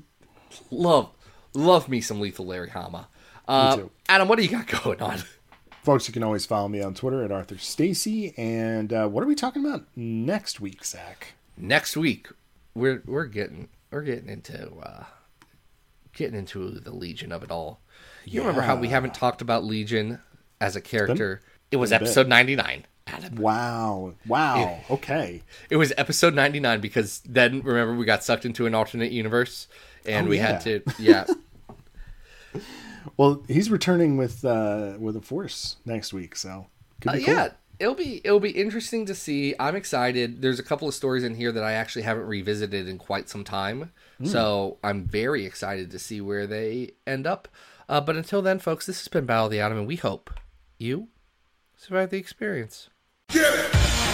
love, 0.72 1.10
love 1.54 1.88
me 1.90 2.02
some 2.02 2.20
Lethal 2.20 2.46
Larry 2.46 2.70
Hama. 2.70 3.08
Uh. 3.48 3.84
Adam, 4.10 4.28
what 4.28 4.38
do 4.38 4.44
you 4.44 4.50
got 4.50 4.66
going 4.84 5.02
on? 5.02 5.20
Folks, 5.88 6.06
you 6.06 6.14
can 6.14 6.22
always 6.22 6.46
follow 6.46 6.68
me 6.68 6.82
on 6.82 6.94
Twitter 6.94 7.24
at 7.24 7.32
Arthur 7.32 7.58
Stacy. 7.58 8.34
And 8.38 8.92
uh, 8.92 9.08
what 9.08 9.24
are 9.24 9.26
we 9.26 9.36
talking 9.36 9.66
about 9.66 9.86
next 9.96 10.60
week, 10.60 10.84
Zach? 10.84 11.28
next 11.56 11.96
week 11.96 12.28
we're 12.76 13.02
we're 13.06 13.24
getting 13.26 13.70
we're 13.90 14.02
getting 14.02 14.28
into 14.28 14.70
uh 14.84 15.06
getting 16.14 16.38
into 16.38 16.70
the 16.72 16.92
legion 16.94 17.32
of 17.32 17.42
it 17.42 17.50
all 17.50 17.80
you 18.26 18.42
remember 18.42 18.62
how 18.62 18.76
we 18.76 18.90
haven't 18.90 19.14
talked 19.16 19.42
about 19.42 19.64
legion 19.64 20.20
as 20.62 20.76
a 20.76 20.82
character 20.82 21.42
it 21.72 21.78
was 21.78 21.90
been 21.92 21.96
a 21.96 22.00
bit. 22.02 22.06
episode 22.10 22.28
99 22.28 22.86
Adam. 23.08 23.36
Wow. 23.38 24.14
Wow. 24.28 24.82
Okay. 24.92 25.42
it 25.72 25.78
was 25.78 25.92
episode 25.98 26.36
99 26.36 26.80
because 26.82 27.22
then 27.26 27.62
remember 27.62 27.96
we 27.96 28.04
got 28.06 28.24
sucked 28.26 28.46
into 28.46 28.66
an 28.68 28.76
alternate 28.76 29.12
universe 29.14 29.68
and 30.06 30.28
Oh, 30.28 30.30
we 30.30 30.38
yeah. 30.38 30.48
had 30.48 30.62
to 30.62 30.82
yeah 31.00 31.26
Well, 33.16 33.44
he's 33.48 33.70
returning 33.70 34.18
with 34.18 34.44
uh, 34.44 34.96
with 35.00 35.16
a 35.16 35.22
force 35.22 35.78
next 35.86 36.12
week, 36.14 36.36
so 36.36 36.68
could 37.02 37.10
Uh, 37.10 37.14
cool. 37.14 37.34
yeah 37.34 37.50
it'll 37.80 37.94
be 37.94 38.22
it'll 38.24 38.40
be 38.40 38.50
interesting 38.50 39.06
to 39.06 39.14
see 39.14 39.54
i'm 39.60 39.76
excited 39.76 40.42
there's 40.42 40.58
a 40.58 40.64
couple 40.64 40.88
of 40.88 40.96
stories 40.96 41.24
in 41.24 41.36
here 41.36 41.52
that 41.52 41.64
i 41.64 41.74
actually 41.74 42.02
haven't 42.02 42.26
revisited 42.26 42.88
in 42.88 42.98
quite 42.98 43.30
some 43.30 43.44
time 43.44 43.92
Hmm. 44.18 44.26
so 44.26 44.78
i'm 44.84 45.06
very 45.06 45.46
excited 45.46 45.92
to 45.92 46.00
see 46.00 46.20
where 46.20 46.48
they 46.48 46.94
end 47.06 47.28
up 47.28 47.48
uh, 47.88 48.02
but 48.02 48.16
until 48.16 48.42
then 48.42 48.58
folks 48.58 48.88
this 48.88 48.98
has 49.02 49.08
been 49.10 49.28
battle 49.28 49.46
of 49.46 49.52
the 49.52 49.60
atom 49.60 49.78
and 49.78 49.86
we 49.88 49.96
hope 49.98 50.32
you 50.80 51.10
survive 51.76 52.10
the 52.10 52.18
experience 52.18 52.90
Get 53.30 53.44
it! 53.54 54.07